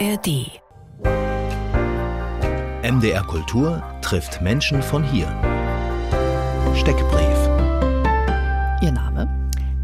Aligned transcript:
ARD. 0.00 0.60
MDR 2.82 3.22
Kultur 3.26 3.80
trifft 4.02 4.42
Menschen 4.42 4.82
von 4.82 5.04
hier. 5.04 5.28
Steckbrief. 6.74 7.38
Ihr 8.82 8.90
Name? 8.90 9.28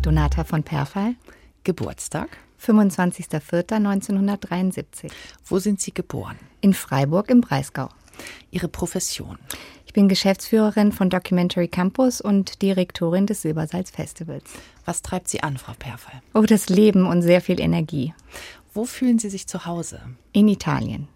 Donata 0.03 0.43
von 0.43 0.65
Perfall. 0.65 1.15
Geburtstag? 1.63 2.39
25.04.1973. 2.61 5.13
Wo 5.47 5.61
sind 5.61 5.81
Sie 5.81 5.95
geboren? 5.95 6.41
In 6.61 6.75
Freiburg 6.75 7.31
im 7.31 7.41
Breisgau. 7.41 7.91
Ihre 8.51 8.69
Profession? 8.69 9.39
Ich 9.87 9.93
bin 9.93 10.09
Geschäftsführerin 10.09 10.93
von 10.93 11.11
Documentary 11.11 11.67
Campus 11.67 12.21
und 12.21 12.63
Direktorin 12.63 13.27
des 13.27 13.43
Silbersalz 13.43 13.91
Festivals. 13.91 14.45
Was 14.85 15.03
treibt 15.03 15.27
Sie 15.29 15.43
an, 15.43 15.59
Frau 15.59 15.73
Perfall? 15.77 16.23
Oh, 16.33 16.43
das 16.43 16.69
Leben 16.69 17.07
und 17.07 17.23
sehr 17.23 17.41
viel 17.41 17.61
Energie. 17.61 18.15
Wo 18.73 18.85
fühlen 18.85 19.19
Sie 19.19 19.31
sich 19.31 19.49
zu 19.49 19.67
Hause? 19.67 20.01
In 20.33 20.47
Italien. 20.47 21.09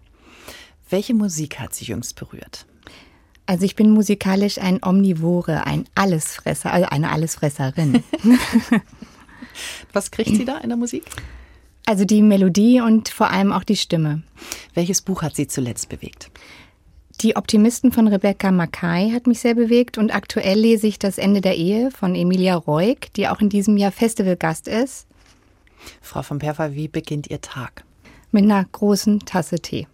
Welche 0.89 1.13
Musik 1.13 1.59
hat 1.59 1.73
Sie 1.73 1.85
jüngst 1.85 2.17
berührt? 2.17 2.65
Also 3.45 3.63
ich 3.63 3.75
bin 3.75 3.91
musikalisch 3.91 4.57
ein 4.57 4.83
Omnivore, 4.83 5.65
ein 5.65 5.85
Allesfresser, 5.95 6.73
also 6.73 6.87
eine 6.89 7.11
Allesfresserin. 7.11 8.03
Was 9.93 10.11
kriegt 10.11 10.35
Sie 10.35 10.43
da 10.43 10.57
in 10.57 10.69
der 10.69 10.77
Musik? 10.77 11.03
Also 11.85 12.03
die 12.03 12.21
Melodie 12.21 12.81
und 12.81 13.07
vor 13.09 13.29
allem 13.29 13.53
auch 13.53 13.63
die 13.63 13.77
Stimme. 13.77 14.23
Welches 14.73 15.01
Buch 15.01 15.21
hat 15.21 15.35
Sie 15.35 15.47
zuletzt 15.47 15.87
bewegt? 15.87 16.31
Die 17.21 17.37
Optimisten 17.37 17.93
von 17.93 18.09
Rebecca 18.09 18.51
Mackay 18.51 19.11
hat 19.11 19.27
mich 19.27 19.39
sehr 19.39 19.55
bewegt 19.55 19.97
und 19.97 20.13
aktuell 20.13 20.59
lese 20.59 20.87
ich 20.87 20.99
Das 20.99 21.17
Ende 21.17 21.39
der 21.39 21.55
Ehe 21.55 21.89
von 21.91 22.15
Emilia 22.15 22.55
Reuk, 22.55 23.13
die 23.15 23.29
auch 23.29 23.39
in 23.39 23.47
diesem 23.47 23.77
Jahr 23.77 23.93
Festivalgast 23.93 24.67
ist. 24.67 25.07
Frau 26.01 26.21
von 26.21 26.39
Perfer, 26.39 26.73
wie 26.73 26.87
beginnt 26.87 27.27
Ihr 27.29 27.41
Tag? 27.41 27.83
Mit 28.31 28.43
einer 28.43 28.63
großen 28.63 29.19
Tasse 29.21 29.59
Tee. 29.59 29.87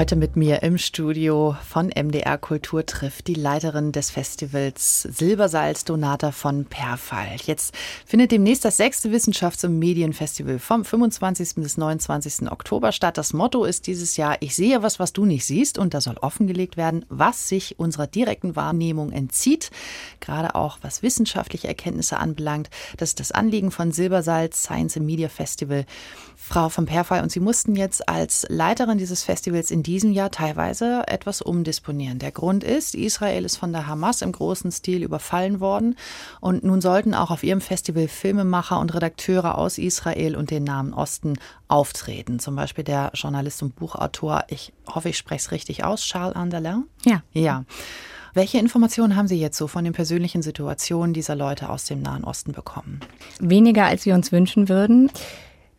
Heute 0.00 0.16
mit 0.16 0.34
mir 0.34 0.62
im 0.62 0.78
Studio 0.78 1.54
von 1.68 1.88
MDR 1.88 2.38
Kultur 2.38 2.86
trifft 2.86 3.26
die 3.26 3.34
Leiterin 3.34 3.92
des 3.92 4.10
Festivals 4.10 5.02
Silbersalz 5.02 5.84
Donata 5.84 6.32
von 6.32 6.64
Perfall. 6.64 7.36
Jetzt 7.44 7.74
findet 8.06 8.32
demnächst 8.32 8.64
das 8.64 8.78
sechste 8.78 9.10
Wissenschafts- 9.10 9.66
und 9.66 9.78
Medienfestival 9.78 10.58
vom 10.58 10.86
25. 10.86 11.56
bis 11.56 11.76
29. 11.76 12.50
Oktober 12.50 12.92
statt. 12.92 13.18
Das 13.18 13.34
Motto 13.34 13.64
ist 13.64 13.86
dieses 13.86 14.16
Jahr, 14.16 14.38
ich 14.40 14.56
sehe 14.56 14.82
was, 14.82 15.00
was 15.00 15.12
du 15.12 15.26
nicht 15.26 15.44
siehst 15.44 15.76
und 15.76 15.92
da 15.92 16.00
soll 16.00 16.16
offengelegt 16.16 16.78
werden, 16.78 17.04
was 17.10 17.50
sich 17.50 17.78
unserer 17.78 18.06
direkten 18.06 18.56
Wahrnehmung 18.56 19.12
entzieht, 19.12 19.70
gerade 20.20 20.54
auch 20.54 20.78
was 20.80 21.02
wissenschaftliche 21.02 21.68
Erkenntnisse 21.68 22.16
anbelangt. 22.16 22.70
Das 22.96 23.10
ist 23.10 23.20
das 23.20 23.32
Anliegen 23.32 23.70
von 23.70 23.92
Silbersalz 23.92 24.62
Science 24.62 24.96
and 24.96 25.04
Media 25.04 25.28
Festival. 25.28 25.84
Frau 26.42 26.70
von 26.70 26.86
Perfall, 26.86 27.22
und 27.22 27.30
Sie 27.30 27.38
mussten 27.38 27.76
jetzt 27.76 28.08
als 28.08 28.46
Leiterin 28.48 28.96
dieses 28.96 29.22
Festivals 29.22 29.70
in 29.70 29.82
diesem 29.90 30.12
Jahr 30.12 30.30
teilweise 30.30 31.02
etwas 31.08 31.42
umdisponieren. 31.42 32.20
Der 32.20 32.30
Grund 32.30 32.62
ist, 32.62 32.94
Israel 32.94 33.44
ist 33.44 33.56
von 33.56 33.72
der 33.72 33.88
Hamas 33.88 34.22
im 34.22 34.30
großen 34.30 34.70
Stil 34.70 35.02
überfallen 35.02 35.58
worden 35.58 35.96
und 36.40 36.62
nun 36.62 36.80
sollten 36.80 37.12
auch 37.12 37.32
auf 37.32 37.42
Ihrem 37.42 37.60
Festival 37.60 38.06
Filmemacher 38.06 38.78
und 38.78 38.94
Redakteure 38.94 39.58
aus 39.58 39.78
Israel 39.78 40.36
und 40.36 40.52
den 40.52 40.62
Nahen 40.62 40.94
Osten 40.94 41.40
auftreten. 41.66 42.38
Zum 42.38 42.54
Beispiel 42.54 42.84
der 42.84 43.10
Journalist 43.14 43.64
und 43.64 43.74
Buchautor, 43.74 44.44
ich 44.46 44.72
hoffe, 44.86 45.08
ich 45.08 45.18
spreche 45.18 45.40
es 45.40 45.50
richtig 45.50 45.82
aus, 45.82 46.02
Charles 46.02 46.36
Anderlin. 46.36 46.84
Ja. 47.04 47.22
Ja. 47.32 47.64
Welche 48.32 48.58
Informationen 48.58 49.16
haben 49.16 49.26
Sie 49.26 49.40
jetzt 49.40 49.58
so 49.58 49.66
von 49.66 49.82
den 49.82 49.92
persönlichen 49.92 50.40
Situationen 50.40 51.12
dieser 51.12 51.34
Leute 51.34 51.68
aus 51.68 51.84
dem 51.86 52.00
Nahen 52.00 52.22
Osten 52.22 52.52
bekommen? 52.52 53.00
Weniger, 53.40 53.86
als 53.86 54.06
wir 54.06 54.14
uns 54.14 54.30
wünschen 54.30 54.68
würden. 54.68 55.10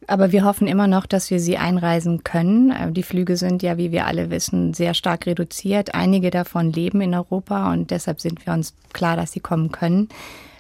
Aber 0.07 0.31
wir 0.31 0.43
hoffen 0.43 0.67
immer 0.67 0.87
noch, 0.87 1.05
dass 1.05 1.29
wir 1.29 1.39
sie 1.39 1.57
einreisen 1.57 2.23
können. 2.23 2.71
Äh, 2.71 2.91
die 2.91 3.03
Flüge 3.03 3.37
sind 3.37 3.63
ja, 3.63 3.77
wie 3.77 3.91
wir 3.91 4.07
alle 4.07 4.29
wissen, 4.29 4.73
sehr 4.73 4.93
stark 4.93 5.25
reduziert. 5.25 5.93
Einige 5.93 6.31
davon 6.31 6.71
leben 6.71 7.01
in 7.01 7.13
Europa 7.13 7.71
und 7.71 7.91
deshalb 7.91 8.19
sind 8.19 8.45
wir 8.45 8.53
uns 8.53 8.73
klar, 8.93 9.15
dass 9.15 9.31
sie 9.31 9.39
kommen 9.39 9.71
können. 9.71 10.09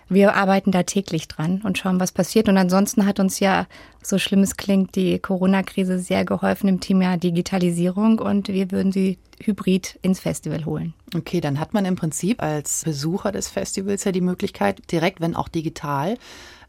Wir 0.09 0.35
arbeiten 0.35 0.71
da 0.71 0.83
täglich 0.83 1.29
dran 1.29 1.61
und 1.63 1.77
schauen, 1.77 2.01
was 2.01 2.11
passiert. 2.11 2.49
Und 2.49 2.57
ansonsten 2.57 3.05
hat 3.05 3.21
uns 3.21 3.39
ja, 3.39 3.65
so 4.03 4.19
schlimm 4.19 4.41
es 4.41 4.57
klingt, 4.57 4.95
die 4.95 5.17
Corona-Krise 5.19 5.99
sehr 5.99 6.25
geholfen 6.25 6.67
im 6.67 6.81
Thema 6.81 7.15
Digitalisierung 7.15 8.19
und 8.19 8.49
wir 8.49 8.71
würden 8.71 8.91
sie 8.91 9.19
hybrid 9.41 9.97
ins 10.01 10.19
Festival 10.19 10.65
holen. 10.65 10.93
Okay, 11.15 11.39
dann 11.39 11.61
hat 11.61 11.73
man 11.73 11.85
im 11.85 11.95
Prinzip 11.95 12.43
als 12.43 12.83
Besucher 12.83 13.31
des 13.31 13.47
Festivals 13.47 14.03
ja 14.03 14.11
die 14.11 14.21
Möglichkeit, 14.21 14.81
direkt, 14.91 15.21
wenn 15.21 15.35
auch 15.35 15.47
digital, 15.47 16.17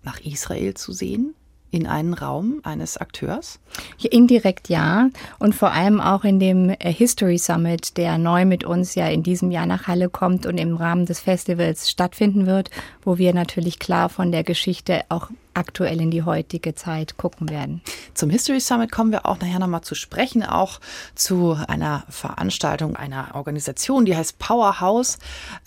nach 0.04 0.20
Israel 0.20 0.74
zu 0.74 0.92
sehen 0.92 1.34
in 1.72 1.86
einen 1.86 2.14
Raum 2.14 2.60
eines 2.62 2.98
Akteurs? 2.98 3.58
Indirekt 3.98 4.68
ja. 4.68 5.08
Und 5.38 5.54
vor 5.54 5.72
allem 5.72 6.00
auch 6.00 6.22
in 6.22 6.38
dem 6.38 6.70
äh, 6.70 6.92
History 6.92 7.38
Summit, 7.38 7.96
der 7.96 8.18
neu 8.18 8.44
mit 8.44 8.62
uns 8.62 8.94
ja 8.94 9.08
in 9.08 9.22
diesem 9.22 9.50
Jahr 9.50 9.66
nach 9.66 9.88
Halle 9.88 10.10
kommt 10.10 10.46
und 10.46 10.58
im 10.58 10.76
Rahmen 10.76 11.06
des 11.06 11.20
Festivals 11.20 11.90
stattfinden 11.90 12.46
wird, 12.46 12.70
wo 13.02 13.18
wir 13.18 13.34
natürlich 13.34 13.78
klar 13.78 14.10
von 14.10 14.30
der 14.30 14.44
Geschichte 14.44 15.00
auch 15.08 15.30
aktuell 15.54 16.00
in 16.00 16.10
die 16.10 16.22
heutige 16.22 16.74
Zeit 16.74 17.16
gucken 17.16 17.48
werden. 17.48 17.82
Zum 18.14 18.30
History 18.30 18.60
Summit 18.60 18.92
kommen 18.92 19.12
wir 19.12 19.26
auch 19.26 19.38
nachher 19.38 19.58
nochmal 19.58 19.82
zu 19.82 19.94
sprechen, 19.94 20.42
auch 20.42 20.80
zu 21.14 21.58
einer 21.68 22.04
Veranstaltung 22.08 22.96
einer 22.96 23.34
Organisation, 23.34 24.04
die 24.04 24.16
heißt 24.16 24.38
Powerhouse. 24.38 25.18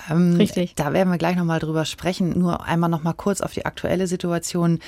Ähm, 0.10 0.36
Richtig. 0.36 0.76
Da 0.76 0.94
werden 0.94 1.12
wir 1.12 1.18
gleich 1.18 1.36
nochmal 1.36 1.60
drüber 1.60 1.86
sprechen. 1.86 2.38
Nur 2.38 2.64
einmal 2.64 2.90
nochmal 2.90 3.14
kurz 3.14 3.42
auf 3.42 3.54
die 3.54 3.66
aktuelle 3.66 4.08
Situation 4.08 4.80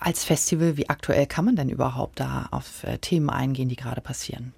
als 0.00 0.24
Festival, 0.24 0.76
wie 0.76 0.88
aktuell 0.88 1.26
kann 1.26 1.44
man 1.44 1.56
denn 1.56 1.68
überhaupt 1.68 2.20
da 2.20 2.48
auf 2.50 2.84
äh, 2.84 2.98
Themen 2.98 3.30
eingehen, 3.30 3.68
die 3.68 3.76
gerade 3.76 4.00
passieren? 4.00 4.52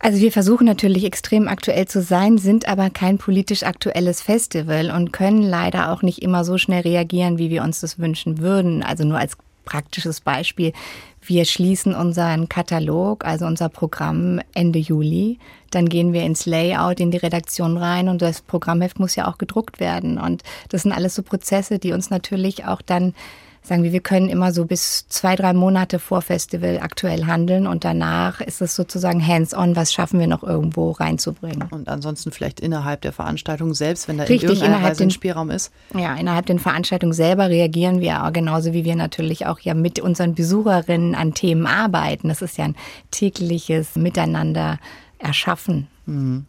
Also 0.00 0.20
wir 0.20 0.30
versuchen 0.30 0.64
natürlich 0.64 1.04
extrem 1.04 1.48
aktuell 1.48 1.88
zu 1.88 2.02
sein, 2.02 2.38
sind 2.38 2.68
aber 2.68 2.88
kein 2.88 3.18
politisch 3.18 3.64
aktuelles 3.64 4.20
Festival 4.22 4.92
und 4.92 5.12
können 5.12 5.42
leider 5.42 5.90
auch 5.90 6.02
nicht 6.02 6.22
immer 6.22 6.44
so 6.44 6.56
schnell 6.56 6.82
reagieren, 6.82 7.38
wie 7.38 7.50
wir 7.50 7.64
uns 7.64 7.80
das 7.80 7.98
wünschen 7.98 8.38
würden. 8.38 8.84
Also 8.84 9.04
nur 9.04 9.18
als 9.18 9.36
praktisches 9.64 10.20
Beispiel. 10.20 10.72
Wir 11.20 11.44
schließen 11.44 11.94
unseren 11.94 12.48
Katalog, 12.48 13.24
also 13.24 13.44
unser 13.44 13.68
Programm 13.68 14.40
Ende 14.54 14.78
Juli. 14.78 15.38
Dann 15.70 15.88
gehen 15.90 16.14
wir 16.14 16.22
ins 16.22 16.46
Layout, 16.46 17.00
in 17.00 17.10
die 17.10 17.18
Redaktion 17.18 17.76
rein 17.76 18.08
und 18.08 18.22
das 18.22 18.40
Programmheft 18.40 18.98
muss 18.98 19.16
ja 19.16 19.28
auch 19.28 19.36
gedruckt 19.36 19.78
werden. 19.78 20.16
Und 20.16 20.42
das 20.70 20.84
sind 20.84 20.92
alles 20.92 21.14
so 21.14 21.22
Prozesse, 21.22 21.78
die 21.78 21.92
uns 21.92 22.08
natürlich 22.08 22.64
auch 22.64 22.80
dann 22.80 23.14
sagen 23.62 23.82
wir, 23.82 23.92
wir 23.92 24.00
können 24.00 24.28
immer 24.28 24.52
so 24.52 24.64
bis 24.64 25.08
zwei, 25.08 25.36
drei 25.36 25.52
Monate 25.52 25.98
vor 25.98 26.22
Festival 26.22 26.80
aktuell 26.82 27.26
handeln 27.26 27.66
und 27.66 27.84
danach 27.84 28.40
ist 28.40 28.62
es 28.62 28.74
sozusagen 28.74 29.24
hands-on, 29.24 29.76
was 29.76 29.92
schaffen 29.92 30.20
wir 30.20 30.26
noch 30.26 30.42
irgendwo 30.42 30.92
reinzubringen. 30.92 31.68
Und 31.70 31.88
ansonsten 31.88 32.32
vielleicht 32.32 32.60
innerhalb 32.60 33.02
der 33.02 33.12
Veranstaltung 33.12 33.74
selbst, 33.74 34.08
wenn 34.08 34.18
da 34.18 34.24
Richtig, 34.24 34.44
in 34.44 34.56
irgendeiner 34.56 34.82
Weise 34.82 35.02
ein 35.02 35.10
Spielraum 35.10 35.50
ist? 35.50 35.72
Ja, 35.94 36.14
innerhalb 36.14 36.46
der 36.46 36.58
Veranstaltung 36.58 37.12
selber 37.12 37.48
reagieren 37.48 38.00
wir 38.00 38.24
auch 38.24 38.32
genauso 38.32 38.72
wie 38.72 38.84
wir 38.84 38.96
natürlich 38.96 39.46
auch 39.46 39.60
ja 39.60 39.74
mit 39.74 40.00
unseren 40.00 40.34
Besucherinnen 40.34 41.14
an 41.14 41.34
Themen 41.34 41.66
arbeiten. 41.66 42.28
Das 42.28 42.42
ist 42.42 42.58
ja 42.58 42.64
ein 42.64 42.76
tägliches 43.10 43.96
Miteinander 43.96 44.78
erschaffen. 45.18 45.88
Mhm. 46.06 46.46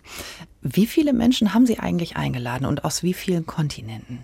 Wie 0.61 0.85
viele 0.85 1.13
Menschen 1.13 1.53
haben 1.53 1.65
Sie 1.65 1.79
eigentlich 1.79 2.17
eingeladen 2.17 2.65
und 2.65 2.83
aus 2.83 3.03
wie 3.03 3.13
vielen 3.13 3.45
Kontinenten? 3.45 4.19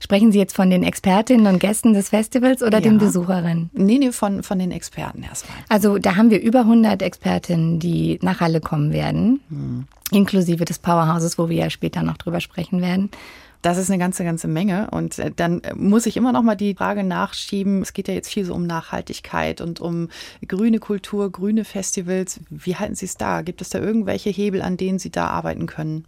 Sprechen 0.00 0.32
Sie 0.32 0.38
jetzt 0.38 0.54
von 0.54 0.70
den 0.70 0.82
Expertinnen 0.82 1.46
und 1.46 1.58
Gästen 1.58 1.92
des 1.92 2.10
Festivals 2.10 2.62
oder 2.62 2.78
ja. 2.78 2.80
den 2.80 2.98
Besucherinnen? 2.98 3.70
Nee, 3.72 3.98
nee, 3.98 4.12
von, 4.12 4.42
von 4.42 4.58
den 4.58 4.70
Experten 4.70 5.22
erstmal. 5.22 5.56
Also 5.68 5.98
da 5.98 6.16
haben 6.16 6.30
wir 6.30 6.40
über 6.40 6.60
100 6.60 7.02
Expertinnen, 7.02 7.78
die 7.78 8.18
nach 8.22 8.40
Halle 8.40 8.60
kommen 8.60 8.92
werden, 8.92 9.40
hm. 9.48 9.86
inklusive 10.10 10.64
des 10.64 10.78
Powerhouses, 10.78 11.38
wo 11.38 11.48
wir 11.48 11.56
ja 11.56 11.70
später 11.70 12.02
noch 12.02 12.16
drüber 12.16 12.40
sprechen 12.40 12.80
werden. 12.80 13.10
Das 13.62 13.78
ist 13.78 13.90
eine 13.90 13.98
ganze, 13.98 14.22
ganze 14.22 14.46
Menge. 14.46 14.88
Und 14.92 15.18
äh, 15.18 15.32
dann 15.34 15.60
äh, 15.62 15.74
muss 15.74 16.06
ich 16.06 16.16
immer 16.16 16.32
noch 16.32 16.42
mal 16.42 16.54
die 16.54 16.74
Frage 16.74 17.02
nachschieben. 17.02 17.82
Es 17.82 17.92
geht 17.92 18.06
ja 18.06 18.14
jetzt 18.14 18.32
viel 18.32 18.44
so 18.44 18.54
um 18.54 18.64
Nachhaltigkeit 18.64 19.60
und 19.60 19.80
um 19.80 20.08
grüne 20.46 20.78
Kultur, 20.78 21.32
grüne 21.32 21.64
Festivals. 21.64 22.40
Wie 22.48 22.76
halten 22.76 22.94
Sie 22.94 23.06
es 23.06 23.16
da? 23.16 23.42
Gibt 23.42 23.60
es 23.60 23.70
da 23.70 23.80
irgendwelche 23.80 24.30
Hebel, 24.30 24.62
an 24.62 24.76
denen 24.76 24.98
Sie 24.98 25.10
da 25.10 25.26
arbeiten 25.26 25.66
können? 25.66 26.04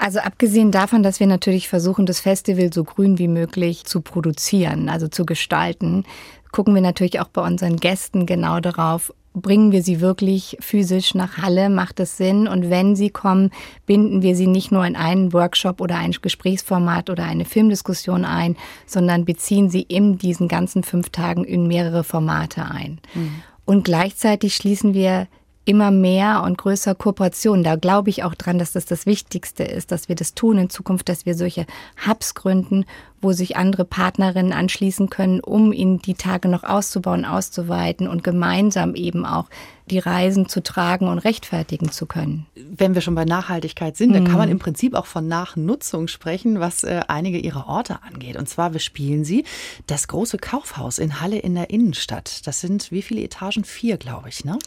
Also 0.00 0.20
abgesehen 0.20 0.70
davon, 0.70 1.02
dass 1.02 1.20
wir 1.20 1.26
natürlich 1.26 1.68
versuchen, 1.68 2.06
das 2.06 2.20
Festival 2.20 2.72
so 2.72 2.84
grün 2.84 3.18
wie 3.18 3.28
möglich 3.28 3.84
zu 3.84 4.00
produzieren, 4.00 4.88
also 4.88 5.08
zu 5.08 5.26
gestalten, 5.26 6.04
gucken 6.52 6.74
wir 6.74 6.80
natürlich 6.80 7.20
auch 7.20 7.28
bei 7.28 7.46
unseren 7.46 7.76
Gästen 7.76 8.24
genau 8.24 8.60
darauf, 8.60 9.12
bringen 9.34 9.72
wir 9.72 9.82
sie 9.82 10.00
wirklich 10.00 10.56
physisch 10.60 11.14
nach 11.14 11.36
Halle, 11.36 11.68
macht 11.68 12.00
es 12.00 12.16
Sinn? 12.16 12.48
Und 12.48 12.70
wenn 12.70 12.96
sie 12.96 13.10
kommen, 13.10 13.50
binden 13.84 14.22
wir 14.22 14.34
sie 14.36 14.46
nicht 14.46 14.72
nur 14.72 14.86
in 14.86 14.96
einen 14.96 15.34
Workshop 15.34 15.82
oder 15.82 15.96
ein 15.98 16.12
Gesprächsformat 16.12 17.10
oder 17.10 17.24
eine 17.24 17.44
Filmdiskussion 17.44 18.24
ein, 18.24 18.56
sondern 18.86 19.26
beziehen 19.26 19.68
sie 19.68 19.82
in 19.82 20.16
diesen 20.16 20.48
ganzen 20.48 20.82
fünf 20.82 21.10
Tagen 21.10 21.44
in 21.44 21.66
mehrere 21.66 22.04
Formate 22.04 22.64
ein. 22.64 23.00
Mhm. 23.14 23.42
Und 23.66 23.84
gleichzeitig 23.84 24.56
schließen 24.56 24.94
wir 24.94 25.28
immer 25.64 25.90
mehr 25.90 26.42
und 26.42 26.58
größer 26.58 26.94
Kooperationen. 26.94 27.62
Da 27.64 27.76
glaube 27.76 28.10
ich 28.10 28.24
auch 28.24 28.34
dran, 28.34 28.58
dass 28.58 28.72
das 28.72 28.86
das 28.86 29.06
Wichtigste 29.06 29.64
ist, 29.64 29.92
dass 29.92 30.08
wir 30.08 30.16
das 30.16 30.34
tun 30.34 30.58
in 30.58 30.70
Zukunft, 30.70 31.08
dass 31.08 31.26
wir 31.26 31.34
solche 31.34 31.66
Hubs 32.06 32.34
gründen, 32.34 32.84
wo 33.20 33.32
sich 33.32 33.56
andere 33.56 33.84
Partnerinnen 33.84 34.52
anschließen 34.52 35.10
können, 35.10 35.40
um 35.40 35.72
ihnen 35.72 35.98
die 35.98 36.14
Tage 36.14 36.48
noch 36.48 36.64
auszubauen, 36.64 37.24
auszuweiten 37.24 38.08
und 38.08 38.24
gemeinsam 38.24 38.94
eben 38.94 39.26
auch 39.26 39.46
die 39.90 39.98
Reisen 39.98 40.48
zu 40.48 40.62
tragen 40.62 41.08
und 41.08 41.18
rechtfertigen 41.18 41.90
zu 41.90 42.06
können. 42.06 42.46
Wenn 42.54 42.94
wir 42.94 43.02
schon 43.02 43.14
bei 43.14 43.24
Nachhaltigkeit 43.24 43.96
sind, 43.96 44.12
dann 44.12 44.24
kann 44.24 44.38
man 44.38 44.48
mhm. 44.48 44.52
im 44.52 44.58
Prinzip 44.58 44.94
auch 44.94 45.06
von 45.06 45.26
Nachnutzung 45.26 46.08
sprechen, 46.08 46.60
was 46.60 46.84
äh, 46.84 47.00
einige 47.08 47.38
ihrer 47.38 47.66
Orte 47.66 48.02
angeht. 48.02 48.36
Und 48.36 48.48
zwar 48.48 48.70
bespielen 48.70 49.24
sie 49.24 49.44
das 49.86 50.08
große 50.08 50.38
Kaufhaus 50.38 50.98
in 50.98 51.20
Halle 51.20 51.38
in 51.38 51.54
der 51.54 51.70
Innenstadt. 51.70 52.46
Das 52.46 52.60
sind 52.60 52.92
wie 52.92 53.02
viele 53.02 53.22
Etagen? 53.22 53.64
Vier, 53.64 53.96
glaube 53.96 54.28
ich, 54.28 54.44
ne? 54.44 54.58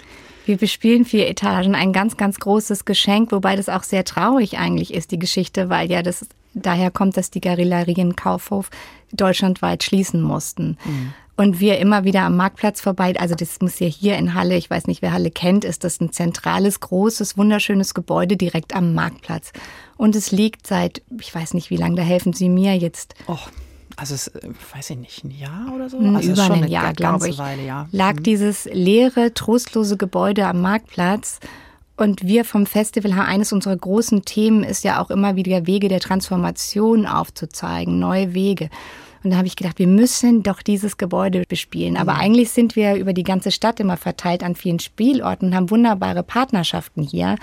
Wir 0.46 0.58
bespielen 0.58 1.06
vier 1.06 1.30
Etagen, 1.30 1.74
ein 1.74 1.94
ganz, 1.94 2.18
ganz 2.18 2.38
großes 2.38 2.84
Geschenk, 2.84 3.32
wobei 3.32 3.56
das 3.56 3.70
auch 3.70 3.84
sehr 3.84 4.04
traurig 4.04 4.58
eigentlich 4.58 4.94
ist, 4.94 5.12
die 5.12 5.20
Geschichte, 5.20 5.70
weil 5.70 5.90
ja 5.90 6.04
das 6.04 6.28
daher 6.54 6.92
kommt, 6.92 7.18
dass 7.18 7.32
die 7.32 7.42
Guerillarien 7.42 8.16
Kaufhof 8.16 8.70
deutschlandweit 9.12 9.84
schließen 9.84 10.22
mussten. 10.22 10.78
Mhm. 10.86 11.14
Und 11.36 11.60
wir 11.60 11.80
immer 11.80 12.04
wieder 12.04 12.22
am 12.22 12.38
Marktplatz 12.38 12.80
vorbei, 12.80 13.16
also 13.18 13.34
das 13.34 13.60
muss 13.60 13.80
ja 13.80 13.88
hier 13.88 14.18
in 14.18 14.36
Halle, 14.36 14.56
ich 14.56 14.70
weiß 14.70 14.86
nicht, 14.86 15.02
wer 15.02 15.14
Halle 15.14 15.32
kennt, 15.32 15.66
ist 15.66 15.84
das 15.84 16.00
ein 16.00 16.12
zentrales, 16.12 16.80
großes, 16.80 17.38
wunderschönes 17.38 17.96
Gebäude 17.96 18.38
direkt 18.38 18.76
am 18.76 18.94
Marktplatz. 18.94 19.52
Und 19.98 20.16
es 20.16 20.32
liegt 20.32 20.68
seit, 20.68 21.02
ich 21.20 21.34
weiß 21.34 21.56
nicht 21.56 21.72
wie 21.72 21.78
lange, 21.78 21.96
da 21.96 22.04
helfen 22.04 22.34
Sie 22.34 22.50
mir 22.50 22.78
jetzt. 22.78 23.16
Och. 23.28 23.50
Also 23.96 24.16
es, 24.16 24.28
äh, 24.28 24.50
weiß 24.76 24.92
ich 24.92 24.98
nicht, 24.98 25.24
ein 25.24 25.32
Jahr 25.32 25.72
oder 25.74 25.90
so? 25.90 26.00
Hm, 26.00 26.16
also 26.16 26.32
Über 26.32 26.52
ein 26.52 26.68
Jahr, 26.68 26.94
glaube 26.94 27.30
ich. 27.30 27.38
Weile, 27.38 27.64
ja. 27.64 27.88
Lag 27.92 28.16
mhm. 28.16 28.24
dieses 28.24 28.66
leere, 28.66 29.34
trostlose 29.34 29.98
Gebäude 29.98 30.48
am 30.48 30.62
Marktplatz. 30.62 31.40
Und 31.96 32.26
wir 32.26 32.44
vom 32.44 32.66
Festival 32.66 33.16
haben 33.16 33.28
eines 33.28 33.54
unserer 33.54 33.78
großen 33.78 34.26
Themen 34.26 34.64
ist 34.64 34.84
ja 34.84 35.02
auch 35.02 35.12
immer 35.12 35.36
wieder 35.36 35.68
Wege 35.68 35.90
der 35.90 36.00
Transformation 36.00 37.06
aufzuzeigen, 37.06 38.00
neue 38.00 38.34
Wege. 38.34 38.70
Und 39.24 39.32
da 39.32 39.38
habe 39.38 39.48
ich 39.48 39.56
gedacht, 39.56 39.80
wir 39.80 39.88
müssen 39.88 40.44
doch 40.44 40.62
dieses 40.62 40.98
Gebäude 40.98 41.44
bespielen. 41.48 41.96
Aber 41.96 42.14
mhm. 42.14 42.20
eigentlich 42.20 42.52
sind 42.52 42.76
wir 42.76 42.96
über 42.96 43.14
die 43.14 43.24
ganze 43.24 43.52
Stadt 43.52 43.80
immer 43.80 43.96
verteilt 43.96 44.44
an 44.44 44.56
vielen 44.56 44.80
Spielorten 44.80 45.50
und 45.50 45.56
haben 45.56 45.70
wunderbare 45.70 46.24
Partnerschaften 46.24 47.04
hier 47.04 47.38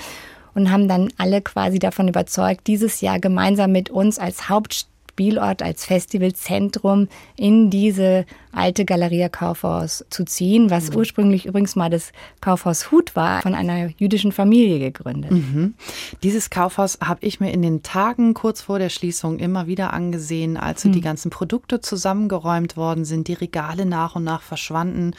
und 0.54 0.70
haben 0.70 0.88
dann 0.88 1.12
alle 1.16 1.40
quasi 1.40 1.78
davon 1.78 2.08
überzeugt, 2.08 2.66
dieses 2.66 3.00
Jahr 3.00 3.20
gemeinsam 3.20 3.72
mit 3.72 3.88
uns 3.88 4.18
als 4.18 4.48
Hauptstadt 4.48 4.90
Spielort, 5.10 5.62
als 5.62 5.84
Festivalzentrum 5.84 7.08
in 7.36 7.68
diese 7.68 8.26
alte 8.52 8.84
Galeria 8.84 9.28
Kaufhaus 9.28 10.04
zu 10.08 10.24
ziehen, 10.24 10.70
was 10.70 10.90
mhm. 10.90 10.96
ursprünglich 10.96 11.46
übrigens 11.46 11.76
mal 11.76 11.90
das 11.90 12.12
Kaufhaus 12.40 12.90
Hut 12.90 13.16
war, 13.16 13.42
von 13.42 13.54
einer 13.54 13.90
jüdischen 13.98 14.32
Familie 14.32 14.78
gegründet. 14.78 15.32
Mhm. 15.32 15.74
Dieses 16.22 16.48
Kaufhaus 16.50 16.98
habe 17.04 17.26
ich 17.26 17.40
mir 17.40 17.52
in 17.52 17.62
den 17.62 17.82
Tagen 17.82 18.34
kurz 18.34 18.62
vor 18.62 18.78
der 18.78 18.88
Schließung 18.88 19.38
immer 19.38 19.66
wieder 19.66 19.92
angesehen, 19.92 20.56
als 20.56 20.82
so 20.82 20.88
mhm. 20.88 20.92
die 20.92 21.00
ganzen 21.00 21.30
Produkte 21.30 21.80
zusammengeräumt 21.80 22.76
worden 22.76 23.04
sind, 23.04 23.28
die 23.28 23.34
Regale 23.34 23.86
nach 23.86 24.14
und 24.14 24.24
nach 24.24 24.42
verschwanden. 24.42 25.12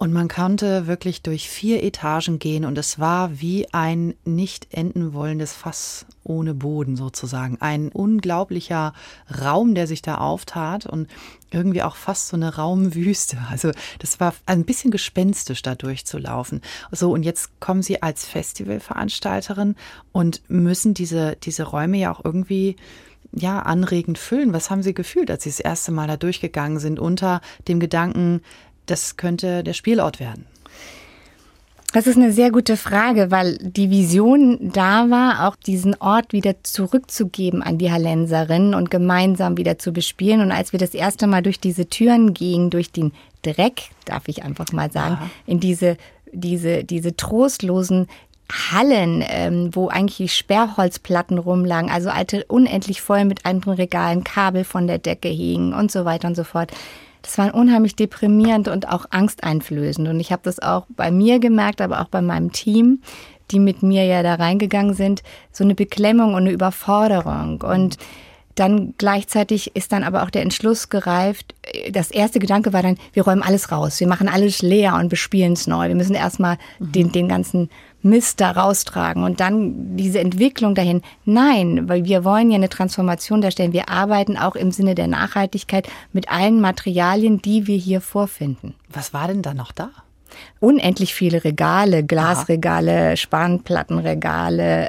Und 0.00 0.14
man 0.14 0.28
konnte 0.28 0.86
wirklich 0.86 1.20
durch 1.20 1.50
vier 1.50 1.82
Etagen 1.82 2.38
gehen 2.38 2.64
und 2.64 2.78
es 2.78 2.98
war 2.98 3.38
wie 3.42 3.70
ein 3.74 4.14
nicht 4.24 4.68
enden 4.70 5.12
wollendes 5.12 5.52
Fass 5.52 6.06
ohne 6.24 6.54
Boden 6.54 6.96
sozusagen. 6.96 7.58
Ein 7.60 7.90
unglaublicher 7.90 8.94
Raum, 9.42 9.74
der 9.74 9.86
sich 9.86 10.00
da 10.00 10.14
auftat 10.14 10.86
und 10.86 11.10
irgendwie 11.50 11.82
auch 11.82 11.96
fast 11.96 12.28
so 12.28 12.36
eine 12.36 12.56
Raumwüste. 12.56 13.36
Also 13.50 13.72
das 13.98 14.18
war 14.20 14.32
ein 14.46 14.64
bisschen 14.64 14.90
gespenstisch 14.90 15.60
da 15.60 15.74
durchzulaufen. 15.74 16.62
So, 16.90 17.12
und 17.12 17.22
jetzt 17.22 17.60
kommen 17.60 17.82
Sie 17.82 18.02
als 18.02 18.24
Festivalveranstalterin 18.24 19.76
und 20.12 20.40
müssen 20.48 20.94
diese, 20.94 21.36
diese 21.36 21.64
Räume 21.64 21.98
ja 21.98 22.10
auch 22.10 22.24
irgendwie 22.24 22.76
ja, 23.32 23.60
anregend 23.60 24.16
füllen. 24.16 24.54
Was 24.54 24.70
haben 24.70 24.82
Sie 24.82 24.94
gefühlt, 24.94 25.30
als 25.30 25.44
Sie 25.44 25.50
das 25.50 25.60
erste 25.60 25.92
Mal 25.92 26.08
da 26.08 26.16
durchgegangen 26.16 26.78
sind, 26.78 26.98
unter 26.98 27.42
dem 27.68 27.80
Gedanken, 27.80 28.40
das 28.90 29.16
könnte 29.16 29.62
der 29.64 29.74
Spielort 29.74 30.20
werden? 30.20 30.46
Das 31.92 32.06
ist 32.06 32.16
eine 32.16 32.30
sehr 32.30 32.52
gute 32.52 32.76
Frage, 32.76 33.32
weil 33.32 33.58
die 33.58 33.90
Vision 33.90 34.70
da 34.72 35.10
war, 35.10 35.48
auch 35.48 35.56
diesen 35.56 35.96
Ort 35.96 36.32
wieder 36.32 36.62
zurückzugeben 36.62 37.62
an 37.62 37.78
die 37.78 37.90
Hallenserinnen 37.90 38.74
und 38.74 38.92
gemeinsam 38.92 39.56
wieder 39.56 39.76
zu 39.76 39.92
bespielen. 39.92 40.40
Und 40.40 40.52
als 40.52 40.70
wir 40.70 40.78
das 40.78 40.94
erste 40.94 41.26
Mal 41.26 41.42
durch 41.42 41.58
diese 41.58 41.88
Türen 41.88 42.32
gingen, 42.32 42.70
durch 42.70 42.92
den 42.92 43.12
Dreck, 43.42 43.90
darf 44.04 44.28
ich 44.28 44.44
einfach 44.44 44.70
mal 44.72 44.92
sagen, 44.92 45.18
ja. 45.20 45.30
in 45.46 45.58
diese, 45.58 45.96
diese, 46.32 46.84
diese 46.84 47.16
trostlosen 47.16 48.06
Hallen, 48.72 49.24
ähm, 49.28 49.70
wo 49.72 49.88
eigentlich 49.88 50.34
Sperrholzplatten 50.34 51.38
rumlagen, 51.38 51.90
also 51.90 52.10
alte, 52.10 52.44
unendlich 52.46 53.00
voll 53.00 53.24
mit 53.24 53.46
anderen 53.46 53.74
Regalen, 53.74 54.22
Kabel 54.22 54.62
von 54.62 54.86
der 54.86 54.98
Decke 54.98 55.28
hingen 55.28 55.72
und 55.72 55.90
so 55.90 56.04
weiter 56.04 56.28
und 56.28 56.36
so 56.36 56.44
fort 56.44 56.70
das 57.22 57.38
war 57.38 57.54
unheimlich 57.54 57.96
deprimierend 57.96 58.68
und 58.68 58.88
auch 58.88 59.06
angsteinflößend. 59.10 60.08
Und 60.08 60.20
ich 60.20 60.32
habe 60.32 60.42
das 60.44 60.60
auch 60.60 60.86
bei 60.88 61.10
mir 61.10 61.38
gemerkt, 61.38 61.80
aber 61.80 62.00
auch 62.00 62.08
bei 62.08 62.22
meinem 62.22 62.52
Team, 62.52 63.02
die 63.50 63.58
mit 63.58 63.82
mir 63.82 64.04
ja 64.04 64.22
da 64.22 64.34
reingegangen 64.34 64.94
sind, 64.94 65.22
so 65.52 65.64
eine 65.64 65.74
Beklemmung 65.74 66.34
und 66.34 66.42
eine 66.42 66.52
Überforderung. 66.52 67.62
Und 67.62 67.98
dann 68.54 68.94
gleichzeitig 68.98 69.74
ist 69.74 69.92
dann 69.92 70.04
aber 70.04 70.22
auch 70.22 70.30
der 70.30 70.42
Entschluss 70.42 70.88
gereift. 70.88 71.54
Das 71.92 72.10
erste 72.10 72.40
Gedanke 72.40 72.72
war 72.72 72.82
dann, 72.82 72.98
wir 73.12 73.24
räumen 73.24 73.42
alles 73.42 73.72
raus, 73.72 74.00
wir 74.00 74.06
machen 74.06 74.28
alles 74.28 74.60
leer 74.60 74.96
und 74.96 75.08
bespielen 75.08 75.54
es 75.54 75.66
neu. 75.66 75.88
Wir 75.88 75.94
müssen 75.94 76.14
erstmal 76.14 76.58
mhm. 76.78 76.92
den, 76.92 77.12
den 77.12 77.28
ganzen 77.28 77.70
Mist 78.02 78.40
da 78.40 78.52
raustragen 78.52 79.24
und 79.24 79.40
dann 79.40 79.96
diese 79.96 80.20
Entwicklung 80.20 80.74
dahin. 80.74 81.02
Nein, 81.24 81.88
weil 81.88 82.04
wir 82.04 82.24
wollen 82.24 82.50
ja 82.50 82.56
eine 82.56 82.68
Transformation 82.68 83.40
darstellen. 83.40 83.72
Wir 83.72 83.88
arbeiten 83.88 84.36
auch 84.36 84.56
im 84.56 84.70
Sinne 84.70 84.94
der 84.94 85.06
Nachhaltigkeit 85.06 85.88
mit 86.12 86.30
allen 86.30 86.60
Materialien, 86.60 87.42
die 87.42 87.66
wir 87.66 87.76
hier 87.76 88.00
vorfinden. 88.00 88.74
Was 88.88 89.12
war 89.12 89.28
denn 89.28 89.42
da 89.42 89.54
noch 89.54 89.72
da? 89.72 89.90
Unendlich 90.60 91.14
viele 91.14 91.44
Regale, 91.44 92.04
Glasregale, 92.04 93.16
Spanplattenregale. 93.16 94.88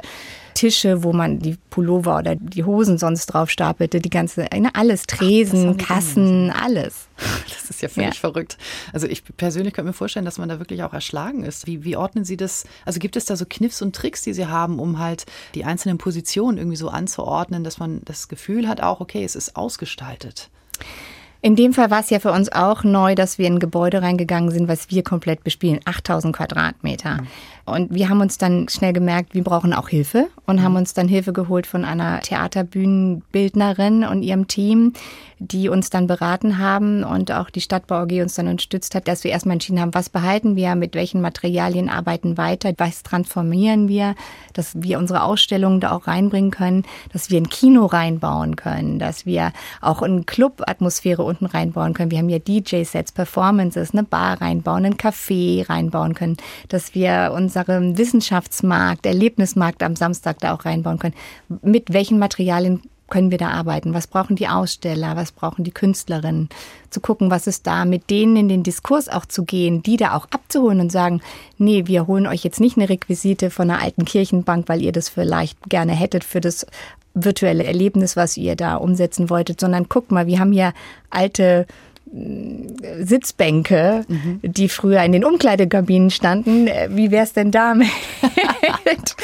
Tische, 0.62 1.02
wo 1.02 1.12
man 1.12 1.40
die 1.40 1.56
Pullover 1.70 2.18
oder 2.18 2.36
die 2.36 2.62
Hosen 2.62 2.96
sonst 2.96 3.26
drauf 3.26 3.50
stapelte, 3.50 4.00
die 4.00 4.10
ganze, 4.10 4.42
ne, 4.42 4.70
alles, 4.74 5.08
Tresen, 5.08 5.76
Ach, 5.76 5.84
Kassen, 5.88 6.52
alles. 6.52 7.08
Das 7.48 7.68
ist 7.68 7.82
ja 7.82 7.88
völlig 7.88 8.14
ja. 8.14 8.20
verrückt. 8.20 8.58
Also 8.92 9.08
ich 9.08 9.24
persönlich 9.36 9.74
könnte 9.74 9.88
mir 9.88 9.92
vorstellen, 9.92 10.24
dass 10.24 10.38
man 10.38 10.48
da 10.48 10.60
wirklich 10.60 10.84
auch 10.84 10.92
erschlagen 10.92 11.42
ist. 11.42 11.66
Wie, 11.66 11.82
wie 11.82 11.96
ordnen 11.96 12.24
Sie 12.24 12.36
das? 12.36 12.64
Also 12.84 13.00
gibt 13.00 13.16
es 13.16 13.24
da 13.24 13.34
so 13.34 13.44
Kniffs 13.48 13.82
und 13.82 13.96
Tricks, 13.96 14.22
die 14.22 14.34
Sie 14.34 14.46
haben, 14.46 14.78
um 14.78 15.00
halt 15.00 15.26
die 15.56 15.64
einzelnen 15.64 15.98
Positionen 15.98 16.58
irgendwie 16.58 16.76
so 16.76 16.88
anzuordnen, 16.90 17.64
dass 17.64 17.78
man 17.78 18.02
das 18.04 18.28
Gefühl 18.28 18.68
hat 18.68 18.80
auch, 18.80 19.00
okay, 19.00 19.24
es 19.24 19.34
ist 19.34 19.56
ausgestaltet? 19.56 20.48
In 21.44 21.56
dem 21.56 21.72
Fall 21.72 21.90
war 21.90 21.98
es 21.98 22.10
ja 22.10 22.20
für 22.20 22.30
uns 22.30 22.52
auch 22.52 22.84
neu, 22.84 23.16
dass 23.16 23.36
wir 23.36 23.48
in 23.48 23.54
ein 23.54 23.58
Gebäude 23.58 24.00
reingegangen 24.00 24.52
sind, 24.52 24.68
was 24.68 24.90
wir 24.90 25.02
komplett 25.02 25.42
bespielen, 25.42 25.80
8000 25.84 26.36
Quadratmeter. 26.36 27.22
Mhm. 27.22 27.26
Und 27.64 27.94
wir 27.94 28.08
haben 28.08 28.20
uns 28.20 28.38
dann 28.38 28.68
schnell 28.68 28.92
gemerkt, 28.92 29.34
wir 29.34 29.44
brauchen 29.44 29.72
auch 29.72 29.88
Hilfe 29.88 30.28
und 30.46 30.56
mhm. 30.56 30.62
haben 30.62 30.76
uns 30.76 30.94
dann 30.94 31.08
Hilfe 31.08 31.32
geholt 31.32 31.66
von 31.66 31.84
einer 31.84 32.20
Theaterbühnenbildnerin 32.20 34.04
und 34.04 34.22
ihrem 34.22 34.48
Team, 34.48 34.94
die 35.38 35.68
uns 35.68 35.90
dann 35.90 36.06
beraten 36.06 36.58
haben 36.58 37.04
und 37.04 37.32
auch 37.32 37.50
die 37.50 37.60
Stadtbau 37.60 38.02
AG 38.02 38.20
uns 38.20 38.34
dann 38.34 38.48
unterstützt 38.48 38.94
hat, 38.94 39.08
dass 39.08 39.24
wir 39.24 39.30
erstmal 39.30 39.54
entschieden 39.54 39.80
haben, 39.80 39.94
was 39.94 40.08
behalten 40.08 40.56
wir, 40.56 40.74
mit 40.74 40.94
welchen 40.94 41.20
Materialien 41.20 41.88
arbeiten 41.88 42.36
weiter, 42.36 42.72
was 42.78 43.02
transformieren 43.02 43.88
wir, 43.88 44.14
dass 44.52 44.80
wir 44.80 44.98
unsere 44.98 45.22
Ausstellungen 45.22 45.80
da 45.80 45.92
auch 45.92 46.06
reinbringen 46.06 46.50
können, 46.50 46.84
dass 47.12 47.30
wir 47.30 47.40
ein 47.40 47.48
Kino 47.48 47.86
reinbauen 47.86 48.56
können, 48.56 48.98
dass 48.98 49.26
wir 49.26 49.52
auch 49.80 50.02
eine 50.02 50.22
Club-Atmosphäre 50.22 51.22
unten 51.32 51.46
reinbauen 51.46 51.94
können. 51.94 52.10
Wir 52.10 52.18
haben 52.18 52.28
ja 52.28 52.38
DJ-Sets, 52.38 53.12
Performances, 53.12 53.92
eine 53.92 54.04
Bar 54.04 54.40
reinbauen, 54.40 54.84
ein 54.84 54.96
Café 54.96 55.68
reinbauen 55.68 56.14
können, 56.14 56.36
dass 56.68 56.94
wir 56.94 57.32
unseren 57.34 57.98
Wissenschaftsmarkt, 57.98 59.06
Erlebnismarkt 59.06 59.82
am 59.82 59.96
Samstag 59.96 60.38
da 60.40 60.54
auch 60.54 60.64
reinbauen 60.64 60.98
können. 60.98 61.14
Mit 61.62 61.92
welchen 61.92 62.18
Materialien 62.18 62.82
können 63.12 63.30
wir 63.30 63.36
da 63.36 63.50
arbeiten? 63.50 63.92
Was 63.92 64.06
brauchen 64.06 64.36
die 64.36 64.48
Aussteller? 64.48 65.16
Was 65.16 65.32
brauchen 65.32 65.64
die 65.64 65.70
Künstlerinnen? 65.70 66.48
Zu 66.88 67.00
gucken, 67.00 67.30
was 67.30 67.46
ist 67.46 67.66
da, 67.66 67.84
mit 67.84 68.08
denen 68.08 68.36
in 68.36 68.48
den 68.48 68.62
Diskurs 68.62 69.10
auch 69.10 69.26
zu 69.26 69.44
gehen, 69.44 69.82
die 69.82 69.98
da 69.98 70.14
auch 70.16 70.26
abzuholen 70.30 70.80
und 70.80 70.90
sagen, 70.90 71.20
nee, 71.58 71.86
wir 71.86 72.06
holen 72.06 72.26
euch 72.26 72.42
jetzt 72.42 72.58
nicht 72.58 72.78
eine 72.78 72.88
Requisite 72.88 73.50
von 73.50 73.70
einer 73.70 73.82
alten 73.82 74.06
Kirchenbank, 74.06 74.66
weil 74.70 74.80
ihr 74.80 74.92
das 74.92 75.10
vielleicht 75.10 75.58
gerne 75.68 75.92
hättet 75.92 76.24
für 76.24 76.40
das 76.40 76.66
virtuelle 77.12 77.64
Erlebnis, 77.64 78.16
was 78.16 78.38
ihr 78.38 78.56
da 78.56 78.76
umsetzen 78.76 79.28
wolltet, 79.28 79.60
sondern 79.60 79.90
guckt 79.90 80.10
mal, 80.10 80.26
wir 80.26 80.38
haben 80.38 80.52
hier 80.52 80.72
alte 81.10 81.66
Sitzbänke, 82.12 84.04
mhm. 84.06 84.40
die 84.42 84.68
früher 84.68 85.02
in 85.02 85.12
den 85.12 85.24
Umkleidekabinen 85.24 86.10
standen. 86.10 86.66
Wie 86.90 87.10
wäre 87.10 87.24
es 87.24 87.32
denn 87.32 87.50
damit? 87.50 87.88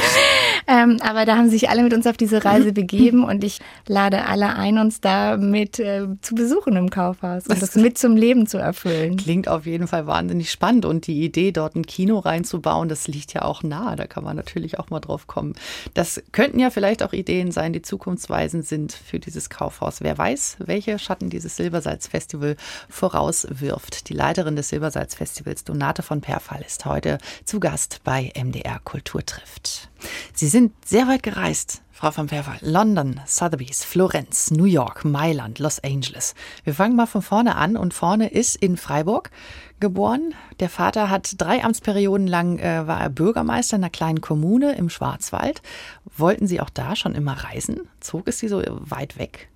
Ähm, 0.70 0.98
aber 1.00 1.24
da 1.24 1.38
haben 1.38 1.48
sich 1.48 1.70
alle 1.70 1.82
mit 1.82 1.94
uns 1.94 2.06
auf 2.06 2.18
diese 2.18 2.44
Reise 2.44 2.74
begeben 2.74 3.24
und 3.24 3.42
ich 3.42 3.60
lade 3.86 4.26
alle 4.26 4.54
ein, 4.54 4.76
uns 4.76 5.00
da 5.00 5.38
mit 5.38 5.78
äh, 5.78 6.06
zu 6.20 6.34
besuchen 6.34 6.76
im 6.76 6.90
Kaufhaus 6.90 7.46
und 7.46 7.62
das, 7.62 7.72
das 7.72 7.82
mit 7.82 7.96
zum 7.96 8.16
Leben 8.16 8.46
zu 8.46 8.58
erfüllen. 8.58 9.16
Klingt 9.16 9.48
auf 9.48 9.64
jeden 9.64 9.86
Fall 9.86 10.06
wahnsinnig 10.06 10.50
spannend 10.50 10.84
und 10.84 11.06
die 11.06 11.24
Idee, 11.24 11.52
dort 11.52 11.74
ein 11.74 11.86
Kino 11.86 12.18
reinzubauen, 12.18 12.90
das 12.90 13.08
liegt 13.08 13.32
ja 13.32 13.42
auch 13.42 13.62
nahe. 13.62 13.96
Da 13.96 14.06
kann 14.06 14.22
man 14.22 14.36
natürlich 14.36 14.78
auch 14.78 14.90
mal 14.90 15.00
drauf 15.00 15.26
kommen. 15.26 15.54
Das 15.94 16.22
könnten 16.32 16.60
ja 16.60 16.68
vielleicht 16.68 17.02
auch 17.02 17.14
Ideen 17.14 17.50
sein, 17.50 17.72
die 17.72 17.80
zukunftsweisend 17.80 18.66
sind 18.66 18.92
für 18.92 19.18
dieses 19.18 19.48
Kaufhaus. 19.48 20.02
Wer 20.02 20.18
weiß, 20.18 20.58
welche 20.66 20.98
Schatten 20.98 21.30
dieses 21.30 21.56
Silbersalz-Festival 21.56 22.56
vorauswirft. 22.88 24.08
Die 24.08 24.14
Leiterin 24.14 24.56
des 24.56 24.68
Silbersalz-Festivals, 24.68 25.64
Donate 25.64 26.02
von 26.02 26.20
Perfall, 26.20 26.62
ist 26.66 26.84
heute 26.84 27.18
zu 27.44 27.60
Gast 27.60 28.00
bei 28.04 28.32
MDR 28.36 28.80
Kultur 28.80 29.24
trifft. 29.24 29.90
Sie 30.34 30.48
sind 30.48 30.72
sehr 30.84 31.08
weit 31.08 31.22
gereist, 31.22 31.82
Frau 31.98 32.12
von 32.12 32.28
Perfall. 32.28 32.58
London, 32.60 33.20
Sotheby's, 33.26 33.82
Florenz, 33.82 34.52
New 34.52 34.66
York, 34.66 35.04
Mailand, 35.04 35.58
Los 35.58 35.82
Angeles. 35.82 36.36
Wir 36.62 36.72
fangen 36.72 36.94
mal 36.94 37.06
von 37.06 37.22
vorne 37.22 37.56
an 37.56 37.76
und 37.76 37.92
vorne 37.92 38.28
ist 38.28 38.54
in 38.54 38.76
Freiburg 38.76 39.32
geboren. 39.80 40.32
Der 40.60 40.68
Vater 40.68 41.10
hat 41.10 41.34
drei 41.38 41.64
Amtsperioden 41.64 42.28
lang 42.28 42.60
äh, 42.60 42.86
war 42.86 43.00
er 43.00 43.10
Bürgermeister 43.10 43.74
in 43.74 43.82
einer 43.82 43.90
kleinen 43.90 44.20
Kommune 44.20 44.76
im 44.76 44.90
Schwarzwald. 44.90 45.60
Wollten 46.04 46.46
Sie 46.46 46.60
auch 46.60 46.70
da 46.70 46.94
schon 46.94 47.16
immer 47.16 47.32
reisen? 47.32 47.88
Zog 47.98 48.28
es 48.28 48.38
Sie 48.38 48.46
so 48.46 48.62
weit 48.64 49.18
weg? 49.18 49.48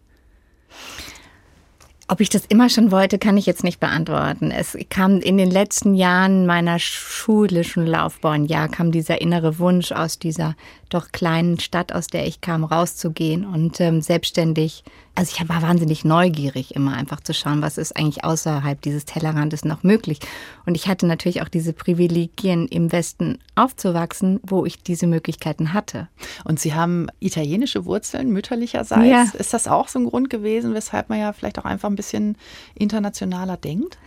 Ob 2.08 2.20
ich 2.20 2.28
das 2.28 2.46
immer 2.46 2.68
schon 2.68 2.90
wollte, 2.90 3.18
kann 3.18 3.36
ich 3.36 3.46
jetzt 3.46 3.64
nicht 3.64 3.80
beantworten. 3.80 4.50
Es 4.50 4.76
kam 4.90 5.20
in 5.20 5.38
den 5.38 5.50
letzten 5.50 5.94
Jahren 5.94 6.46
meiner 6.46 6.78
schulischen 6.78 7.86
Laufbahn, 7.86 8.44
ja, 8.44 8.68
kam 8.68 8.92
dieser 8.92 9.20
innere 9.20 9.58
Wunsch 9.58 9.92
aus 9.92 10.18
dieser 10.18 10.56
doch 10.88 11.12
kleinen 11.12 11.60
Stadt, 11.60 11.92
aus 11.92 12.08
der 12.08 12.26
ich 12.26 12.40
kam, 12.40 12.64
rauszugehen 12.64 13.46
und 13.46 13.80
ähm, 13.80 14.02
selbstständig. 14.02 14.84
Also 15.14 15.34
ich 15.36 15.46
war 15.48 15.60
wahnsinnig 15.60 16.06
neugierig, 16.06 16.74
immer 16.74 16.94
einfach 16.94 17.20
zu 17.20 17.34
schauen, 17.34 17.60
was 17.60 17.76
ist 17.76 17.94
eigentlich 17.96 18.24
außerhalb 18.24 18.80
dieses 18.80 19.04
Tellerrandes 19.04 19.62
noch 19.64 19.82
möglich. 19.82 20.20
Und 20.64 20.74
ich 20.74 20.88
hatte 20.88 21.06
natürlich 21.06 21.42
auch 21.42 21.48
diese 21.48 21.74
Privilegien, 21.74 22.66
im 22.66 22.92
Westen 22.92 23.38
aufzuwachsen, 23.54 24.40
wo 24.42 24.64
ich 24.64 24.82
diese 24.82 25.06
Möglichkeiten 25.06 25.74
hatte. 25.74 26.08
Und 26.44 26.60
Sie 26.60 26.72
haben 26.72 27.08
italienische 27.20 27.84
Wurzeln 27.84 28.30
mütterlicherseits. 28.30 29.34
Ja. 29.34 29.38
Ist 29.38 29.52
das 29.52 29.68
auch 29.68 29.88
so 29.88 29.98
ein 29.98 30.06
Grund 30.06 30.30
gewesen, 30.30 30.72
weshalb 30.72 31.10
man 31.10 31.20
ja 31.20 31.34
vielleicht 31.34 31.58
auch 31.58 31.66
einfach 31.66 31.90
ein 31.90 31.96
bisschen 31.96 32.36
internationaler 32.74 33.58
denkt? 33.58 33.98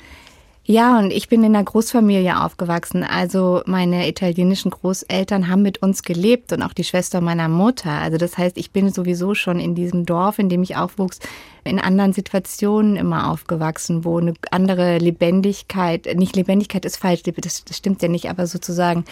Ja, 0.68 0.98
und 0.98 1.12
ich 1.12 1.30
bin 1.30 1.44
in 1.44 1.56
einer 1.56 1.64
Großfamilie 1.64 2.42
aufgewachsen. 2.42 3.04
Also 3.04 3.62
meine 3.68 4.10
italienischen 4.10 4.72
Großeltern 4.72 5.48
haben 5.48 5.62
mit 5.62 5.84
uns 5.84 6.02
gelebt 6.02 6.52
und 6.54 6.64
auch 6.64 6.74
die 6.74 6.84
Schwester 6.84 7.22
meiner 7.22 7.48
Mutter. 7.48 7.92
Also 7.92 8.18
das 8.18 8.36
heißt, 8.36 8.58
ich 8.58 8.72
bin 8.72 8.90
sowieso 8.92 9.36
schon 9.36 9.60
in 9.60 9.76
diesem 9.76 10.08
Dorf, 10.08 10.40
in 10.40 10.50
dem 10.50 10.64
ich 10.64 10.76
aufwuchs, 10.76 11.20
in 11.64 11.80
anderen 11.80 12.14
Situationen 12.14 12.96
immer 12.96 13.30
aufgewachsen, 13.30 14.06
wo 14.06 14.18
eine 14.18 14.34
andere 14.50 14.98
Lebendigkeit, 14.98 16.08
nicht 16.16 16.36
Lebendigkeit 16.36 16.84
ist 16.84 16.98
falsch, 16.98 17.22
das, 17.24 17.64
das 17.64 17.78
stimmt 17.78 18.02
ja 18.02 18.08
nicht, 18.08 18.30
aber 18.30 18.48
sozusagen 18.48 19.06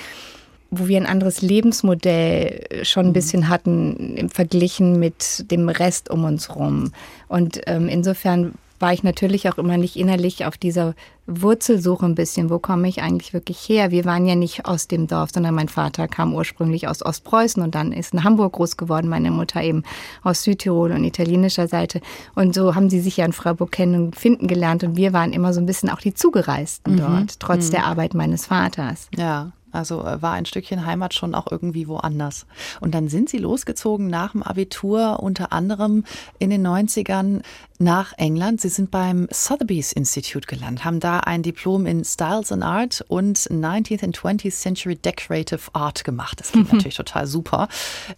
wo 0.75 0.88
wir 0.88 0.98
ein 0.98 1.05
anderes 1.05 1.43
Lebensmodell 1.43 2.65
schon 2.81 3.05
ein 3.05 3.10
mhm. 3.10 3.13
bisschen 3.13 3.48
hatten 3.48 4.17
im 4.17 4.29
Verglichen 4.31 4.98
mit 4.98 5.51
dem 5.51 5.69
Rest 5.69 6.10
um 6.10 6.24
uns 6.24 6.55
rum. 6.55 6.93
Und 7.27 7.62
ähm, 7.67 7.88
insofern 7.88 8.53
war 8.84 8.92
ich 8.92 9.02
natürlich 9.02 9.48
auch 9.48 9.58
immer 9.58 9.78
nicht 9.78 9.96
innerlich 9.96 10.46
auf 10.46 10.58
dieser 10.58 10.94
Wurzelsuche 11.25 12.06
ein 12.06 12.16
bisschen. 12.16 12.50
Wo 12.50 12.60
komme 12.60 12.90
ich 12.90 13.02
eigentlich 13.02 13.32
wirklich 13.32 13.58
her? 13.70 13.92
Wir 13.92 14.04
waren 14.04 14.25
ja 14.25 14.36
nicht 14.36 14.66
aus 14.66 14.90
dem 14.90 15.08
Dorf, 15.08 15.30
sondern 15.34 15.56
mein 15.56 15.70
Vater 15.70 16.10
kam 16.10 16.34
ursprünglich 16.34 16.90
aus 16.90 17.02
Ostpreußen 17.02 17.63
und 17.63 17.75
dann 17.75 17.94
ist 17.94 18.13
in 18.13 18.25
Hamburg 18.25 18.52
groß 18.52 18.75
geworden, 18.75 19.08
meine 19.08 19.32
Mutter 19.32 19.63
eben 19.63 19.84
aus 20.22 20.44
Südtirol 20.44 20.92
und 20.92 21.06
italienischer 21.06 21.70
Seite. 21.70 22.02
Und 22.36 22.54
so 22.54 22.75
haben 22.75 22.90
sie 22.90 23.00
sich 23.00 23.16
ja 23.16 23.24
in 23.24 23.32
Freiburg 23.32 23.72
kennen 23.72 23.96
und 23.96 24.18
finden 24.18 24.48
gelernt 24.48 24.84
und 24.84 24.98
wir 24.98 25.13
waren 25.13 25.32
immer 25.32 25.54
so 25.54 25.62
ein 25.62 25.66
bisschen 25.66 25.90
auch 25.90 26.02
die 26.02 26.13
Zugereisten 26.13 26.96
mhm. 26.96 26.98
dort, 26.98 27.40
trotz 27.40 27.68
mhm. 27.68 27.72
der 27.72 27.86
Arbeit 27.86 28.13
meines 28.16 28.48
Vaters. 28.48 29.08
Ja. 29.16 29.54
Also 29.74 30.06
äh, 30.06 30.22
war 30.22 30.34
ein 30.34 30.46
Stückchen 30.46 30.86
Heimat 30.86 31.13
schon 31.13 31.36
auch 31.36 31.48
irgendwie 31.51 31.88
woanders. 31.88 32.46
Und 32.80 32.94
dann 32.96 33.10
sind 33.10 33.30
sie 33.30 33.39
losgezogen 33.39 34.08
nach 34.08 34.32
dem 34.32 34.44
Abitur, 34.44 35.20
unter 35.22 35.51
anderem 35.51 36.06
in 36.39 36.50
den 36.50 36.65
90ern 36.65 37.42
nach 37.80 38.13
England. 38.18 38.62
Sie 38.62 38.70
sind 38.70 38.92
beim 38.92 39.27
Sotheby's 39.32 39.92
Institute 39.92 40.48
gelandet, 40.48 40.86
haben 40.86 41.00
da 41.00 41.20
ein 41.20 41.44
Diplom 41.44 41.86
in 41.86 42.03
Styles 42.03 42.51
and 42.51 42.63
Art 42.63 43.03
und 43.08 43.38
19th 43.38 44.03
and 44.03 44.18
20th 44.18 44.51
Century 44.51 44.96
Decorative 44.96 45.62
Art 45.74 46.03
gemacht. 46.03 46.39
Das 46.39 46.51
klingt 46.51 46.72
natürlich 46.74 46.96
total 46.96 47.27
super. 47.27 47.68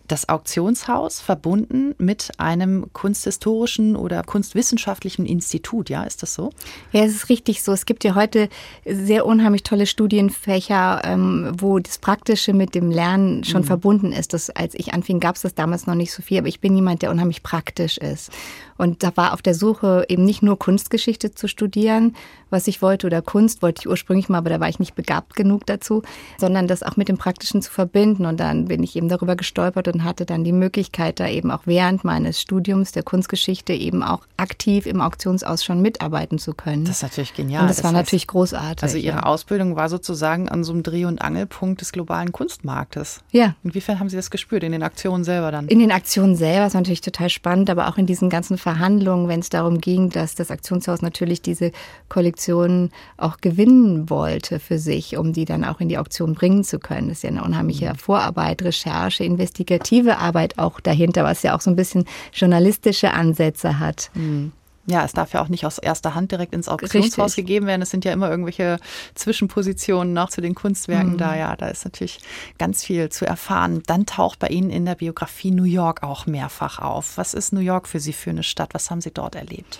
Das 0.07 0.29
Auktionshaus 0.29 1.19
verbunden 1.19 1.95
mit 1.97 2.31
einem 2.38 2.91
kunsthistorischen 2.93 3.95
oder 3.95 4.24
kunstwissenschaftlichen 4.24 5.25
Institut, 5.25 5.89
ja, 5.89 6.03
ist 6.03 6.21
das 6.21 6.33
so? 6.33 6.51
Ja, 6.91 7.03
es 7.03 7.15
ist 7.15 7.29
richtig 7.29 7.63
so. 7.63 7.71
Es 7.71 7.85
gibt 7.85 8.03
ja 8.03 8.15
heute 8.15 8.50
sehr 8.85 9.25
unheimlich 9.25 9.63
tolle 9.63 9.88
Studienfächer, 9.88 11.01
ähm, 11.03 11.44
wo 11.57 11.79
das 11.79 11.97
Praktische 11.97 12.53
mit 12.53 12.75
dem 12.75 12.91
Lernen 12.91 13.43
schon 13.43 13.61
mhm. 13.61 13.65
verbunden 13.65 14.11
ist. 14.11 14.33
Das, 14.33 14.49
als 14.49 14.75
ich 14.75 14.93
anfing, 14.93 15.19
gab 15.19 15.35
es 15.35 15.41
das 15.41 15.55
damals 15.55 15.87
noch 15.87 15.95
nicht 15.95 16.11
so 16.11 16.21
viel, 16.21 16.39
aber 16.39 16.47
ich 16.47 16.59
bin 16.59 16.75
jemand, 16.75 17.01
der 17.01 17.11
unheimlich 17.11 17.43
praktisch 17.43 17.97
ist. 17.97 18.31
Und 18.77 19.03
da 19.03 19.15
war 19.15 19.34
auf 19.34 19.41
der 19.41 19.55
Suche 19.55 20.05
eben 20.10 20.25
nicht 20.25 20.41
nur 20.41 20.60
Kunstgeschichte 20.60 21.34
zu 21.34 21.48
studieren, 21.48 22.15
was 22.50 22.67
ich 22.67 22.82
wollte, 22.82 23.08
oder 23.08 23.22
Kunst 23.22 23.62
wollte 23.62 23.82
ich 23.82 23.89
ursprünglich 23.89 24.29
mal, 24.29 24.38
aber 24.38 24.50
da 24.50 24.60
war 24.60 24.70
ich 24.70 24.79
nicht 24.79 24.96
begabt 24.96 25.36
genug 25.36 25.65
dazu, 25.65 26.03
sondern 26.38 26.67
das 26.67 26.84
auch 26.84 26.96
mit 26.96 27.10
dem 27.10 27.17
Praktischen 27.17 27.62
zu 27.62 27.72
verbinden. 27.72 28.25
Und 28.25 28.39
dann 28.39 28.65
bin 28.65 28.84
ich 28.84 28.96
eben 28.96 29.10
darüber 29.10 29.36
gestolpert 29.36 29.88
und 29.88 30.03
hatte 30.03 30.25
dann 30.25 30.44
die 30.44 30.51
Möglichkeit, 30.51 31.20
da 31.20 31.27
eben 31.27 31.51
auch 31.51 31.62
während 31.65 32.03
meines 32.03 32.39
Studiums 32.39 32.91
der 32.91 33.03
Kunstgeschichte 33.03 33.74
eben 33.74 34.03
auch 34.03 34.22
aktiv 34.38 34.86
im 34.86 35.01
Auktionsaus 35.01 35.63
schon 35.63 35.82
mitarbeiten 35.82 36.38
zu 36.38 36.53
können. 36.53 36.86
Das 36.86 36.98
ist 36.98 37.03
natürlich 37.03 37.34
genial. 37.34 37.63
Und 37.63 37.70
das, 37.70 37.77
das 37.77 37.84
war 37.84 37.91
heißt, 37.91 38.05
natürlich 38.05 38.27
großartig. 38.27 38.84
Also 38.84 38.98
Ihre 38.98 39.17
ja. 39.17 39.24
Ausbildung 39.24 39.75
war 39.75 39.89
sozusagen 39.89 40.50
an 40.50 40.63
so 40.63 40.74
einem 40.74 40.84
Dreh- 40.84 41.05
und 41.05 41.22
Angelpunkt 41.22 41.82
des 41.82 41.91
globalen 41.91 42.32
Kunstmarktes. 42.32 43.22
Ja. 43.32 43.55
Inwiefern 43.63 44.00
haben 44.00 44.10
Sie 44.10 44.15
das 44.15 44.29
gespürt 44.29 44.63
in 44.63 44.72
den 44.72 44.84
Aktionen 44.84 45.24
selber 45.24 45.51
dann? 45.51 45.67
In 45.67 45.79
den 45.79 45.91
Aktionen 45.91 46.36
selber 46.36 46.67
ist 46.67 46.74
natürlich 46.74 47.01
total 47.01 47.29
spannend, 47.29 47.70
aber 47.70 47.88
auch 47.88 47.98
in 47.98 48.05
diesen 48.05 48.29
ganzen 48.29 48.58
Verhandlungen, 48.65 49.27
wenn 49.27 49.41
es 49.41 49.50
darum 49.50 49.79
ging, 49.79 50.10
dass 50.10 50.34
das 50.34 50.50
Aktionshaus 50.50 51.03
natürlich 51.03 51.43
diese 51.43 51.72
Kollektion 52.10 52.89
auch 53.15 53.38
gewinnen 53.38 54.10
wollte 54.10 54.60
für 54.60 54.79
sich, 54.79 55.17
um 55.17 55.34
die 55.34 55.45
dann 55.45 55.63
auch 55.63 55.81
in 55.81 55.88
die 55.88 56.00
Auktion 56.00 56.34
bringen 56.34 56.63
zu 56.63 56.79
können. 56.79 57.10
Das 57.10 57.17
ist 57.17 57.24
ja 57.24 57.29
eine 57.29 57.43
unheimliche 57.43 57.89
mhm. 57.91 57.95
Vorarbeit, 57.98 58.63
Recherche, 58.63 59.24
investigative 59.24 60.17
Arbeit 60.17 60.57
auch 60.57 60.79
dahinter, 60.79 61.24
was 61.24 61.43
ja 61.43 61.55
auch 61.55 61.62
so 61.62 61.69
ein 61.69 61.75
bisschen 61.75 62.05
journalistische 62.34 63.12
Ansätze 63.12 63.77
hat. 63.77 64.10
Mhm. 64.15 64.51
Ja, 64.87 65.03
es 65.03 65.13
darf 65.13 65.33
ja 65.33 65.41
auch 65.41 65.47
nicht 65.47 65.65
aus 65.65 65.79
erster 65.79 66.13
Hand 66.13 66.31
direkt 66.31 66.53
ins 66.53 66.69
Auktionshaus 66.69 67.31
Richtig. 67.31 67.45
gegeben 67.45 67.65
werden. 67.65 67.81
Es 67.81 67.89
sind 67.89 68.05
ja 68.05 68.13
immer 68.13 68.29
irgendwelche 68.29 68.77
Zwischenpositionen 69.15 70.13
noch 70.13 70.29
zu 70.29 70.41
den 70.41 70.53
Kunstwerken 70.53 71.13
mhm. 71.13 71.17
da. 71.17 71.35
Ja, 71.35 71.55
da 71.55 71.67
ist 71.69 71.85
natürlich 71.85 72.19
ganz 72.59 72.83
viel 72.83 73.09
zu 73.09 73.25
erfahren. 73.25 73.81
Dann 73.87 74.05
taucht 74.05 74.39
bei 74.39 74.47
Ihnen 74.47 74.69
in 74.69 74.85
der 74.85 74.95
Biografie 74.95 75.51
New 75.51 75.63
York 75.63 76.03
auch 76.03 76.27
mehrfach 76.27 76.79
auf. 76.79 77.17
Was 77.17 77.33
ist 77.33 77.51
New 77.51 77.61
York 77.61 77.87
für 77.87 77.99
Sie 77.99 78.13
für 78.13 78.29
eine 78.29 78.43
Stadt? 78.43 78.73
Was 78.73 78.91
haben 78.91 79.01
Sie 79.01 79.11
dort 79.11 79.35
erlebt? 79.35 79.79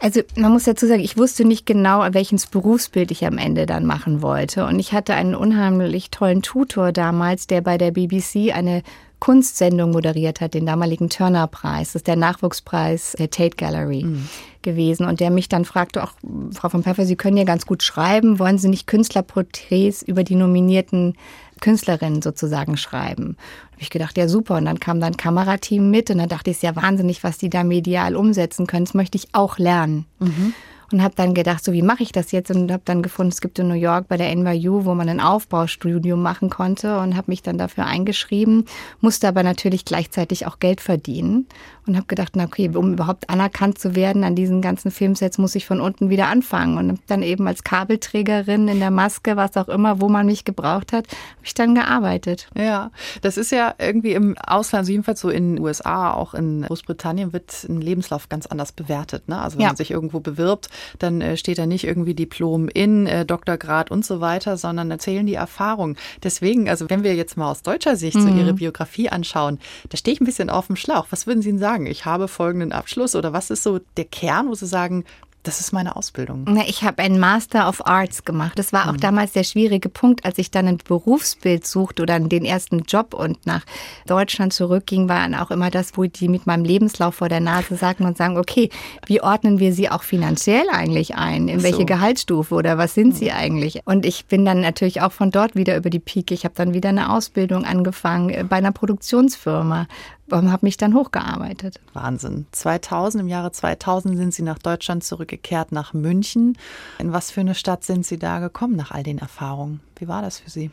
Also 0.00 0.22
man 0.34 0.50
muss 0.50 0.64
dazu 0.64 0.88
sagen, 0.88 1.00
ich 1.00 1.16
wusste 1.16 1.44
nicht 1.44 1.64
genau, 1.64 2.04
welches 2.10 2.46
Berufsbild 2.46 3.12
ich 3.12 3.24
am 3.24 3.38
Ende 3.38 3.66
dann 3.66 3.86
machen 3.86 4.20
wollte. 4.20 4.66
Und 4.66 4.80
ich 4.80 4.92
hatte 4.92 5.14
einen 5.14 5.36
unheimlich 5.36 6.10
tollen 6.10 6.42
Tutor 6.42 6.90
damals, 6.90 7.46
der 7.46 7.60
bei 7.60 7.78
der 7.78 7.92
BBC 7.92 8.52
eine 8.52 8.82
Kunstsendung 9.22 9.92
moderiert 9.92 10.40
hat, 10.40 10.54
den 10.54 10.66
damaligen 10.66 11.08
Turner-Preis. 11.08 11.92
Das 11.92 12.00
ist 12.00 12.08
der 12.08 12.16
Nachwuchspreis 12.16 13.14
der 13.16 13.30
Tate 13.30 13.56
Gallery 13.56 14.02
mhm. 14.02 14.28
gewesen. 14.62 15.06
Und 15.06 15.20
der 15.20 15.30
mich 15.30 15.48
dann 15.48 15.64
fragte, 15.64 16.02
auch 16.02 16.10
Frau 16.52 16.68
von 16.68 16.82
Pfeffer, 16.82 17.06
Sie 17.06 17.14
können 17.14 17.36
ja 17.36 17.44
ganz 17.44 17.64
gut 17.64 17.84
schreiben. 17.84 18.40
Wollen 18.40 18.58
Sie 18.58 18.68
nicht 18.68 18.88
Künstlerporträts 18.88 20.02
über 20.02 20.24
die 20.24 20.34
nominierten 20.34 21.14
Künstlerinnen 21.60 22.20
sozusagen 22.20 22.76
schreiben? 22.76 23.36
Da 23.36 23.72
habe 23.74 23.82
ich 23.82 23.90
gedacht, 23.90 24.18
ja 24.18 24.26
super. 24.26 24.56
Und 24.56 24.64
dann 24.64 24.80
kam 24.80 24.98
dann 24.98 25.12
ein 25.12 25.16
Kamerateam 25.16 25.88
mit 25.88 26.10
und 26.10 26.18
dann 26.18 26.28
dachte 26.28 26.50
ich, 26.50 26.56
es 26.56 26.64
ist 26.64 26.64
ja 26.64 26.74
wahnsinnig, 26.74 27.22
was 27.22 27.38
die 27.38 27.48
da 27.48 27.62
medial 27.62 28.16
umsetzen 28.16 28.66
können. 28.66 28.86
Das 28.86 28.94
möchte 28.94 29.18
ich 29.18 29.28
auch 29.34 29.56
lernen. 29.56 30.04
Mhm 30.18 30.52
und 30.92 31.02
habe 31.02 31.14
dann 31.16 31.34
gedacht, 31.34 31.64
so 31.64 31.72
wie 31.72 31.82
mache 31.82 32.02
ich 32.02 32.12
das 32.12 32.32
jetzt? 32.32 32.50
Und 32.50 32.70
habe 32.70 32.82
dann 32.84 33.02
gefunden, 33.02 33.32
es 33.32 33.40
gibt 33.40 33.58
in 33.58 33.68
New 33.68 33.74
York 33.74 34.08
bei 34.08 34.16
der 34.16 34.34
NYU, 34.34 34.84
wo 34.84 34.94
man 34.94 35.08
ein 35.08 35.20
Aufbaustudium 35.20 36.20
machen 36.22 36.50
konnte 36.50 36.98
und 36.98 37.16
habe 37.16 37.30
mich 37.30 37.42
dann 37.42 37.58
dafür 37.58 37.86
eingeschrieben, 37.86 38.66
musste 39.00 39.28
aber 39.28 39.42
natürlich 39.42 39.84
gleichzeitig 39.84 40.46
auch 40.46 40.58
Geld 40.58 40.80
verdienen 40.80 41.46
und 41.86 41.96
habe 41.96 42.06
gedacht, 42.06 42.32
na 42.36 42.44
okay, 42.44 42.70
um 42.74 42.92
überhaupt 42.92 43.28
anerkannt 43.28 43.78
zu 43.78 43.94
werden 43.94 44.24
an 44.24 44.34
diesen 44.34 44.62
ganzen 44.62 44.90
Filmsets, 44.90 45.38
muss 45.38 45.54
ich 45.54 45.66
von 45.66 45.80
unten 45.80 46.10
wieder 46.10 46.28
anfangen 46.28 46.78
und 46.78 47.00
dann 47.06 47.22
eben 47.22 47.46
als 47.48 47.64
Kabelträgerin 47.64 48.68
in 48.68 48.78
der 48.78 48.90
Maske, 48.90 49.36
was 49.36 49.56
auch 49.56 49.68
immer, 49.68 50.00
wo 50.00 50.08
man 50.08 50.26
mich 50.26 50.44
gebraucht 50.44 50.92
hat, 50.92 51.08
habe 51.08 51.44
ich 51.44 51.54
dann 51.54 51.74
gearbeitet. 51.74 52.48
Ja, 52.56 52.90
das 53.20 53.36
ist 53.36 53.50
ja 53.50 53.74
irgendwie 53.78 54.12
im 54.12 54.36
Ausland, 54.38 54.82
also 54.82 54.92
jedenfalls 54.92 55.20
so 55.20 55.28
in 55.28 55.56
den 55.56 55.64
USA, 55.64 56.12
auch 56.12 56.34
in 56.34 56.62
Großbritannien 56.62 57.32
wird 57.32 57.64
ein 57.68 57.80
Lebenslauf 57.80 58.28
ganz 58.28 58.46
anders 58.46 58.72
bewertet. 58.72 59.28
Ne? 59.28 59.40
Also 59.40 59.56
wenn 59.56 59.62
ja. 59.62 59.68
man 59.68 59.76
sich 59.76 59.90
irgendwo 59.90 60.20
bewirbt, 60.20 60.68
dann 60.98 61.20
äh, 61.20 61.36
steht 61.36 61.58
da 61.58 61.66
nicht 61.66 61.84
irgendwie 61.84 62.14
Diplom 62.14 62.68
in, 62.68 63.06
äh, 63.06 63.24
Doktorgrad 63.24 63.90
und 63.90 64.04
so 64.04 64.20
weiter, 64.20 64.56
sondern 64.56 64.90
erzählen 64.90 65.26
die 65.26 65.34
Erfahrung. 65.34 65.96
Deswegen, 66.22 66.68
also 66.68 66.90
wenn 66.90 67.02
wir 67.02 67.14
jetzt 67.14 67.36
mal 67.36 67.50
aus 67.50 67.62
deutscher 67.62 67.96
Sicht 67.96 68.16
mhm. 68.16 68.22
so 68.22 68.28
Ihre 68.28 68.54
Biografie 68.54 69.08
anschauen, 69.08 69.58
da 69.88 69.96
stehe 69.96 70.14
ich 70.14 70.20
ein 70.20 70.26
bisschen 70.26 70.50
auf 70.50 70.66
dem 70.68 70.76
Schlauch. 70.76 71.06
Was 71.10 71.26
würden 71.26 71.42
Sie 71.42 71.50
denn 71.50 71.58
sagen? 71.58 71.71
Ich 71.80 72.04
habe 72.04 72.28
folgenden 72.28 72.72
Abschluss 72.72 73.14
oder 73.14 73.32
was 73.32 73.50
ist 73.50 73.62
so 73.62 73.80
der 73.96 74.04
Kern, 74.04 74.48
wo 74.48 74.54
Sie 74.54 74.66
sagen, 74.66 75.04
das 75.42 75.58
ist 75.58 75.72
meine 75.72 75.96
Ausbildung. 75.96 76.46
Ich 76.68 76.84
habe 76.84 77.02
einen 77.02 77.18
Master 77.18 77.68
of 77.68 77.84
Arts 77.84 78.24
gemacht. 78.24 78.58
Das 78.58 78.72
war 78.72 78.88
auch 78.88 78.92
mhm. 78.92 79.00
damals 79.00 79.32
der 79.32 79.42
schwierige 79.42 79.88
Punkt, 79.88 80.24
als 80.24 80.38
ich 80.38 80.52
dann 80.52 80.68
ein 80.68 80.78
Berufsbild 80.78 81.66
suchte 81.66 82.02
oder 82.02 82.20
den 82.20 82.44
ersten 82.44 82.80
Job 82.80 83.12
und 83.12 83.44
nach 83.44 83.64
Deutschland 84.06 84.52
zurückging, 84.52 85.08
war 85.08 85.18
dann 85.18 85.34
auch 85.34 85.50
immer 85.50 85.70
das, 85.70 85.96
wo 85.96 86.04
die 86.04 86.28
mit 86.28 86.46
meinem 86.46 86.64
Lebenslauf 86.64 87.16
vor 87.16 87.28
der 87.28 87.40
Nase 87.40 87.74
sagten 87.74 88.04
und 88.04 88.16
sagen, 88.16 88.38
okay, 88.38 88.70
wie 89.06 89.20
ordnen 89.20 89.58
wir 89.58 89.72
sie 89.72 89.90
auch 89.90 90.04
finanziell 90.04 90.68
eigentlich 90.70 91.16
ein? 91.16 91.48
In 91.48 91.64
welche 91.64 91.78
so. 91.78 91.86
Gehaltsstufe 91.86 92.54
oder 92.54 92.78
was 92.78 92.94
sind 92.94 93.08
mhm. 93.08 93.12
sie 93.12 93.32
eigentlich? 93.32 93.80
Und 93.84 94.06
ich 94.06 94.26
bin 94.26 94.44
dann 94.44 94.60
natürlich 94.60 95.02
auch 95.02 95.12
von 95.12 95.32
dort 95.32 95.56
wieder 95.56 95.76
über 95.76 95.90
die 95.90 95.98
Pike. 95.98 96.34
Ich 96.34 96.44
habe 96.44 96.54
dann 96.54 96.72
wieder 96.72 96.90
eine 96.90 97.12
Ausbildung 97.12 97.64
angefangen 97.64 98.30
äh, 98.30 98.44
bei 98.48 98.56
einer 98.56 98.72
Produktionsfirma 98.72 99.88
habe 100.32 100.66
mich 100.66 100.76
dann 100.76 100.94
hochgearbeitet. 100.94 101.80
Wahnsinn. 101.92 102.46
2000, 102.52 103.22
im 103.22 103.28
Jahre 103.28 103.52
2000 103.52 104.16
sind 104.16 104.34
Sie 104.34 104.42
nach 104.42 104.58
Deutschland 104.58 105.04
zurückgekehrt, 105.04 105.72
nach 105.72 105.92
München. 105.92 106.56
In 106.98 107.12
was 107.12 107.30
für 107.30 107.40
eine 107.40 107.54
Stadt 107.54 107.84
sind 107.84 108.06
Sie 108.06 108.18
da 108.18 108.38
gekommen 108.38 108.76
nach 108.76 108.90
all 108.90 109.02
den 109.02 109.18
Erfahrungen? 109.18 109.80
Wie 109.98 110.08
war 110.08 110.22
das 110.22 110.40
für 110.40 110.50
Sie? 110.50 110.70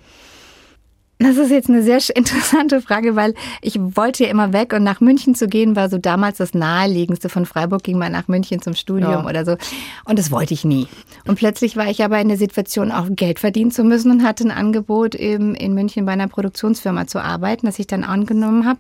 Das 1.22 1.36
ist 1.36 1.52
jetzt 1.52 1.68
eine 1.68 1.84
sehr 1.84 2.00
interessante 2.16 2.82
Frage, 2.82 3.18
weil 3.18 3.34
ich 3.62 3.78
wollte 3.78 4.24
ja 4.24 4.30
immer 4.30 4.54
weg 4.54 4.72
und 4.72 4.84
nach 4.84 5.02
München 5.02 5.36
zu 5.36 5.50
gehen 5.50 5.76
war 5.76 5.90
so 5.90 5.98
damals 5.98 6.38
das 6.38 6.54
naheliegendste. 6.54 7.28
Von 7.28 7.46
Freiburg 7.46 7.84
ging 7.84 7.98
man 7.98 8.14
nach 8.14 8.30
München 8.30 8.62
zum 8.62 8.74
Studium 8.74 9.12
ja. 9.12 9.26
oder 9.26 9.44
so. 9.44 9.58
Und 10.06 10.18
das 10.18 10.32
wollte 10.32 10.54
ich 10.54 10.64
nie. 10.64 10.88
Und 11.28 11.36
plötzlich 11.36 11.76
war 11.76 11.90
ich 11.90 12.06
aber 12.06 12.22
in 12.22 12.30
der 12.30 12.38
Situation, 12.38 12.94
auch 12.94 13.08
Geld 13.10 13.40
verdienen 13.40 13.72
zu 13.72 13.84
müssen 13.84 14.12
und 14.12 14.24
hatte 14.24 14.46
ein 14.46 14.52
Angebot 14.52 15.14
eben 15.14 15.56
in 15.56 15.74
München 15.74 16.06
bei 16.06 16.14
einer 16.14 16.30
Produktionsfirma 16.30 17.06
zu 17.06 17.20
arbeiten, 17.22 17.66
das 17.66 17.80
ich 17.80 17.88
dann 17.88 18.06
angenommen 18.06 18.66
habe. 18.66 18.80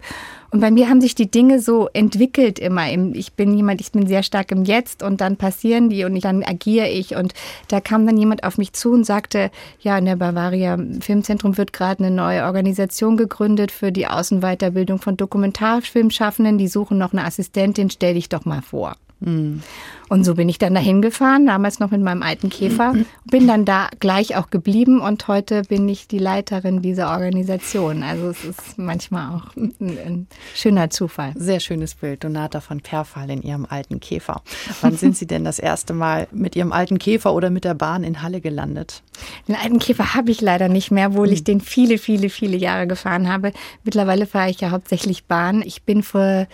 Und 0.51 0.61
bei 0.61 0.71
mir 0.71 0.89
haben 0.89 0.99
sich 0.99 1.13
die 1.13 1.29
Dinge 1.29 1.59
so 1.59 1.89
entwickelt 1.93 2.57
immer. 2.57 2.87
Ich 3.13 3.33
bin 3.33 3.55
jemand, 3.55 3.81
ich 3.81 3.91
bin 3.91 4.07
sehr 4.07 4.23
stark 4.23 4.51
im 4.51 4.63
Jetzt 4.63 5.03
und 5.03 5.21
dann 5.21 5.37
passieren 5.37 5.89
die 5.89 6.05
und 6.05 6.23
dann 6.23 6.43
agiere 6.43 6.89
ich. 6.89 7.15
Und 7.15 7.33
da 7.67 7.79
kam 7.79 8.07
dann 8.07 8.17
jemand 8.17 8.43
auf 8.43 8.57
mich 8.57 8.73
zu 8.73 8.91
und 8.91 9.03
sagte, 9.03 9.51
ja, 9.79 9.97
in 9.97 10.05
der 10.05 10.15
Bavaria 10.15 10.77
Filmzentrum 11.01 11.57
wird 11.57 11.73
gerade 11.73 12.03
eine 12.03 12.15
neue 12.15 12.43
Organisation 12.45 13.15
gegründet 13.15 13.71
für 13.71 13.91
die 13.91 14.07
Außenweiterbildung 14.07 14.99
von 14.99 15.17
Dokumentarfilmschaffenden. 15.17 16.57
Die 16.57 16.67
suchen 16.67 16.97
noch 16.97 17.13
eine 17.13 17.25
Assistentin, 17.25 17.89
stell 17.89 18.15
dich 18.15 18.29
doch 18.29 18.45
mal 18.45 18.61
vor. 18.61 18.95
Mhm. 19.19 19.61
Und 20.09 20.23
so 20.23 20.33
bin 20.33 20.49
ich 20.49 20.57
dann 20.57 20.73
dahin 20.73 21.03
gefahren, 21.03 21.45
damals 21.45 21.79
noch 21.79 21.91
mit 21.91 22.01
meinem 22.01 22.23
alten 22.23 22.49
Käfer, 22.49 22.95
bin 23.25 23.47
dann 23.47 23.63
da 23.63 23.89
gleich 23.99 24.35
auch 24.35 24.49
geblieben 24.49 25.01
und 25.01 25.27
heute 25.27 25.61
bin 25.63 25.87
ich 25.87 26.07
die 26.07 26.17
Leiterin 26.17 26.81
dieser 26.81 27.11
Organisation. 27.11 28.01
Also 28.01 28.29
es 28.29 28.43
ist 28.43 28.77
manchmal 28.77 29.35
auch 29.35 29.55
ein, 29.55 29.73
ein 29.79 30.27
schöner 30.55 30.89
Zufall. 30.89 31.33
Sehr 31.35 31.59
schönes 31.59 31.93
Bild, 31.93 32.23
Donata 32.23 32.59
von 32.59 32.81
Perfall 32.81 33.29
in 33.29 33.43
ihrem 33.43 33.67
alten 33.69 33.99
Käfer. 33.99 34.41
Wann 34.81 34.97
sind 34.97 35.15
Sie 35.15 35.27
denn 35.27 35.43
das 35.43 35.59
erste 35.59 35.93
Mal 35.93 36.27
mit 36.31 36.55
Ihrem 36.55 36.71
alten 36.71 36.97
Käfer 36.97 37.33
oder 37.33 37.51
mit 37.51 37.63
der 37.63 37.75
Bahn 37.75 38.03
in 38.03 38.23
Halle 38.23 38.41
gelandet? 38.41 39.03
Den 39.47 39.55
alten 39.55 39.77
Käfer 39.77 40.15
habe 40.15 40.31
ich 40.31 40.41
leider 40.41 40.69
nicht 40.69 40.89
mehr, 40.89 41.09
obwohl 41.09 41.31
ich 41.31 41.43
den 41.43 41.61
viele, 41.61 41.99
viele, 41.99 42.29
viele 42.29 42.57
Jahre 42.57 42.87
gefahren 42.87 43.31
habe. 43.31 43.51
Mittlerweile 43.83 44.25
fahre 44.25 44.49
ich 44.49 44.61
ja 44.61 44.71
hauptsächlich 44.71 45.25
Bahn. 45.25 45.61
Ich 45.61 45.83
bin 45.83 46.01
vor 46.01 46.47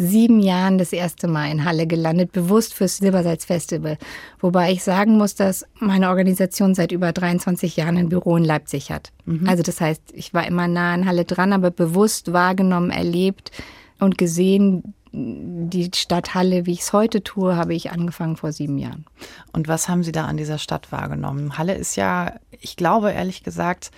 sieben 0.00 0.40
Jahren 0.40 0.78
das 0.78 0.92
erste 0.92 1.28
Mal 1.28 1.50
in 1.50 1.64
Halle 1.64 1.86
gelandet, 1.86 2.32
bewusst 2.32 2.72
fürs 2.74 2.96
Silbersalz 2.96 3.44
Festival. 3.44 3.98
Wobei 4.40 4.72
ich 4.72 4.82
sagen 4.82 5.18
muss, 5.18 5.34
dass 5.34 5.66
meine 5.78 6.08
Organisation 6.08 6.74
seit 6.74 6.90
über 6.90 7.12
23 7.12 7.76
Jahren 7.76 7.98
ein 7.98 8.08
Büro 8.08 8.36
in 8.36 8.44
Leipzig 8.44 8.90
hat. 8.90 9.12
Mhm. 9.26 9.46
Also 9.46 9.62
das 9.62 9.80
heißt, 9.80 10.02
ich 10.14 10.32
war 10.32 10.46
immer 10.46 10.68
nah 10.68 10.94
an 10.94 11.06
Halle 11.06 11.24
dran, 11.24 11.52
aber 11.52 11.70
bewusst 11.70 12.32
wahrgenommen, 12.32 12.90
erlebt 12.90 13.50
und 13.98 14.16
gesehen, 14.16 14.94
die 15.12 15.90
Stadt 15.94 16.34
Halle, 16.34 16.66
wie 16.66 16.72
ich 16.72 16.80
es 16.80 16.92
heute 16.92 17.22
tue, 17.22 17.56
habe 17.56 17.74
ich 17.74 17.90
angefangen 17.90 18.36
vor 18.36 18.52
sieben 18.52 18.78
Jahren. 18.78 19.04
Und 19.52 19.68
was 19.68 19.88
haben 19.88 20.04
Sie 20.04 20.12
da 20.12 20.26
an 20.26 20.36
dieser 20.36 20.58
Stadt 20.58 20.92
wahrgenommen? 20.92 21.58
Halle 21.58 21.74
ist 21.74 21.96
ja, 21.96 22.34
ich 22.52 22.76
glaube 22.76 23.10
ehrlich 23.10 23.42
gesagt, 23.42 23.90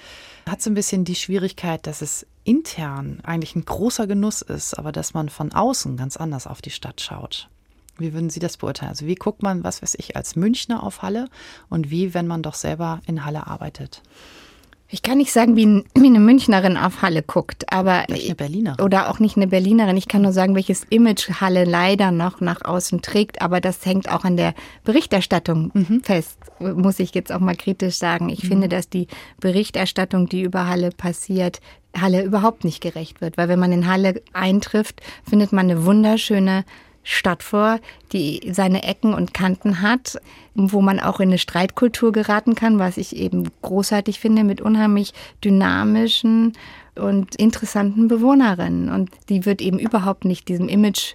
hat 0.49 0.63
so 0.63 0.71
ein 0.71 0.75
bisschen 0.75 1.05
die 1.05 1.15
Schwierigkeit, 1.15 1.87
dass 1.87 2.03
es 2.03 2.27
intern 2.45 3.21
eigentlich 3.23 3.55
ein 3.57 3.65
großer 3.65 4.07
Genuss 4.07 4.43
ist, 4.43 4.75
aber 4.75 4.93
dass 4.93 5.15
man 5.15 5.29
von 5.29 5.53
außen 5.53 5.97
ganz 5.97 6.17
anders 6.17 6.47
auf 6.47 6.63
die 6.63 6.71
Stadt 6.71 7.01
schaut. 7.01 7.49
Wie 7.99 8.13
würden 8.15 8.31
Sie 8.31 8.41
das 8.41 8.57
beurteilen? 8.57 8.91
Also 8.91 9.07
wie 9.07 9.15
guckt 9.15 9.43
man, 9.43 9.65
was 9.65 9.83
weiß 9.83 9.97
ich, 9.99 10.17
als 10.17 10.35
Münchner 10.35 10.83
auf 10.83 11.03
Halle 11.03 11.29
und 11.69 11.91
wie, 11.91 12.15
wenn 12.15 12.27
man 12.27 12.43
doch 12.43 12.55
selber 12.55 13.01
in 13.07 13.25
Halle 13.25 13.47
arbeitet? 13.47 14.03
Ich 14.95 15.01
kann 15.01 15.17
nicht 15.17 15.33
sagen, 15.33 15.57
wie, 15.57 15.85
wie 15.95 16.07
eine 16.07 16.21
Münchnerin 16.21 16.77
auf 16.77 17.01
Halle 17.01 17.23
guckt, 17.23 17.73
aber 17.73 18.05
Vielleicht 18.07 18.27
eine 18.27 18.35
Berlinerin. 18.35 18.85
oder 18.85 19.09
auch 19.09 19.21
nicht 19.21 19.39
eine 19.39 19.47
Berlinerin. 19.47 19.97
Ich 19.97 20.07
kann 20.07 20.21
nur 20.21 20.33
sagen, 20.33 20.55
welches 20.55 20.85
Image 20.91 21.31
Halle 21.41 21.65
leider 21.65 22.11
noch 22.11 22.43
nach 22.43 22.63
außen 22.63 23.01
trägt, 23.01 23.41
aber 23.41 23.63
das 23.63 23.87
hängt 23.87 24.13
auch 24.13 24.25
an 24.25 24.37
der 24.37 24.53
Berichterstattung 24.85 25.71
mhm. 25.73 26.03
fest, 26.03 26.39
muss 26.61 26.99
ich 26.99 27.15
jetzt 27.15 27.33
auch 27.33 27.41
mal 27.41 27.57
kritisch 27.57 27.97
sagen. 27.97 28.29
Ich 28.29 28.45
mhm. 28.45 28.49
finde, 28.49 28.69
dass 28.69 28.91
die 28.91 29.07
Berichterstattung, 29.41 30.29
die 30.29 30.43
über 30.43 30.67
Halle 30.67 30.91
passiert, 30.91 31.61
Halle 31.99 32.23
überhaupt 32.23 32.63
nicht 32.63 32.83
gerecht 32.83 33.23
wird, 33.23 33.39
weil 33.39 33.49
wenn 33.49 33.59
man 33.59 33.73
in 33.73 33.87
Halle 33.87 34.21
eintrifft, 34.35 35.01
findet 35.27 35.53
man 35.53 35.71
eine 35.71 35.87
wunderschöne 35.87 36.67
Stadt 37.05 37.43
vor, 37.43 37.79
die 38.13 38.51
seine 38.53 38.83
Ecken 38.85 39.15
und 39.15 39.35
Kanten 39.35 39.83
hat, 39.83 40.21
wo 40.55 40.81
man 40.81 41.01
auch 41.01 41.21
in 41.21 41.31
eine 41.31 41.39
Streitkultur 41.39 42.13
geraten 42.13 42.55
kann, 42.55 42.79
was 42.79 42.97
ich 42.97 43.17
eben 43.17 43.51
großartig 43.63 44.21
finde, 44.21 44.45
mit 44.45 44.61
unheimlich 44.61 45.13
dynamischen 45.45 46.53
und 46.95 47.35
interessanten 47.37 48.09
Bewohnerinnen. 48.09 48.91
Und 48.91 49.11
die 49.29 49.45
wird 49.45 49.61
eben 49.61 49.79
überhaupt 49.79 50.25
nicht 50.25 50.49
diesem 50.49 50.69
Image 50.69 51.15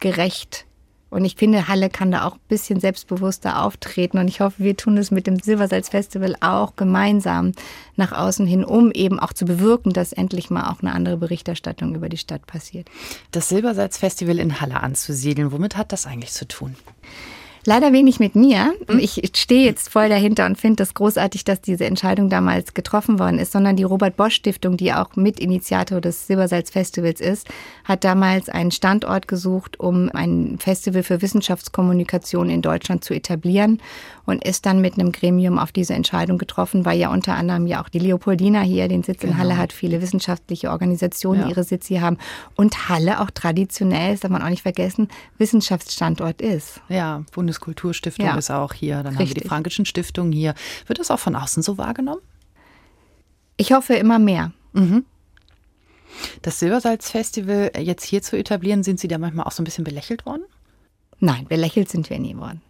gerecht 0.00 0.67
und 1.10 1.24
ich 1.24 1.36
finde, 1.36 1.68
Halle 1.68 1.88
kann 1.88 2.10
da 2.10 2.24
auch 2.24 2.34
ein 2.34 2.48
bisschen 2.48 2.80
selbstbewusster 2.80 3.62
auftreten. 3.62 4.18
Und 4.18 4.28
ich 4.28 4.40
hoffe, 4.40 4.62
wir 4.62 4.76
tun 4.76 4.98
es 4.98 5.10
mit 5.10 5.26
dem 5.26 5.38
Silbersalz 5.38 5.88
Festival 5.88 6.36
auch 6.40 6.76
gemeinsam 6.76 7.52
nach 7.96 8.12
außen 8.12 8.46
hin, 8.46 8.64
um 8.64 8.90
eben 8.92 9.18
auch 9.18 9.32
zu 9.32 9.46
bewirken, 9.46 9.92
dass 9.92 10.12
endlich 10.12 10.50
mal 10.50 10.70
auch 10.70 10.82
eine 10.82 10.92
andere 10.92 11.16
Berichterstattung 11.16 11.94
über 11.94 12.10
die 12.10 12.18
Stadt 12.18 12.46
passiert. 12.46 12.88
Das 13.30 13.48
Silbersalz 13.48 13.96
Festival 13.96 14.38
in 14.38 14.60
Halle 14.60 14.80
anzusiedeln, 14.80 15.50
womit 15.50 15.76
hat 15.76 15.92
das 15.92 16.06
eigentlich 16.06 16.32
zu 16.32 16.46
tun? 16.46 16.76
Leider 17.68 17.92
wenig 17.92 18.18
mit 18.18 18.34
mir. 18.34 18.72
Mhm. 18.88 18.98
Ich 18.98 19.20
stehe 19.34 19.66
jetzt 19.66 19.90
voll 19.90 20.08
dahinter 20.08 20.46
und 20.46 20.56
finde 20.56 20.76
das 20.76 20.94
großartig, 20.94 21.44
dass 21.44 21.60
diese 21.60 21.84
Entscheidung 21.84 22.30
damals 22.30 22.72
getroffen 22.72 23.18
worden 23.18 23.38
ist, 23.38 23.52
sondern 23.52 23.76
die 23.76 23.82
Robert 23.82 24.16
Bosch 24.16 24.36
Stiftung, 24.36 24.78
die 24.78 24.94
auch 24.94 25.16
Mitinitiator 25.16 26.00
des 26.00 26.26
Silbersalz 26.26 26.70
Festivals 26.70 27.20
ist, 27.20 27.46
hat 27.84 28.04
damals 28.04 28.48
einen 28.48 28.70
Standort 28.70 29.28
gesucht, 29.28 29.78
um 29.78 30.08
ein 30.14 30.56
Festival 30.58 31.02
für 31.02 31.20
Wissenschaftskommunikation 31.20 32.48
in 32.48 32.62
Deutschland 32.62 33.04
zu 33.04 33.12
etablieren 33.12 33.82
und 34.28 34.44
ist 34.44 34.66
dann 34.66 34.82
mit 34.82 34.94
einem 34.94 35.10
Gremium 35.10 35.58
auf 35.58 35.72
diese 35.72 35.94
Entscheidung 35.94 36.36
getroffen, 36.36 36.84
weil 36.84 36.98
ja 36.98 37.10
unter 37.10 37.34
anderem 37.34 37.66
ja 37.66 37.82
auch 37.82 37.88
die 37.88 37.98
Leopoldina 37.98 38.60
hier 38.60 38.86
den 38.86 39.02
Sitz 39.02 39.20
genau. 39.20 39.32
in 39.32 39.38
Halle 39.38 39.56
hat, 39.56 39.72
viele 39.72 40.02
wissenschaftliche 40.02 40.70
Organisationen 40.70 41.40
ja. 41.40 41.48
ihre 41.48 41.64
Sitz 41.64 41.86
hier 41.86 42.02
haben 42.02 42.18
und 42.54 42.90
Halle 42.90 43.20
auch 43.20 43.30
traditionell, 43.30 44.12
das 44.12 44.20
darf 44.20 44.30
man 44.30 44.42
auch 44.42 44.50
nicht 44.50 44.62
vergessen, 44.62 45.08
Wissenschaftsstandort 45.38 46.42
ist. 46.42 46.82
Ja, 46.90 47.16
Bundes 47.16 47.32
Bundeskulturstiftung 47.32 48.26
ja. 48.26 48.36
ist 48.36 48.50
auch 48.50 48.74
hier. 48.74 48.96
Dann 48.96 49.06
Richtig. 49.06 49.18
haben 49.18 49.28
wir 49.28 49.42
die 49.42 49.48
Frankischen 49.48 49.86
Stiftungen 49.86 50.32
hier. 50.32 50.54
Wird 50.86 50.98
das 50.98 51.10
auch 51.10 51.18
von 51.18 51.34
außen 51.34 51.62
so 51.62 51.78
wahrgenommen? 51.78 52.20
Ich 53.56 53.72
hoffe 53.72 53.94
immer 53.94 54.18
mehr. 54.18 54.52
Mhm. 54.74 55.06
Das 56.42 56.58
Silbersalz-Festival 56.58 57.72
jetzt 57.78 58.04
hier 58.04 58.20
zu 58.20 58.36
etablieren, 58.36 58.82
sind 58.82 59.00
Sie 59.00 59.08
da 59.08 59.16
manchmal 59.16 59.46
auch 59.46 59.52
so 59.52 59.62
ein 59.62 59.64
bisschen 59.64 59.84
belächelt 59.84 60.26
worden? 60.26 60.42
Nein, 61.18 61.46
belächelt 61.48 61.88
sind 61.88 62.10
wir 62.10 62.18
nie 62.18 62.36
worden. 62.36 62.60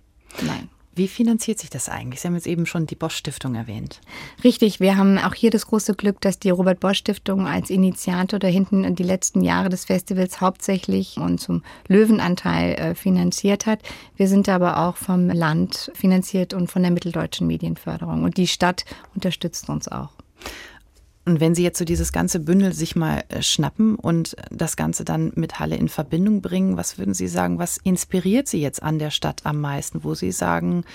Nein. 0.43 0.69
Wie 0.99 1.07
finanziert 1.07 1.61
sich 1.61 1.71
das 1.71 1.89
eigentlich? 1.89 2.21
Sie 2.21 2.27
haben 2.27 2.35
jetzt 2.35 2.49
eben 2.49 2.67
schon 2.67 2.87
die 2.87 2.97
Bosch 2.97 3.15
Stiftung 3.15 3.55
erwähnt. 3.55 4.01
Richtig, 4.43 4.81
wir 4.81 4.97
haben 4.97 5.17
auch 5.17 5.33
hier 5.33 5.51
das 5.51 5.69
große 5.69 5.95
Glück, 5.95 6.21
dass 6.21 6.41
die 6.41 6.51
Robert 6.51 6.81
Bosch 6.81 6.99
Stiftung 6.99 7.47
als 7.47 7.71
Initiator 7.71 8.41
da 8.41 8.49
hinten 8.49 8.97
die 8.97 9.05
letzten 9.05 9.43
Jahre 9.43 9.69
des 9.69 9.85
Festivals 9.85 10.41
hauptsächlich 10.41 11.17
und 11.17 11.39
zum 11.39 11.63
Löwenanteil 11.87 12.75
äh, 12.75 12.95
finanziert 12.97 13.65
hat. 13.67 13.79
Wir 14.17 14.27
sind 14.27 14.49
aber 14.49 14.89
auch 14.89 14.97
vom 14.97 15.31
Land 15.31 15.93
finanziert 15.95 16.53
und 16.53 16.69
von 16.69 16.83
der 16.83 16.91
Mitteldeutschen 16.91 17.47
Medienförderung. 17.47 18.25
Und 18.25 18.37
die 18.37 18.49
Stadt 18.49 18.85
unterstützt 19.15 19.69
uns 19.69 19.87
auch. 19.87 20.11
Und 21.29 21.41
wenn 21.41 21.55
Sie 21.55 21.63
jetzt 21.63 21.77
so 21.77 21.85
dieses 21.85 22.11
ganze 22.13 22.41
Bündel 22.41 22.73
sich 22.73 22.97
mal 22.97 23.23
äh, 23.29 23.43
schnappen 23.43 23.97
und 23.97 24.35
das 24.51 24.77
Ganze 24.77 25.05
dann 25.05 25.31
mit 25.35 25.61
Halle 25.61 25.77
in 25.77 25.91
Verbindung 25.91 26.41
bringen, 26.41 26.79
was 26.79 26.97
würden 26.97 27.13
Sie 27.13 27.29
sagen, 27.29 27.59
was 27.59 27.77
inspiriert 27.77 28.49
Sie 28.49 28.63
jetzt 28.63 28.83
an 28.83 28.99
der 28.99 29.11
Stadt 29.11 29.45
am 29.45 29.61
meisten, 29.61 30.05
wo 30.05 30.15
Sie 30.15 30.33
sagen, 30.33 30.87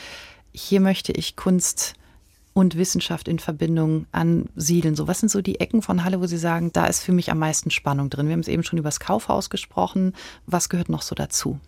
hier 0.51 0.79
möchte 0.79 1.11
ich 1.11 1.35
Kunst 1.35 1.93
und 2.53 2.77
Wissenschaft 2.77 3.27
in 3.27 3.37
Verbindung 3.37 4.07
ansiedeln? 4.11 4.95
So, 4.95 5.07
was 5.07 5.19
sind 5.19 5.29
so 5.29 5.43
die 5.43 5.59
Ecken 5.59 5.83
von 5.83 6.03
Halle, 6.03 6.19
wo 6.19 6.25
Sie 6.25 6.39
sagen, 6.39 6.73
da 6.73 6.87
ist 6.87 7.03
für 7.03 7.11
mich 7.11 7.29
am 7.29 7.37
meisten 7.37 7.69
Spannung 7.69 8.09
drin? 8.09 8.25
Wir 8.25 8.33
haben 8.33 8.39
es 8.39 8.47
eben 8.47 8.63
schon 8.63 8.79
über 8.79 8.87
das 8.87 8.99
Kaufhaus 8.99 9.51
gesprochen. 9.51 10.13
Was 10.47 10.67
gehört 10.67 10.89
noch 10.89 11.03
so 11.03 11.13
dazu? 11.13 11.59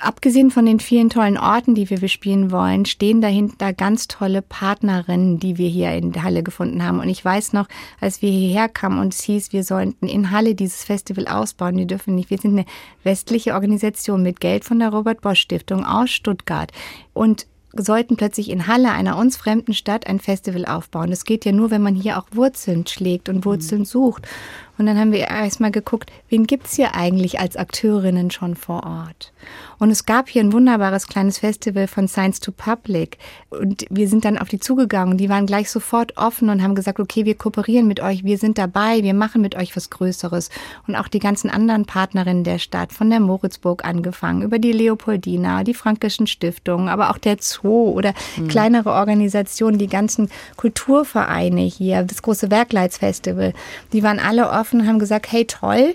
Abgesehen 0.00 0.50
von 0.50 0.66
den 0.66 0.80
vielen 0.80 1.10
tollen 1.10 1.38
Orten, 1.38 1.74
die 1.74 1.88
wir 1.90 1.98
bespielen 1.98 2.50
wollen, 2.50 2.84
stehen 2.84 3.20
dahinter 3.20 3.72
ganz 3.72 4.06
tolle 4.06 4.42
Partnerinnen, 4.42 5.38
die 5.40 5.58
wir 5.58 5.68
hier 5.68 5.92
in 5.92 6.22
Halle 6.22 6.42
gefunden 6.42 6.84
haben. 6.84 7.00
Und 7.00 7.08
ich 7.08 7.24
weiß 7.24 7.52
noch, 7.52 7.66
als 8.00 8.22
wir 8.22 8.30
hierher 8.30 8.68
kamen 8.68 8.98
und 8.98 9.14
es 9.14 9.22
hieß, 9.22 9.52
wir 9.52 9.64
sollten 9.64 10.06
in 10.06 10.30
Halle 10.30 10.54
dieses 10.54 10.84
Festival 10.84 11.26
ausbauen, 11.26 11.76
wir 11.76 11.86
dürfen 11.86 12.14
nicht. 12.14 12.30
Wir 12.30 12.38
sind 12.38 12.52
eine 12.52 12.66
westliche 13.02 13.54
Organisation 13.54 14.22
mit 14.22 14.40
Geld 14.40 14.64
von 14.64 14.78
der 14.78 14.90
Robert 14.90 15.20
Bosch 15.20 15.40
Stiftung 15.40 15.84
aus 15.84 16.10
Stuttgart. 16.10 16.70
Und 17.14 17.46
sollten 17.74 18.16
plötzlich 18.16 18.50
in 18.50 18.66
Halle, 18.66 18.90
einer 18.90 19.16
uns 19.16 19.36
fremden 19.36 19.74
Stadt, 19.74 20.06
ein 20.06 20.20
Festival 20.20 20.64
aufbauen. 20.64 21.10
Das 21.10 21.24
geht 21.24 21.44
ja 21.44 21.52
nur, 21.52 21.70
wenn 21.70 21.82
man 21.82 21.94
hier 21.94 22.18
auch 22.18 22.26
Wurzeln 22.32 22.86
schlägt 22.86 23.28
und 23.28 23.44
Wurzeln 23.44 23.82
mhm. 23.82 23.86
sucht. 23.86 24.28
Und 24.78 24.86
dann 24.86 24.98
haben 24.98 25.12
wir 25.12 25.28
erstmal 25.28 25.72
geguckt, 25.72 26.10
wen 26.28 26.46
gibt's 26.46 26.76
hier 26.76 26.94
eigentlich 26.94 27.40
als 27.40 27.56
Akteurinnen 27.56 28.30
schon 28.30 28.54
vor 28.54 28.84
Ort? 28.84 29.32
Und 29.78 29.90
es 29.90 30.06
gab 30.06 30.28
hier 30.28 30.42
ein 30.42 30.52
wunderbares 30.52 31.06
kleines 31.06 31.38
Festival 31.38 31.86
von 31.86 32.08
Science 32.08 32.40
to 32.40 32.52
Public. 32.52 33.18
Und 33.50 33.84
wir 33.90 34.08
sind 34.08 34.24
dann 34.24 34.38
auf 34.38 34.48
die 34.48 34.58
zugegangen. 34.58 35.18
Die 35.18 35.28
waren 35.28 35.46
gleich 35.46 35.70
sofort 35.70 36.16
offen 36.16 36.48
und 36.48 36.62
haben 36.62 36.74
gesagt, 36.74 37.00
okay, 37.00 37.24
wir 37.24 37.36
kooperieren 37.36 37.86
mit 37.86 38.00
euch, 38.00 38.24
wir 38.24 38.38
sind 38.38 38.58
dabei, 38.58 39.02
wir 39.02 39.14
machen 39.14 39.40
mit 39.40 39.56
euch 39.56 39.76
was 39.76 39.90
Größeres. 39.90 40.50
Und 40.86 40.96
auch 40.96 41.08
die 41.08 41.20
ganzen 41.20 41.50
anderen 41.50 41.84
Partnerinnen 41.84 42.44
der 42.44 42.58
Stadt, 42.58 42.92
von 42.92 43.10
der 43.10 43.20
Moritzburg 43.20 43.84
angefangen, 43.84 44.42
über 44.42 44.58
die 44.58 44.72
Leopoldina, 44.72 45.64
die 45.64 45.74
Frankischen 45.74 46.26
Stiftungen, 46.26 46.88
aber 46.88 47.10
auch 47.10 47.18
der 47.18 47.36
Zoo 47.40 47.90
oder 47.90 48.14
mhm. 48.36 48.48
kleinere 48.48 48.92
Organisationen, 48.92 49.78
die 49.78 49.88
ganzen 49.88 50.28
Kulturvereine 50.56 51.62
hier, 51.62 52.02
das 52.02 52.22
große 52.22 52.50
Werkleitsfestival, 52.50 53.54
die 53.92 54.02
waren 54.02 54.18
alle 54.18 54.50
offen 54.50 54.67
und 54.72 54.86
haben 54.86 54.98
gesagt, 54.98 55.30
hey 55.30 55.44
toll, 55.44 55.94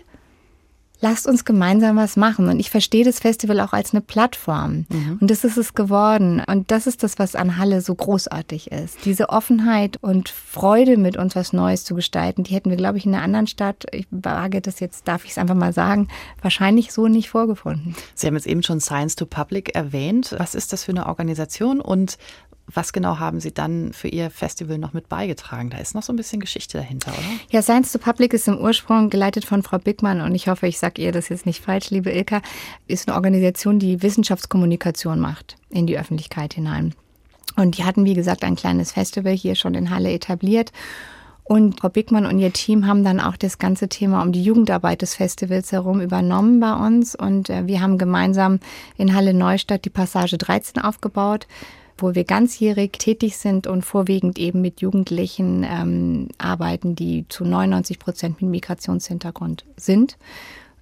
lasst 1.04 1.28
uns 1.28 1.44
gemeinsam 1.44 1.98
was 1.98 2.16
machen. 2.16 2.48
Und 2.48 2.60
ich 2.60 2.72
verstehe 2.72 3.04
das 3.04 3.20
Festival 3.20 3.60
auch 3.60 3.74
als 3.74 3.94
eine 3.94 4.02
Plattform. 4.02 4.86
Mhm. 4.90 5.18
Und 5.20 5.30
das 5.30 5.44
ist 5.44 5.58
es 5.58 5.74
geworden. 5.74 6.42
Und 6.48 6.72
das 6.72 6.88
ist 6.88 7.04
das, 7.04 7.20
was 7.20 7.36
an 7.36 7.58
Halle 7.58 7.82
so 7.82 7.94
großartig 7.94 8.72
ist. 8.72 9.00
Diese 9.04 9.30
Offenheit 9.30 9.98
und 10.02 10.30
Freude, 10.30 10.98
mit 10.98 11.18
uns 11.18 11.36
was 11.36 11.52
Neues 11.52 11.84
zu 11.84 11.94
gestalten, 11.94 12.44
die 12.44 12.56
hätten 12.56 12.70
wir, 12.70 12.78
glaube 12.78 12.98
ich, 12.98 13.06
in 13.06 13.14
einer 13.14 13.24
anderen 13.24 13.48
Stadt, 13.48 13.86
ich 13.92 14.08
wage 14.12 14.62
das 14.62 14.80
jetzt, 14.80 15.08
darf 15.08 15.26
ich 15.26 15.32
es 15.32 15.38
einfach 15.38 15.56
mal 15.56 15.74
sagen, 15.74 16.08
wahrscheinlich 16.42 16.94
so 16.94 17.10
nicht 17.10 17.30
vorgefunden. 17.30 17.96
Sie 18.16 18.26
haben 18.26 18.36
jetzt 18.36 18.48
eben 18.48 18.64
schon 18.64 18.80
Science 18.80 19.18
to 19.18 19.26
Public 19.26 19.76
erwähnt. 19.76 20.34
Was 20.38 20.56
ist 20.56 20.72
das 20.72 20.86
für 20.86 20.92
eine 20.92 21.08
Organisation 21.08 21.82
und 21.82 22.18
was 22.74 22.94
genau 22.94 23.20
haben 23.20 23.40
Sie 23.40 23.54
dann 23.54 23.94
für 23.94 24.08
Ihr 24.08 24.30
Festival 24.30 24.78
noch 24.78 24.94
mit 24.94 25.10
beigetragen? 25.10 25.70
Da 25.70 25.78
ist 25.78 25.96
noch 25.96 26.04
so 26.04 26.14
ein 26.14 26.16
bisschen 26.16 26.40
Geschichte 26.40 26.78
dahinter, 26.78 27.12
oder? 27.12 27.24
Ja, 27.52 27.62
Science 27.62 27.92
to 27.92 28.00
Public 28.00 28.34
ist 28.34 28.48
im 28.48 28.58
Ursprung 28.58 29.10
geleitet 29.10 29.46
von 29.46 29.64
Frau 29.64 29.78
Bickmann 29.78 30.22
und 30.22 30.34
ich 30.36 30.48
hoffe, 30.48 30.68
ich 30.68 30.80
sage 30.80 31.02
ihr 31.02 31.12
das 31.12 31.30
jetzt 31.30 31.46
nicht 31.46 31.64
falsch, 31.64 31.90
liebe 31.90 32.12
Ilka, 32.12 32.42
ist 32.88 33.08
eine 33.08 33.16
Organisation, 33.16 33.80
die 33.80 34.02
Wissenschaftskommunikation 34.02 35.20
macht 35.20 35.58
in 35.70 35.88
die 35.88 35.98
Öffentlichkeit 35.98 36.54
hinein. 36.54 36.94
Und 37.56 37.78
die 37.78 37.84
hatten, 37.84 38.06
wie 38.06 38.16
gesagt, 38.16 38.44
ein 38.44 38.56
kleines 38.56 38.94
Festival 38.94 39.34
hier 39.34 39.56
schon 39.56 39.76
in 39.76 39.90
Halle 39.90 40.12
etabliert. 40.12 40.72
Und 41.44 41.80
Frau 41.80 41.90
Bickmann 41.90 42.26
und 42.26 42.40
ihr 42.40 42.54
Team 42.54 42.88
haben 42.88 43.04
dann 43.04 43.20
auch 43.20 43.36
das 43.36 43.60
ganze 43.60 43.90
Thema 43.90 44.22
um 44.22 44.32
die 44.32 44.44
Jugendarbeit 44.44 45.02
des 45.02 45.16
Festivals 45.16 45.72
herum 45.72 46.00
übernommen 46.00 46.60
bei 46.60 46.74
uns. 46.74 47.16
Und 47.16 47.50
äh, 47.50 47.68
wir 47.68 47.82
haben 47.82 47.98
gemeinsam 47.98 48.60
in 48.98 49.14
Halle 49.14 49.34
Neustadt 49.34 49.86
die 49.86 49.90
Passage 49.90 50.38
13 50.38 50.82
aufgebaut 50.82 51.48
wo 51.98 52.16
wir 52.16 52.24
ganzjährig 52.24 52.94
tätig 52.94 53.38
sind 53.38 53.68
und 53.68 53.84
vorwiegend 53.84 54.40
eben 54.40 54.62
mit 54.62 54.82
Jugendlichen 54.82 55.64
ähm, 55.64 56.28
arbeiten, 56.38 56.96
die 56.96 57.26
zu 57.30 57.46
99 57.46 58.00
Prozent 58.00 58.42
mit 58.42 58.52
Migrationshintergrund 58.52 59.66
sind 59.78 60.18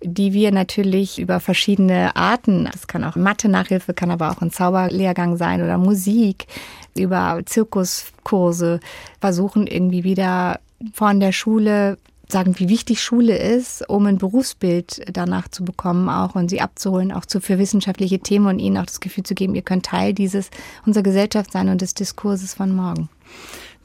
die 0.03 0.33
wir 0.33 0.51
natürlich 0.51 1.19
über 1.19 1.39
verschiedene 1.39 2.15
Arten, 2.15 2.67
das 2.71 2.87
kann 2.87 3.03
auch 3.03 3.15
Mathe-Nachhilfe, 3.15 3.93
kann 3.93 4.11
aber 4.11 4.31
auch 4.31 4.41
ein 4.41 4.51
Zauberlehrgang 4.51 5.37
sein 5.37 5.61
oder 5.61 5.77
Musik, 5.77 6.47
über 6.95 7.39
Zirkuskurse 7.45 8.79
versuchen 9.19 9.67
irgendwie 9.67 10.03
wieder 10.03 10.59
von 10.93 11.19
der 11.19 11.31
Schule 11.31 11.97
sagen, 12.31 12.57
wie 12.59 12.69
wichtig 12.69 13.03
Schule 13.03 13.37
ist, 13.37 13.87
um 13.89 14.05
ein 14.05 14.17
Berufsbild 14.17 15.01
danach 15.11 15.47
zu 15.47 15.63
bekommen 15.63 16.09
auch 16.09 16.35
und 16.35 16.49
sie 16.49 16.61
abzuholen, 16.61 17.11
auch 17.11 17.25
zu, 17.25 17.41
für 17.41 17.57
wissenschaftliche 17.57 18.19
Themen 18.19 18.47
und 18.47 18.59
ihnen 18.59 18.77
auch 18.77 18.85
das 18.85 18.99
Gefühl 18.99 19.23
zu 19.23 19.35
geben, 19.35 19.55
ihr 19.55 19.61
könnt 19.61 19.85
Teil 19.85 20.13
dieses, 20.13 20.49
unserer 20.85 21.03
Gesellschaft 21.03 21.51
sein 21.51 21.69
und 21.69 21.81
des 21.81 21.93
Diskurses 21.93 22.53
von 22.53 22.75
morgen. 22.75 23.09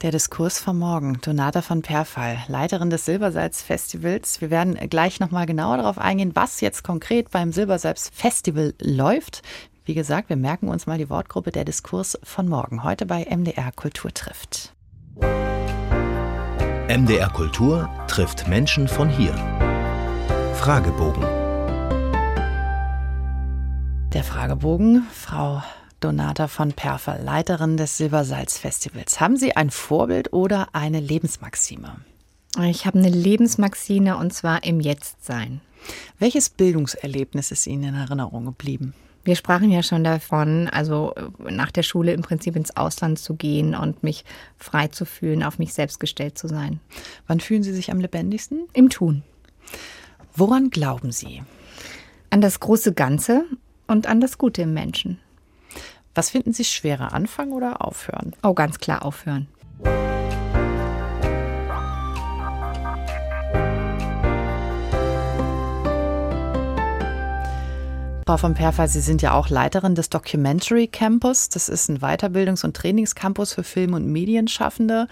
Der 0.03 0.11
Diskurs 0.11 0.59
von 0.59 0.79
morgen. 0.79 1.19
Donata 1.23 1.63
von 1.63 1.81
Perfall, 1.81 2.39
Leiterin 2.49 2.91
des 2.91 3.07
Silbersalz-Festivals. 3.07 4.43
Wir 4.43 4.51
werden 4.51 4.77
gleich 4.91 5.21
nochmal 5.21 5.47
genauer 5.47 5.79
darauf 5.79 5.97
eingehen, 5.99 6.33
was 6.35 6.61
jetzt 6.61 6.85
konkret 6.85 7.31
beim 7.31 7.51
Silbersalz-Festival 7.51 8.75
läuft. 8.81 9.43
Wie 9.87 9.95
gesagt, 9.95 10.29
wir 10.29 10.37
merken 10.37 10.69
uns 10.69 10.87
mal 10.87 10.99
die 10.99 11.09
Wortgruppe 11.09 11.51
der 11.51 11.65
Diskurs 11.65 12.19
von 12.23 12.49
morgen. 12.49 12.85
Heute 12.85 13.07
bei 13.07 13.25
MDR 13.25 13.73
Kultur 13.73 14.13
trifft. 14.13 14.75
MDR 16.89 17.31
Kultur 17.31 17.91
trifft 18.07 18.47
Menschen 18.47 18.87
von 18.87 19.09
hier. 19.09 19.35
Fragebogen. 20.55 21.25
Der 24.13 24.23
Fragebogen, 24.23 25.03
Frau 25.13 25.65
Donata 25.99 26.47
von 26.47 26.75
Perfer, 26.75 27.19
Leiterin 27.19 27.77
des 27.77 27.97
Silbersalz-Festivals. 27.97 29.19
Haben 29.19 29.37
Sie 29.37 29.57
ein 29.57 29.71
Vorbild 29.71 30.33
oder 30.33 30.69
eine 30.75 31.01
Lebensmaxime? 31.01 31.97
Ich 32.63 32.87
habe 32.87 33.01
eine 33.01 33.11
Lebensmaxime 33.11 34.17
und 34.17 34.33
zwar 34.33 34.63
im 34.63 34.79
Jetztsein. 34.79 35.63
Welches 36.21 36.51
Bildungserlebnis 36.51 37.51
ist 37.51 37.67
Ihnen 37.67 37.83
in 37.83 37.95
Erinnerung 37.97 38.45
geblieben? 38.45 38.95
Wir 39.27 39.35
sprachen 39.35 39.73
ja 39.73 39.83
schon 39.83 40.05
davon, 40.05 40.69
also 40.69 41.13
äh, 41.17 41.51
nach 41.51 41.73
der 41.73 41.83
Schule 41.83 42.13
im 42.13 42.23
Prinzip 42.23 42.55
ins 42.55 42.77
Ausland 42.77 43.19
zu 43.19 43.35
gehen 43.35 43.75
und 43.75 44.05
mich 44.05 44.25
frei 44.57 44.87
zu 44.87 45.05
fühlen, 45.05 45.43
auf 45.43 45.59
mich 45.59 45.75
selbst 45.75 45.99
gestellt 45.99 46.39
zu 46.39 46.47
sein. 46.47 46.79
Wann 47.27 47.41
fühlen 47.41 47.65
Sie 47.65 47.73
sich 47.73 47.91
am 47.91 47.99
lebendigsten? 47.99 48.69
Im 48.73 48.89
Tun. 48.89 49.25
Woran 50.33 50.71
glauben 50.71 51.11
Sie? 51.11 51.43
An 52.31 52.41
das 52.41 52.61
große 52.61 52.93
Ganze 52.93 53.45
und 53.89 54.07
an 54.07 54.21
das 54.21 54.39
Gute 54.39 54.63
im 54.63 54.75
Menschen. 54.75 55.19
Was 56.15 56.31
finden 56.31 56.53
Sie 56.53 56.65
schwerer, 56.65 57.13
anfangen 57.13 57.53
oder 57.53 57.85
aufhören? 57.85 58.33
Oh, 58.45 58.55
ganz 58.55 58.79
klar 58.79 59.05
aufhören. 59.05 59.49
Frau 68.29 68.39
von 68.39 68.55
Perfall, 68.55 68.89
Sie 68.89 69.03
sind 69.03 69.23
ja 69.23 69.35
auch 69.35 69.51
Leiterin 69.51 69.95
des 69.95 70.11
Documentary 70.11 70.89
Campus. 70.89 71.49
Das 71.49 71.69
ist 71.69 71.89
ein 71.89 72.01
Weiterbildungs- 72.01 72.65
und 72.65 72.75
Trainingscampus 72.77 73.53
für 73.53 73.63
Film- 73.63 73.95
und 73.95 74.11
Medienschaffende, 74.11 75.07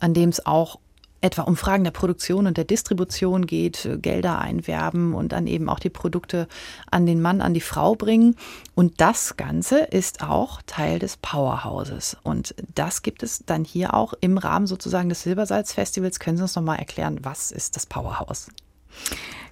an 0.00 0.14
dem 0.14 0.30
es 0.30 0.44
auch 0.46 0.80
etwa 1.20 1.42
um 1.42 1.56
Fragen 1.56 1.84
der 1.84 1.92
Produktion 1.92 2.48
und 2.48 2.56
der 2.56 2.64
Distribution 2.64 3.46
geht, 3.46 3.88
Gelder 4.02 4.40
einwerben 4.40 5.14
und 5.14 5.30
dann 5.30 5.46
eben 5.46 5.68
auch 5.68 5.78
die 5.78 5.90
Produkte 5.90 6.48
an 6.90 7.06
den 7.06 7.22
Mann, 7.22 7.40
an 7.40 7.54
die 7.54 7.60
Frau 7.60 7.94
bringen. 7.94 8.34
Und 8.74 9.00
das 9.00 9.36
Ganze 9.36 9.78
ist 9.78 10.24
auch 10.24 10.60
Teil 10.66 10.98
des 10.98 11.18
Powerhouses. 11.18 12.16
Und 12.24 12.52
das 12.74 13.02
gibt 13.02 13.22
es 13.22 13.44
dann 13.46 13.62
hier 13.62 13.94
auch 13.94 14.12
im 14.20 14.38
Rahmen 14.38 14.66
sozusagen 14.66 15.08
des 15.08 15.22
Silbersalz-Festivals. 15.22 16.18
Können 16.18 16.36
Sie 16.36 16.42
uns 16.42 16.56
nochmal 16.56 16.80
erklären, 16.80 17.20
was 17.22 17.52
ist 17.52 17.76
das 17.76 17.86
Powerhouse? 17.86 18.48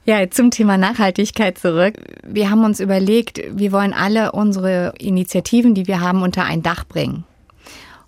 Ja, 0.06 0.28
zum 0.30 0.50
Thema 0.50 0.76
Nachhaltigkeit 0.76 1.58
zurück. 1.58 1.94
Wir 2.26 2.50
haben 2.50 2.64
uns 2.64 2.78
überlegt, 2.78 3.40
wir 3.50 3.72
wollen 3.72 3.94
alle 3.94 4.32
unsere 4.32 4.92
Initiativen, 4.98 5.74
die 5.74 5.86
wir 5.86 6.00
haben, 6.00 6.22
unter 6.22 6.44
ein 6.44 6.62
Dach 6.62 6.84
bringen 6.84 7.24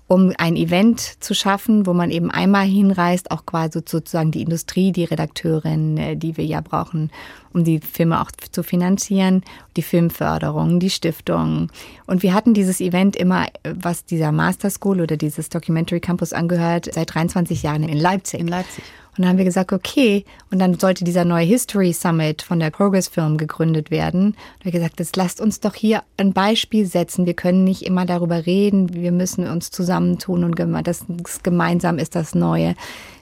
um 0.08 0.32
ein 0.38 0.56
Event 0.56 1.00
zu 1.00 1.34
schaffen, 1.34 1.86
wo 1.86 1.92
man 1.92 2.10
eben 2.10 2.30
einmal 2.30 2.64
hinreist, 2.64 3.30
auch 3.30 3.44
quasi 3.44 3.80
sozusagen 3.84 4.30
die 4.30 4.42
Industrie, 4.42 4.92
die 4.92 5.04
Redakteurin, 5.04 5.96
äh, 5.96 6.16
die 6.16 6.36
wir 6.36 6.44
ja 6.44 6.60
brauchen, 6.60 7.10
um 7.56 7.64
die 7.64 7.80
Filme 7.80 8.20
auch 8.20 8.30
zu 8.30 8.62
finanzieren, 8.62 9.42
die 9.78 9.82
Filmförderung, 9.82 10.78
die 10.78 10.90
Stiftung. 10.90 11.72
Und 12.06 12.22
wir 12.22 12.34
hatten 12.34 12.52
dieses 12.52 12.82
Event 12.82 13.16
immer, 13.16 13.46
was 13.64 14.04
dieser 14.04 14.30
Master 14.30 14.68
School 14.68 15.00
oder 15.00 15.16
dieses 15.16 15.48
Documentary 15.48 16.00
Campus 16.00 16.34
angehört, 16.34 16.90
seit 16.92 17.14
23 17.14 17.62
Jahren 17.62 17.82
in 17.82 17.98
Leipzig. 17.98 18.40
In 18.40 18.48
Leipzig. 18.48 18.84
Und 19.16 19.22
dann 19.22 19.30
haben 19.30 19.38
wir 19.38 19.46
gesagt, 19.46 19.72
okay, 19.72 20.26
und 20.50 20.58
dann 20.58 20.78
sollte 20.78 21.02
dieser 21.02 21.24
neue 21.24 21.46
History 21.46 21.94
Summit 21.94 22.42
von 22.42 22.60
der 22.60 22.68
Progress 22.68 23.08
Film 23.08 23.38
gegründet 23.38 23.90
werden. 23.90 24.26
Und 24.58 24.64
wir 24.64 24.72
gesagt, 24.72 25.00
jetzt 25.00 25.16
lasst 25.16 25.40
uns 25.40 25.60
doch 25.60 25.74
hier 25.74 26.02
ein 26.18 26.34
Beispiel 26.34 26.84
setzen. 26.84 27.24
Wir 27.24 27.32
können 27.32 27.64
nicht 27.64 27.86
immer 27.86 28.04
darüber 28.04 28.44
reden, 28.44 28.92
wir 28.92 29.12
müssen 29.12 29.48
uns 29.48 29.70
zusammentun 29.70 30.44
und 30.44 30.60
das 30.86 31.06
gemeinsam 31.42 31.96
ist 31.96 32.14
das 32.14 32.34
Neue. 32.34 32.74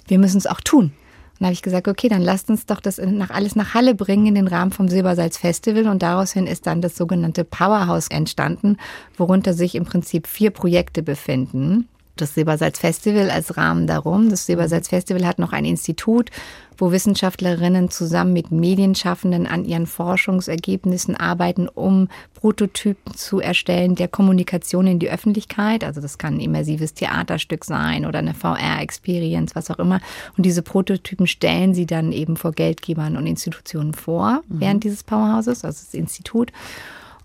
Wir 0.09 0.19
müssen 0.19 0.39
es 0.39 0.49
auch 0.49 0.61
tun. 0.61 0.91
Dann 1.39 1.47
habe 1.47 1.53
ich 1.53 1.63
gesagt, 1.63 1.89
okay, 1.89 2.09
dann 2.09 2.23
lasst 2.23 2.49
uns 2.49 2.67
doch 2.67 2.81
das 2.81 2.99
nach, 2.99 3.31
alles 3.31 3.57
nach 3.57 3.75
Halle 3.75 3.95
bringen 3.95 4.27
in 4.27 4.35
den 4.37 4.47
Rahmen 4.47 4.71
vom 4.71 4.89
Silbersalz 4.89 5.37
Festival. 5.37 5.89
Und 5.89 6.03
daraus 6.03 6.33
hin 6.33 6.47
ist 6.47 6.67
dann 6.67 6.81
das 6.81 6.97
sogenannte 6.97 7.45
Powerhouse 7.45 8.09
entstanden, 8.09 8.77
worunter 9.17 9.53
sich 9.53 9.75
im 9.75 9.85
Prinzip 9.85 10.27
vier 10.27 10.51
Projekte 10.51 11.03
befinden. 11.03 11.89
das 12.17 12.35
Silbersalz-Festival 12.35 13.31
als 13.31 13.57
Rahmen 13.57 13.87
darum. 13.87 14.31
Das 14.31 14.47
Silbersalz-Festival 14.47 15.27
hat 15.27 15.39
noch 15.39 15.53
ein 15.53 15.65
Institut, 15.65 16.31
wo 16.77 16.93
Wissenschaftlerinnen 16.93 17.91
zusammen 17.91 18.33
mit 18.33 18.51
Medienschaffenden 18.51 19.47
an 19.47 19.65
ihren 19.65 19.87
Forschungsergebnissen 19.87 21.17
arbeiten, 21.17 21.69
um 21.69 22.09
Prototypen 22.35 23.15
zu 23.15 23.41
erstellen 23.41 23.95
der 23.95 24.09
Kommunikation 24.09 24.87
in 24.87 24.99
die 24.99 25.11
Öffentlichkeit. 25.11 25.85
Also 25.85 26.01
das 26.01 26.19
kann 26.19 26.35
ein 26.35 26.41
immersives 26.41 26.95
Theaterstück 26.95 27.65
sein 27.65 28.07
oder 28.07 28.19
eine 28.19 28.35
VR-Experience, 28.35 29.55
was 29.55 29.71
auch 29.71 29.79
immer. 29.79 30.01
Und 30.37 30.45
diese 30.45 30.63
Prototypen 30.63 31.27
stellen 31.27 31.75
sie 31.75 31.87
dann 31.87 32.13
eben 32.13 32.37
vor 32.37 32.53
Geldgebern 32.53 33.17
und 33.17 33.27
Institutionen 33.27 33.95
vor 33.95 34.43
mhm. 34.49 34.61
während 34.61 34.85
dieses 34.85 35.05
Powerhouses, 35.05 35.65
also 35.65 35.85
das 35.85 35.95
Institut 35.95 36.53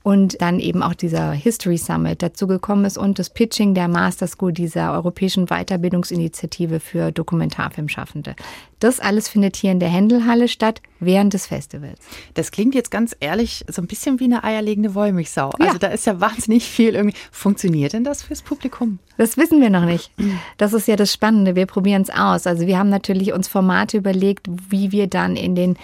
und 0.04 0.42
dann 0.42 0.60
eben 0.60 0.82
auch 0.82 0.94
dieser 0.94 1.32
History 1.32 1.78
Summit 1.78 2.22
dazugekommen 2.22 2.86
ist 2.86 2.98
und 2.98 3.20
das 3.20 3.30
Pitching 3.30 3.74
der 3.74 3.88
Master 3.88 4.28
School 4.28 4.54
dieser 4.54 4.94
europäischen 4.94 5.48
Weiterbildungsinitiative 5.48 6.80
für 6.80 7.12
Dokumentarfilmschaffende. 7.12 8.36
Das 8.80 9.02
alles 9.02 9.28
findet 9.28 9.58
hier 9.58 9.72
in 9.72 9.82
der 9.82 9.90
Händelhalle 9.90 10.48
statt 10.48 10.82
während 11.02 11.34
des 11.34 11.48
Festivals. 11.48 12.00
Das 12.36 12.52
klingt 12.52 12.76
jetzt 12.76 12.92
ganz 12.92 13.14
ehrlich 13.20 13.66
so 13.70 13.82
ein 13.82 13.88
bisschen 13.88 14.22
wie 14.22 14.26
eine 14.26 14.44
eierlegende 14.44 14.96
Wollmilchsau. 14.96 15.50
Also 15.60 15.74
ja. 15.74 15.80
da 15.80 15.88
ist 15.88 16.06
ja 16.06 16.22
wahnsinnig 16.22 16.64
viel 16.64 16.96
irgendwie. 16.96 17.18
Funktioniert 17.32 17.92
denn 17.92 18.06
das 18.06 18.24
fürs 18.24 18.42
Publikum? 18.42 19.00
Das 19.18 19.36
wissen 19.36 19.60
wir 19.60 19.70
noch 19.70 19.86
nicht. 19.86 20.12
Das 20.58 20.72
ist 20.72 20.88
ja 20.88 20.96
das 20.96 21.12
Spannende. 21.12 21.56
Wir 21.56 21.66
probieren 21.66 22.04
es 22.04 22.10
aus. 22.10 22.48
Also 22.48 22.68
wir 22.68 22.80
haben 22.80 22.90
natürlich 22.90 23.34
uns 23.34 23.50
Formate 23.50 23.98
überlegt, 23.98 24.48
wie 24.70 24.94
wir 24.94 25.08
dann 25.08 25.36
in 25.36 25.56
den 25.56 25.78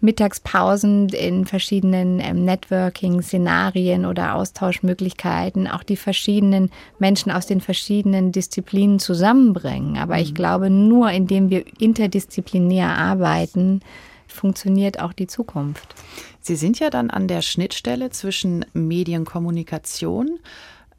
Mittagspausen 0.00 1.08
in 1.08 1.44
verschiedenen 1.44 2.20
ähm, 2.20 2.44
Networking-Szenarien 2.44 4.06
oder 4.06 4.34
Austauschmöglichkeiten 4.34 5.66
auch 5.66 5.82
die 5.82 5.96
verschiedenen 5.96 6.70
Menschen 6.98 7.32
aus 7.32 7.46
den 7.46 7.60
verschiedenen 7.60 8.30
Disziplinen 8.32 8.98
zusammenbringen. 8.98 9.98
Aber 9.98 10.14
mhm. 10.14 10.22
ich 10.22 10.34
glaube, 10.34 10.70
nur 10.70 11.10
indem 11.10 11.50
wir 11.50 11.64
interdisziplinär 11.80 12.88
arbeiten, 12.96 13.80
funktioniert 14.26 15.00
auch 15.00 15.12
die 15.12 15.26
Zukunft. 15.26 15.94
Sie 16.40 16.56
sind 16.56 16.78
ja 16.78 16.90
dann 16.90 17.10
an 17.10 17.28
der 17.28 17.42
Schnittstelle 17.42 18.10
zwischen 18.10 18.64
Medienkommunikation 18.72 20.38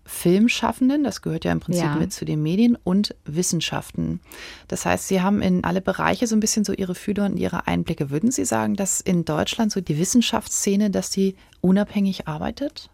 Filmschaffenden, 0.10 1.04
das 1.04 1.22
gehört 1.22 1.46
ja 1.46 1.52
im 1.52 1.60
Prinzip 1.60 1.84
ja. 1.84 1.96
mit 1.96 2.12
zu 2.12 2.26
den 2.26 2.42
Medien, 2.42 2.78
und 2.84 3.16
Wissenschaften. 3.26 4.20
Das 4.68 4.86
heißt, 4.86 5.08
Sie 5.08 5.22
haben 5.22 5.42
in 5.42 5.64
alle 5.64 5.82
Bereiche 5.82 6.26
so 6.26 6.36
ein 6.36 6.40
bisschen 6.40 6.66
so 6.66 6.74
Ihre 6.74 6.96
Fühler 6.96 7.26
und 7.26 7.38
Ihre 7.38 7.68
Einblicke. 7.68 8.10
Würden 8.10 8.32
Sie 8.32 8.44
sagen, 8.44 8.76
dass 8.76 9.02
in 9.02 9.24
Deutschland 9.24 9.72
so 9.72 9.82
die 9.82 10.00
Wissenschaftsszene, 10.00 10.90
dass 10.90 11.12
die 11.12 11.36
unabhängig 11.62 12.28
arbeitet? 12.28 12.90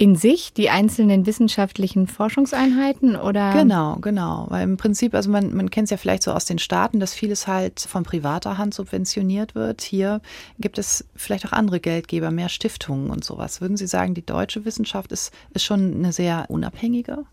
In 0.00 0.14
sich 0.14 0.52
die 0.52 0.70
einzelnen 0.70 1.26
wissenschaftlichen 1.26 2.06
Forschungseinheiten 2.06 3.16
oder? 3.16 3.52
Genau, 3.52 3.96
genau. 3.96 4.46
Weil 4.48 4.62
im 4.62 4.76
Prinzip, 4.76 5.12
also 5.12 5.28
man, 5.28 5.54
man 5.54 5.70
kennt 5.70 5.86
es 5.86 5.90
ja 5.90 5.96
vielleicht 5.96 6.22
so 6.22 6.32
aus 6.32 6.44
den 6.44 6.60
Staaten, 6.60 7.00
dass 7.00 7.14
vieles 7.14 7.48
halt 7.48 7.80
von 7.80 8.04
privater 8.04 8.58
Hand 8.58 8.74
subventioniert 8.74 9.56
wird. 9.56 9.82
Hier 9.82 10.20
gibt 10.60 10.78
es 10.78 11.04
vielleicht 11.16 11.44
auch 11.46 11.52
andere 11.52 11.80
Geldgeber, 11.80 12.30
mehr 12.30 12.48
Stiftungen 12.48 13.10
und 13.10 13.24
sowas. 13.24 13.60
Würden 13.60 13.76
Sie 13.76 13.88
sagen, 13.88 14.14
die 14.14 14.24
deutsche 14.24 14.64
Wissenschaft 14.64 15.10
ist, 15.10 15.32
ist 15.52 15.64
schon 15.64 15.94
eine 15.96 16.12
sehr 16.12 16.46
unabhängige? 16.48 17.24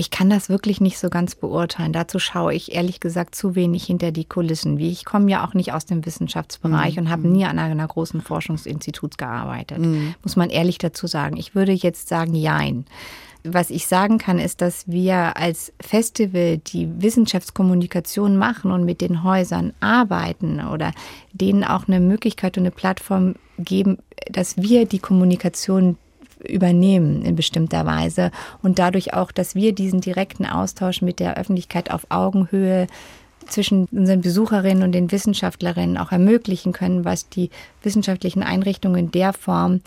Ich 0.00 0.10
kann 0.10 0.30
das 0.30 0.48
wirklich 0.48 0.80
nicht 0.80 0.98
so 0.98 1.10
ganz 1.10 1.34
beurteilen. 1.34 1.92
Dazu 1.92 2.18
schaue 2.18 2.54
ich 2.54 2.74
ehrlich 2.74 3.00
gesagt 3.00 3.34
zu 3.34 3.54
wenig 3.54 3.84
hinter 3.84 4.12
die 4.12 4.24
Kulissen. 4.24 4.78
Wie 4.78 4.90
ich 4.90 5.04
komme 5.04 5.30
ja 5.30 5.46
auch 5.46 5.52
nicht 5.52 5.74
aus 5.74 5.84
dem 5.84 6.06
Wissenschaftsbereich 6.06 6.96
mhm. 6.96 7.02
und 7.02 7.10
habe 7.10 7.28
nie 7.28 7.44
an 7.44 7.58
einer 7.58 7.86
großen 7.86 8.22
Forschungsinstitut 8.22 9.18
gearbeitet. 9.18 9.80
Mhm. 9.80 10.14
Muss 10.22 10.36
man 10.36 10.48
ehrlich 10.48 10.78
dazu 10.78 11.06
sagen. 11.06 11.36
Ich 11.36 11.54
würde 11.54 11.72
jetzt 11.72 12.08
sagen, 12.08 12.34
jein. 12.34 12.86
Was 13.44 13.68
ich 13.68 13.86
sagen 13.86 14.16
kann, 14.16 14.38
ist, 14.38 14.62
dass 14.62 14.88
wir 14.88 15.36
als 15.36 15.70
Festival 15.82 16.56
die 16.56 16.88
Wissenschaftskommunikation 17.02 18.38
machen 18.38 18.72
und 18.72 18.86
mit 18.86 19.02
den 19.02 19.22
Häusern 19.22 19.74
arbeiten 19.80 20.66
oder 20.66 20.92
denen 21.34 21.62
auch 21.62 21.88
eine 21.88 22.00
Möglichkeit 22.00 22.56
und 22.56 22.62
eine 22.62 22.70
Plattform 22.70 23.34
geben, 23.58 23.98
dass 24.30 24.56
wir 24.56 24.86
die 24.86 24.98
Kommunikation 24.98 25.98
übernehmen 26.48 27.22
in 27.22 27.36
bestimmter 27.36 27.86
Weise 27.86 28.30
und 28.62 28.78
dadurch 28.78 29.14
auch, 29.14 29.32
dass 29.32 29.54
wir 29.54 29.72
diesen 29.72 30.00
direkten 30.00 30.46
Austausch 30.46 31.02
mit 31.02 31.20
der 31.20 31.36
Öffentlichkeit 31.36 31.90
auf 31.90 32.06
Augenhöhe 32.08 32.86
zwischen 33.46 33.86
unseren 33.90 34.20
Besucherinnen 34.20 34.82
und 34.82 34.92
den 34.92 35.10
Wissenschaftlerinnen 35.10 35.98
auch 35.98 36.12
ermöglichen 36.12 36.72
können, 36.72 37.04
was 37.04 37.28
die 37.28 37.50
wissenschaftlichen 37.82 38.42
Einrichtungen 38.42 39.06
in 39.06 39.10
der 39.10 39.32
Form 39.32 39.80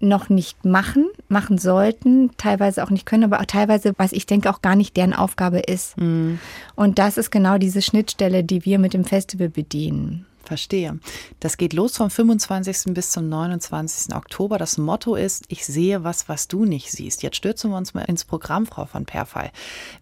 noch 0.00 0.28
nicht 0.28 0.64
machen, 0.64 1.06
machen 1.28 1.58
sollten, 1.58 2.30
teilweise 2.36 2.84
auch 2.84 2.90
nicht 2.90 3.06
können, 3.06 3.24
aber 3.24 3.40
auch 3.40 3.46
teilweise, 3.46 3.94
was 3.96 4.12
ich 4.12 4.26
denke, 4.26 4.50
auch 4.50 4.60
gar 4.60 4.76
nicht 4.76 4.96
deren 4.96 5.14
Aufgabe 5.14 5.60
ist. 5.60 5.98
Mhm. 5.98 6.38
Und 6.74 6.98
das 6.98 7.16
ist 7.16 7.30
genau 7.30 7.58
diese 7.58 7.82
Schnittstelle, 7.82 8.44
die 8.44 8.64
wir 8.64 8.78
mit 8.78 8.92
dem 8.92 9.04
Festival 9.04 9.48
bedienen. 9.48 10.26
Verstehe. 10.44 10.98
Das 11.40 11.56
geht 11.56 11.72
los 11.72 11.96
vom 11.96 12.10
25. 12.10 12.94
bis 12.94 13.10
zum 13.10 13.28
29. 13.28 14.14
Oktober. 14.14 14.58
Das 14.58 14.78
Motto 14.78 15.14
ist, 15.14 15.44
ich 15.48 15.64
sehe 15.64 16.04
was, 16.04 16.28
was 16.28 16.48
du 16.48 16.64
nicht 16.64 16.90
siehst. 16.90 17.22
Jetzt 17.22 17.36
stürzen 17.36 17.70
wir 17.70 17.76
uns 17.76 17.94
mal 17.94 18.02
ins 18.02 18.24
Programm, 18.24 18.66
Frau 18.66 18.84
von 18.84 19.06
Perfall. 19.06 19.50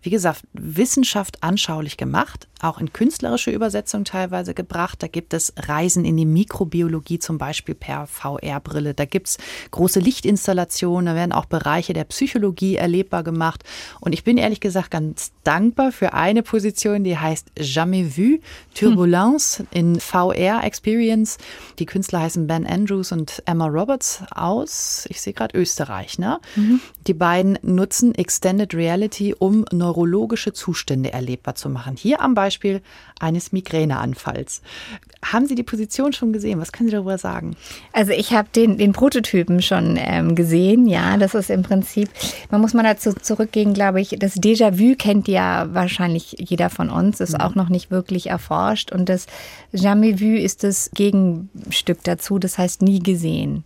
Wie 0.03 0.11
gesagt, 0.11 0.43
Wissenschaft 0.53 1.43
anschaulich 1.43 1.97
gemacht, 1.97 2.49
auch 2.61 2.79
in 2.79 2.93
künstlerische 2.93 3.51
Übersetzung 3.51 4.05
teilweise 4.05 4.55
gebracht. 4.55 5.03
Da 5.03 5.07
gibt 5.07 5.35
es 5.35 5.53
Reisen 5.57 6.05
in 6.05 6.17
die 6.17 6.27
Mikrobiologie, 6.27 7.19
zum 7.19 7.39
Beispiel 7.39 7.75
per 7.75 8.07
VR-Brille. 8.07 8.95
Da 8.95 9.05
gibt 9.05 9.29
es 9.29 9.39
große 9.71 10.01
Lichtinstallationen, 10.01 11.07
da 11.07 11.15
werden 11.15 11.33
auch 11.33 11.47
Bereiche 11.47 11.93
der 11.93 12.05
Psychologie 12.05 12.77
erlebbar 12.77 13.23
gemacht. 13.23 13.63
Und 14.01 14.13
ich 14.13 14.25
bin 14.25 14.39
ehrlich 14.39 14.61
gesagt 14.61 14.91
ganz 14.91 15.33
dankbar 15.45 15.93
für 15.93 16.15
eine 16.15 16.43
Position, 16.43 17.05
die 17.05 17.17
heißt 17.17 17.53
Jamais 17.59 18.17
vu, 18.17 18.39
Turbulence 18.75 19.59
hm. 19.59 19.67
in 19.71 20.01
VR 20.01 20.32
Experience. 20.33 21.39
Die 21.79 21.87
Künstler 21.87 22.21
heißen 22.21 22.47
Ben 22.47 22.67
Andrews 22.67 23.13
und 23.13 23.43
Emma 23.47 23.67
Roberts 23.67 24.23
aus, 24.31 25.07
ich 25.09 25.21
sehe 25.21 25.33
gerade 25.33 25.59
Österreich. 25.59 26.19
Ne? 26.19 26.41
Mhm. 26.57 26.81
Die 27.07 27.15
beiden 27.15 27.59
nutzen 27.63 28.15
Extended 28.15 28.75
Reality, 28.75 29.35
um 29.39 29.65
neurologische 29.73 30.53
Zustände 30.53 31.13
erlebbar 31.13 31.55
zu 31.55 31.69
machen. 31.69 31.97
Hier 31.97 32.21
am 32.21 32.35
Beispiel 32.35 32.83
eines 33.19 33.53
Migräneanfalls. 33.53 34.63
Haben 35.25 35.47
Sie 35.47 35.55
die 35.55 35.63
Position 35.63 36.13
schon 36.13 36.33
gesehen? 36.33 36.59
Was 36.59 36.73
können 36.73 36.89
Sie 36.89 36.95
darüber 36.95 37.17
sagen? 37.17 37.57
Also 37.93 38.13
ich 38.13 38.33
habe 38.33 38.49
den, 38.55 38.77
den 38.77 38.93
Prototypen 38.93 39.63
schon 39.63 39.97
ähm, 39.97 40.35
gesehen. 40.35 40.87
Ja, 40.87 41.17
das 41.17 41.35
ist 41.35 41.49
im 41.49 41.63
Prinzip, 41.63 42.09
man 42.51 42.61
muss 42.61 42.75
mal 42.75 42.83
dazu 42.83 43.13
zurückgehen, 43.13 43.73
glaube 43.73 44.01
ich, 44.01 44.17
das 44.19 44.37
Déjà-vu 44.37 44.97
kennt 44.97 45.29
ja 45.29 45.69
wahrscheinlich 45.73 46.37
jeder 46.39 46.71
von 46.71 46.91
uns, 46.91 47.21
ist 47.21 47.35
mhm. 47.35 47.41
auch 47.41 47.55
noch 47.55 47.69
nicht 47.69 47.91
wirklich 47.91 48.29
erforscht. 48.31 48.91
Und 48.91 49.09
das 49.09 49.27
Jamais 49.73 50.21
vu 50.21 50.35
ist 50.35 50.65
das 50.65 50.91
Gegenstück 50.93 52.03
dazu, 52.03 52.39
das 52.39 52.59
heißt 52.59 52.83
nie 52.83 52.99
gesehen. 52.99 53.65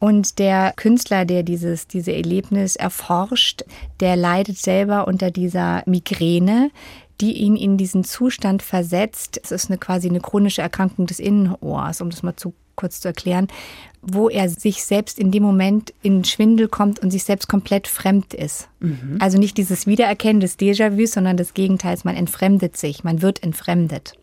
Und 0.00 0.38
der 0.38 0.72
Künstler, 0.76 1.24
der 1.24 1.42
dieses, 1.42 1.88
diese 1.88 2.12
Erlebnis 2.12 2.76
erforscht, 2.76 3.64
der 4.00 4.16
leidet 4.16 4.58
selber 4.58 5.08
unter 5.08 5.30
dieser 5.30 5.82
Migräne, 5.86 6.70
die 7.20 7.32
ihn 7.34 7.56
in 7.56 7.76
diesen 7.76 8.04
Zustand 8.04 8.62
versetzt. 8.62 9.40
Es 9.42 9.50
ist 9.50 9.70
eine 9.70 9.78
quasi 9.78 10.08
eine 10.08 10.20
chronische 10.20 10.62
Erkrankung 10.62 11.06
des 11.06 11.18
Innenohrs, 11.18 12.00
um 12.00 12.10
das 12.10 12.22
mal 12.22 12.36
zu 12.36 12.54
kurz 12.78 13.00
zu 13.00 13.08
erklären, 13.08 13.48
wo 14.00 14.28
er 14.28 14.48
sich 14.48 14.84
selbst 14.84 15.18
in 15.18 15.32
dem 15.32 15.42
Moment 15.42 15.92
in 16.00 16.24
Schwindel 16.24 16.68
kommt 16.68 17.00
und 17.00 17.10
sich 17.10 17.24
selbst 17.24 17.48
komplett 17.48 17.88
fremd 17.88 18.32
ist. 18.32 18.68
Mhm. 18.78 19.16
Also 19.18 19.36
nicht 19.36 19.56
dieses 19.56 19.86
Wiedererkennen 19.88 20.40
des 20.40 20.58
Déjà-vu, 20.58 21.06
sondern 21.06 21.36
das 21.36 21.54
Gegenteil, 21.54 21.98
man 22.04 22.14
entfremdet 22.14 22.76
sich, 22.76 23.02
man 23.02 23.20
wird 23.20 23.42
entfremdet. 23.42 24.14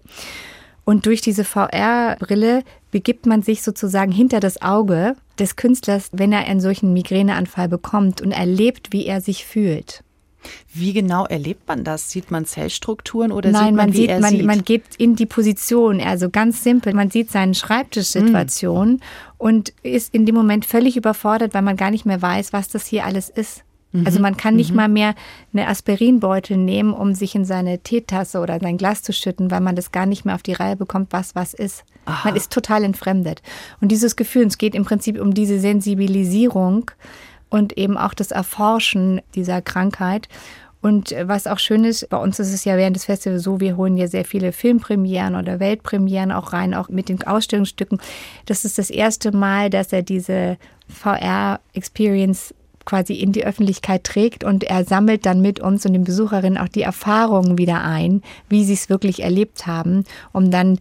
Und 0.85 1.05
durch 1.05 1.19
diese 1.19 1.43
VR-Brille 1.43 2.63
begibt 2.91 3.25
man 3.25 3.41
sich 3.41 3.61
sozusagen 3.63 4.11
hinter 4.11 4.39
das 4.39 4.61
Auge 4.61 5.15
des 5.37 5.57
Künstlers, 5.57 6.09
wenn 6.13 6.31
er 6.31 6.45
einen 6.45 6.61
solchen 6.61 6.93
Migräneanfall 6.93 7.67
bekommt 7.67 8.21
und 8.21 8.31
erlebt, 8.31 8.93
wie 8.93 9.05
er 9.05 9.19
sich 9.19 9.45
fühlt. 9.45 10.04
Wie 10.73 10.93
genau 10.93 11.25
erlebt 11.25 11.67
man 11.67 11.83
das? 11.83 12.09
Sieht 12.09 12.31
man 12.31 12.45
Zellstrukturen 12.45 13.31
oder 13.31 13.51
Nein, 13.51 13.67
sieht 13.67 13.75
man, 13.75 13.75
man 13.75 13.93
sieht, 13.93 14.19
man, 14.19 14.31
sieht? 14.31 14.45
man 14.45 14.63
geht 14.63 14.83
in 14.97 15.15
die 15.15 15.25
Position, 15.25 16.01
also 16.01 16.29
ganz 16.29 16.63
simpel. 16.63 16.93
Man 16.93 17.11
sieht 17.11 17.31
seine 17.31 17.53
Schreibtischsituation 17.53 18.89
mhm. 18.89 18.99
und 19.37 19.73
ist 19.83 20.13
in 20.13 20.25
dem 20.25 20.35
Moment 20.35 20.65
völlig 20.65 20.97
überfordert, 20.97 21.53
weil 21.53 21.61
man 21.61 21.77
gar 21.77 21.91
nicht 21.91 22.05
mehr 22.05 22.21
weiß, 22.21 22.53
was 22.53 22.67
das 22.67 22.85
hier 22.87 23.05
alles 23.05 23.29
ist. 23.29 23.63
Also 24.03 24.19
man 24.19 24.35
kann 24.35 24.55
nicht 24.55 24.71
mhm. 24.71 24.75
mal 24.75 24.89
mehr 24.89 25.15
eine 25.53 25.67
Aspirinbeutel 25.67 26.57
nehmen, 26.57 26.93
um 26.93 27.13
sich 27.13 27.33
in 27.35 27.45
seine 27.45 27.79
Teetasse 27.79 28.39
oder 28.39 28.59
sein 28.59 28.77
Glas 28.77 29.03
zu 29.03 29.13
schütten, 29.13 29.51
weil 29.51 29.61
man 29.61 29.75
das 29.75 29.91
gar 29.91 30.05
nicht 30.05 30.25
mehr 30.25 30.35
auf 30.35 30.43
die 30.43 30.53
Reihe 30.53 30.75
bekommt, 30.75 31.13
was 31.13 31.35
was 31.35 31.53
ist. 31.53 31.85
Aha. 32.05 32.29
Man 32.29 32.35
ist 32.35 32.51
total 32.51 32.83
entfremdet. 32.83 33.41
Und 33.79 33.91
dieses 33.91 34.15
Gefühl, 34.15 34.47
es 34.47 34.57
geht 34.57 34.75
im 34.75 34.83
Prinzip 34.83 35.19
um 35.19 35.33
diese 35.33 35.59
Sensibilisierung 35.59 36.91
und 37.49 37.77
eben 37.77 37.97
auch 37.97 38.13
das 38.13 38.31
Erforschen 38.31 39.21
dieser 39.35 39.61
Krankheit. 39.61 40.27
Und 40.81 41.15
was 41.23 41.47
auch 41.47 41.57
schön 41.57 41.83
ist, 41.83 42.09
bei 42.09 42.17
uns 42.17 42.37
ist 42.37 42.53
es 42.53 42.63
ja 42.63 42.77
während 42.77 42.95
des 42.95 43.05
Festivals 43.05 43.41
so, 43.41 43.59
wir 43.59 43.75
holen 43.75 43.97
ja 43.97 44.07
sehr 44.07 44.23
viele 44.23 44.51
Filmpremieren 44.51 45.35
oder 45.35 45.59
Weltpremieren 45.59 46.31
auch 46.31 46.53
rein, 46.53 46.75
auch 46.75 46.89
mit 46.89 47.09
den 47.09 47.23
Ausstellungsstücken. 47.23 47.99
Das 48.45 48.65
ist 48.65 48.77
das 48.77 48.91
erste 48.91 49.31
Mal, 49.35 49.71
dass 49.71 49.91
er 49.91 50.03
diese 50.03 50.57
VR-Experience 50.89 52.53
quasi 52.85 53.13
in 53.13 53.31
die 53.31 53.43
Öffentlichkeit 53.43 54.03
trägt 54.03 54.43
und 54.43 54.63
er 54.63 54.83
sammelt 54.83 55.25
dann 55.25 55.41
mit 55.41 55.59
uns 55.59 55.87
und 55.87 55.93
den 55.93 56.03
Besucherinnen 56.03 56.59
auch 56.59 56.67
die 56.67 56.83
Erfahrungen 56.83 57.57
wieder 57.57 57.83
ein, 57.83 58.21
wie 58.47 58.63
sie 58.63 58.73
es 58.73 58.87
wirklich 58.87 59.23
erlebt 59.23 59.65
haben, 59.65 60.03
um 60.33 60.51
dann 60.51 60.77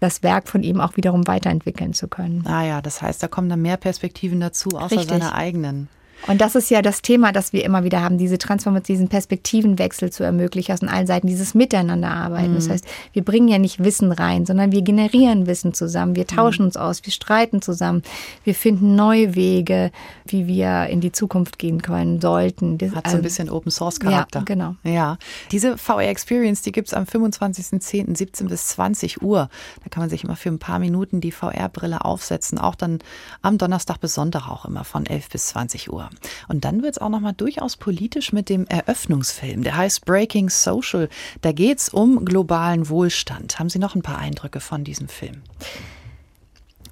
das 0.00 0.22
Werk 0.22 0.48
von 0.48 0.62
ihm 0.62 0.82
auch 0.82 0.98
wiederum 0.98 1.26
weiterentwickeln 1.26 1.94
zu 1.94 2.08
können. 2.08 2.44
Ah 2.46 2.62
ja, 2.62 2.82
das 2.82 3.00
heißt, 3.00 3.22
da 3.22 3.28
kommen 3.28 3.48
dann 3.48 3.62
mehr 3.62 3.78
Perspektiven 3.78 4.40
dazu, 4.40 4.68
außer 4.68 4.98
Richtig. 4.98 5.08
seine 5.08 5.34
eigenen. 5.34 5.88
Und 6.26 6.40
das 6.40 6.54
ist 6.54 6.70
ja 6.70 6.82
das 6.82 7.02
Thema, 7.02 7.32
das 7.32 7.52
wir 7.52 7.64
immer 7.64 7.84
wieder 7.84 8.02
haben, 8.02 8.18
diese 8.18 8.38
Transformation, 8.38 8.96
diesen 8.96 9.08
Perspektivenwechsel 9.08 10.10
zu 10.10 10.24
ermöglichen 10.24 10.72
aus 10.72 10.82
allen 10.82 11.06
Seiten, 11.06 11.26
dieses 11.26 11.54
Miteinanderarbeiten. 11.54 12.52
Mhm. 12.52 12.56
Das 12.56 12.68
heißt, 12.68 12.84
wir 13.12 13.24
bringen 13.24 13.48
ja 13.48 13.58
nicht 13.58 13.82
Wissen 13.82 14.12
rein, 14.12 14.46
sondern 14.46 14.72
wir 14.72 14.82
generieren 14.82 15.46
Wissen 15.46 15.74
zusammen, 15.74 16.16
wir 16.16 16.26
tauschen 16.26 16.62
mhm. 16.62 16.68
uns 16.68 16.76
aus, 16.76 17.04
wir 17.04 17.12
streiten 17.12 17.62
zusammen, 17.62 18.02
wir 18.44 18.54
finden 18.54 18.96
neue 18.96 19.34
Wege, 19.34 19.90
wie 20.26 20.46
wir 20.46 20.86
in 20.86 21.00
die 21.00 21.12
Zukunft 21.12 21.58
gehen 21.58 21.82
können 21.82 22.20
sollten. 22.20 22.78
Das, 22.78 22.94
Hat 22.94 23.06
so 23.06 23.12
ein 23.12 23.18
ähm, 23.18 23.22
bisschen 23.22 23.50
Open 23.50 23.70
Source 23.70 24.00
Charakter. 24.00 24.40
Ja, 24.40 24.44
genau. 24.44 24.74
Ja, 24.82 25.18
diese 25.52 25.78
VR 25.78 26.08
Experience, 26.08 26.62
die 26.62 26.72
gibt 26.72 26.88
es 26.88 26.94
am 26.94 27.04
25.10. 27.04 28.16
17 28.16 28.48
bis 28.48 28.68
20 28.68 29.22
Uhr. 29.22 29.48
Da 29.82 29.90
kann 29.90 30.02
man 30.02 30.10
sich 30.10 30.24
immer 30.24 30.36
für 30.36 30.48
ein 30.48 30.58
paar 30.58 30.78
Minuten 30.78 31.20
die 31.20 31.32
VR-Brille 31.32 32.04
aufsetzen, 32.04 32.58
auch 32.58 32.74
dann 32.74 32.98
am 33.42 33.58
Donnerstag 33.58 34.00
bis 34.00 34.14
Sonntag 34.14 34.48
auch 34.48 34.64
immer 34.64 34.84
von 34.84 35.06
11 35.06 35.28
bis 35.30 35.46
20 35.48 35.92
Uhr. 35.92 36.05
Und 36.48 36.64
dann 36.64 36.82
wird 36.82 36.92
es 36.96 36.98
auch 36.98 37.08
nochmal 37.08 37.32
durchaus 37.32 37.76
politisch 37.76 38.32
mit 38.32 38.48
dem 38.48 38.66
Eröffnungsfilm. 38.66 39.62
Der 39.62 39.76
heißt 39.76 40.04
Breaking 40.04 40.50
Social. 40.50 41.08
Da 41.42 41.52
geht 41.52 41.78
es 41.78 41.88
um 41.88 42.24
globalen 42.24 42.88
Wohlstand. 42.88 43.58
Haben 43.58 43.68
Sie 43.68 43.78
noch 43.78 43.94
ein 43.94 44.02
paar 44.02 44.18
Eindrücke 44.18 44.60
von 44.60 44.84
diesem 44.84 45.08
Film? 45.08 45.42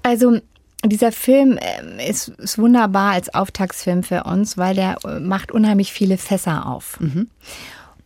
Also 0.03 0.39
dieser 0.85 1.13
Film 1.13 1.59
ähm, 1.61 1.99
ist, 1.99 2.29
ist, 2.29 2.59
wunderbar 2.59 3.13
als 3.13 3.33
Auftaktsfilm 3.33 4.03
für 4.03 4.25
uns, 4.25 4.59
weil 4.59 4.75
der 4.75 4.99
äh, 5.05 5.19
macht 5.19 5.51
unheimlich 5.51 5.93
viele 5.93 6.19
Fässer 6.19 6.67
auf. 6.67 7.01
Mhm 7.01 7.29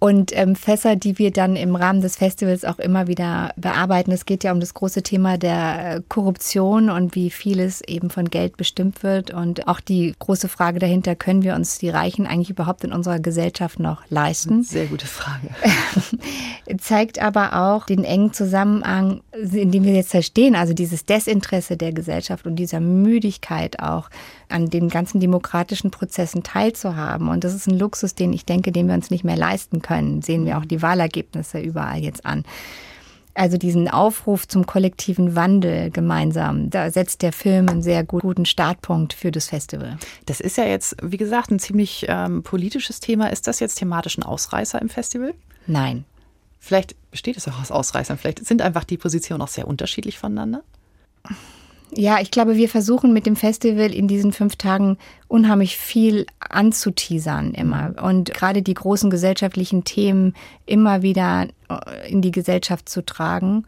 und 0.00 0.36
ähm, 0.36 0.54
Fässer, 0.54 0.94
die 0.94 1.18
wir 1.18 1.32
dann 1.32 1.56
im 1.56 1.74
Rahmen 1.74 2.00
des 2.00 2.16
Festivals 2.16 2.64
auch 2.64 2.78
immer 2.78 3.08
wieder 3.08 3.52
bearbeiten. 3.56 4.12
Es 4.12 4.26
geht 4.26 4.44
ja 4.44 4.52
um 4.52 4.60
das 4.60 4.74
große 4.74 5.02
Thema 5.02 5.38
der 5.38 5.96
äh, 5.96 6.02
Korruption 6.08 6.88
und 6.88 7.16
wie 7.16 7.30
vieles 7.30 7.80
eben 7.80 8.10
von 8.10 8.30
Geld 8.30 8.56
bestimmt 8.56 9.02
wird 9.02 9.32
und 9.32 9.66
auch 9.66 9.80
die 9.80 10.14
große 10.18 10.48
Frage 10.48 10.78
dahinter, 10.78 11.16
können 11.16 11.42
wir 11.42 11.56
uns 11.56 11.78
die 11.78 11.90
Reichen 11.90 12.26
eigentlich 12.26 12.50
überhaupt 12.50 12.84
in 12.84 12.92
unserer 12.92 13.18
Gesellschaft 13.18 13.80
noch 13.80 14.02
leisten? 14.08 14.62
Sehr 14.62 14.86
gute 14.86 15.06
Frage. 15.06 15.48
Zeigt 16.78 17.20
aber 17.20 17.54
auch 17.54 17.86
den 17.86 18.04
engen 18.04 18.32
Zusammenhang, 18.32 19.22
in 19.32 19.72
dem 19.72 19.84
wir 19.84 19.94
jetzt 19.94 20.10
verstehen, 20.10 20.54
also 20.54 20.74
dieses 20.74 21.06
Desinteresse 21.06 21.76
der 21.76 21.92
Gesellschaft 21.92 22.46
und 22.46 22.56
dieser 22.56 22.80
Müdigkeit 22.80 23.80
auch 23.80 24.10
an 24.48 24.70
den 24.70 24.88
ganzen 24.88 25.20
demokratischen 25.20 25.90
Prozessen 25.90 26.42
teilzuhaben. 26.42 27.28
Und 27.28 27.44
das 27.44 27.54
ist 27.54 27.66
ein 27.66 27.78
Luxus, 27.78 28.14
den 28.14 28.32
ich 28.32 28.44
denke, 28.44 28.72
den 28.72 28.88
wir 28.88 28.94
uns 28.94 29.10
nicht 29.10 29.24
mehr 29.24 29.36
leisten 29.36 29.82
können. 29.82 30.22
Sehen 30.22 30.44
wir 30.46 30.58
auch 30.58 30.64
die 30.64 30.82
Wahlergebnisse 30.82 31.60
überall 31.60 32.00
jetzt 32.00 32.24
an. 32.24 32.44
Also 33.34 33.56
diesen 33.56 33.88
Aufruf 33.88 34.48
zum 34.48 34.66
kollektiven 34.66 35.36
Wandel 35.36 35.90
gemeinsam, 35.90 36.70
da 36.70 36.90
setzt 36.90 37.22
der 37.22 37.32
Film 37.32 37.68
einen 37.68 37.82
sehr 37.82 38.02
guten 38.02 38.46
Startpunkt 38.46 39.12
für 39.12 39.30
das 39.30 39.46
Festival. 39.46 39.96
Das 40.26 40.40
ist 40.40 40.56
ja 40.56 40.64
jetzt, 40.64 40.96
wie 41.02 41.18
gesagt, 41.18 41.52
ein 41.52 41.60
ziemlich 41.60 42.06
ähm, 42.08 42.42
politisches 42.42 42.98
Thema. 42.98 43.28
Ist 43.28 43.46
das 43.46 43.60
jetzt 43.60 43.76
thematisch 43.76 44.18
ein 44.18 44.24
Ausreißer 44.24 44.82
im 44.82 44.88
Festival? 44.88 45.34
Nein. 45.68 46.04
Vielleicht 46.58 46.96
besteht 47.12 47.36
es 47.36 47.46
auch 47.46 47.60
aus 47.60 47.70
Ausreißern. 47.70 48.18
Vielleicht 48.18 48.44
sind 48.44 48.60
einfach 48.60 48.82
die 48.82 48.96
Positionen 48.96 49.42
auch 49.42 49.48
sehr 49.48 49.68
unterschiedlich 49.68 50.18
voneinander. 50.18 50.64
Ja, 51.94 52.20
ich 52.20 52.30
glaube, 52.30 52.56
wir 52.56 52.68
versuchen 52.68 53.12
mit 53.12 53.26
dem 53.26 53.36
Festival 53.36 53.92
in 53.92 54.08
diesen 54.08 54.32
fünf 54.32 54.56
Tagen 54.56 54.98
unheimlich 55.26 55.76
viel 55.76 56.26
anzuteasern 56.40 57.54
immer 57.54 57.94
und 58.02 58.32
gerade 58.34 58.62
die 58.62 58.74
großen 58.74 59.10
gesellschaftlichen 59.10 59.84
Themen 59.84 60.34
immer 60.66 61.02
wieder 61.02 61.48
äh, 61.68 62.10
in 62.10 62.20
die 62.20 62.30
Gesellschaft 62.30 62.88
zu 62.88 63.04
tragen 63.04 63.64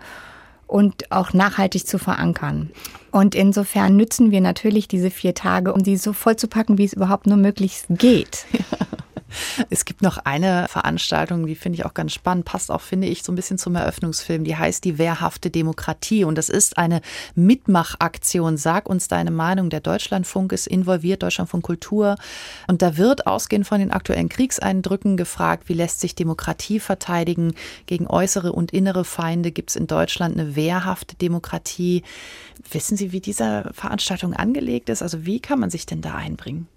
und 0.66 1.11
auch 1.11 1.33
nachhaltig 1.33 1.87
zu 1.87 1.98
verankern. 1.98 2.70
Und 3.11 3.35
insofern 3.35 3.96
nützen 3.96 4.30
wir 4.30 4.40
natürlich 4.40 4.87
diese 4.87 5.11
vier 5.11 5.35
Tage, 5.35 5.72
um 5.72 5.85
sie 5.85 5.96
so 5.96 6.12
voll 6.12 6.37
zu 6.37 6.46
packen, 6.46 6.78
wie 6.78 6.85
es 6.85 6.92
überhaupt 6.92 7.26
nur 7.26 7.38
möglich 7.38 7.83
geht. 7.88 8.46
Ja. 8.52 8.80
Es 9.69 9.85
gibt 9.85 10.03
noch 10.03 10.19
eine 10.19 10.66
Veranstaltung, 10.69 11.47
die 11.47 11.55
finde 11.55 11.79
ich 11.79 11.87
auch 11.87 11.95
ganz 11.95 12.12
spannend, 12.12 12.45
passt 12.45 12.71
auch, 12.71 12.81
finde 12.81 13.07
ich, 13.07 13.23
so 13.23 13.33
ein 13.33 13.37
bisschen 13.37 13.59
zum 13.59 13.75
Eröffnungsfilm. 13.75 14.45
Die 14.45 14.57
heißt 14.57 14.85
Die 14.85 14.99
wehrhafte 14.99 15.51
Demokratie. 15.51 16.25
Und 16.25 16.37
das 16.37 16.49
ist 16.49 16.79
eine 16.79 17.01
Mitmachaktion. 17.35 18.57
Sag 18.57 18.88
uns 18.88 19.09
deine 19.09 19.31
Meinung. 19.31 19.71
Der 19.71 19.81
Deutschlandfunk 19.81 20.53
ist 20.53 20.66
involviert, 20.66 21.23
Deutschlandfunk 21.23 21.64
Kultur. 21.64 22.16
Und 22.66 22.83
da 22.83 22.97
wird 22.97 23.27
ausgehend 23.27 23.66
von 23.66 23.81
den 23.81 23.90
aktuellen 23.90 24.29
Kriegseindrücken 24.29 25.16
gefragt, 25.16 25.69
wie 25.69 25.75
lässt 25.75 26.01
sich 26.01 26.14
Demokratie 26.14 26.81
verteidigen 26.81 27.55
gegen 27.87 28.07
äußere 28.07 28.53
und 28.53 28.73
innere 28.73 29.05
Feinde? 29.05 29.53
Gibt 29.53 29.71
es 29.71 29.77
in 29.77 29.87
Deutschland 29.87 30.38
eine 30.38 30.57
wehrhafte 30.57 31.16
Demokratie? 31.16 32.03
Wissen 32.71 32.97
Sie, 32.97 33.12
wie 33.12 33.21
diese 33.21 33.71
Veranstaltung 33.73 34.35
angelegt 34.35 34.88
ist? 34.88 35.03
Also 35.03 35.25
wie 35.27 35.40
kann 35.40 35.61
man 35.61 35.71
sich 35.71 35.87
denn 35.87 36.03
da 36.03 36.14
einbringen? 36.14 36.69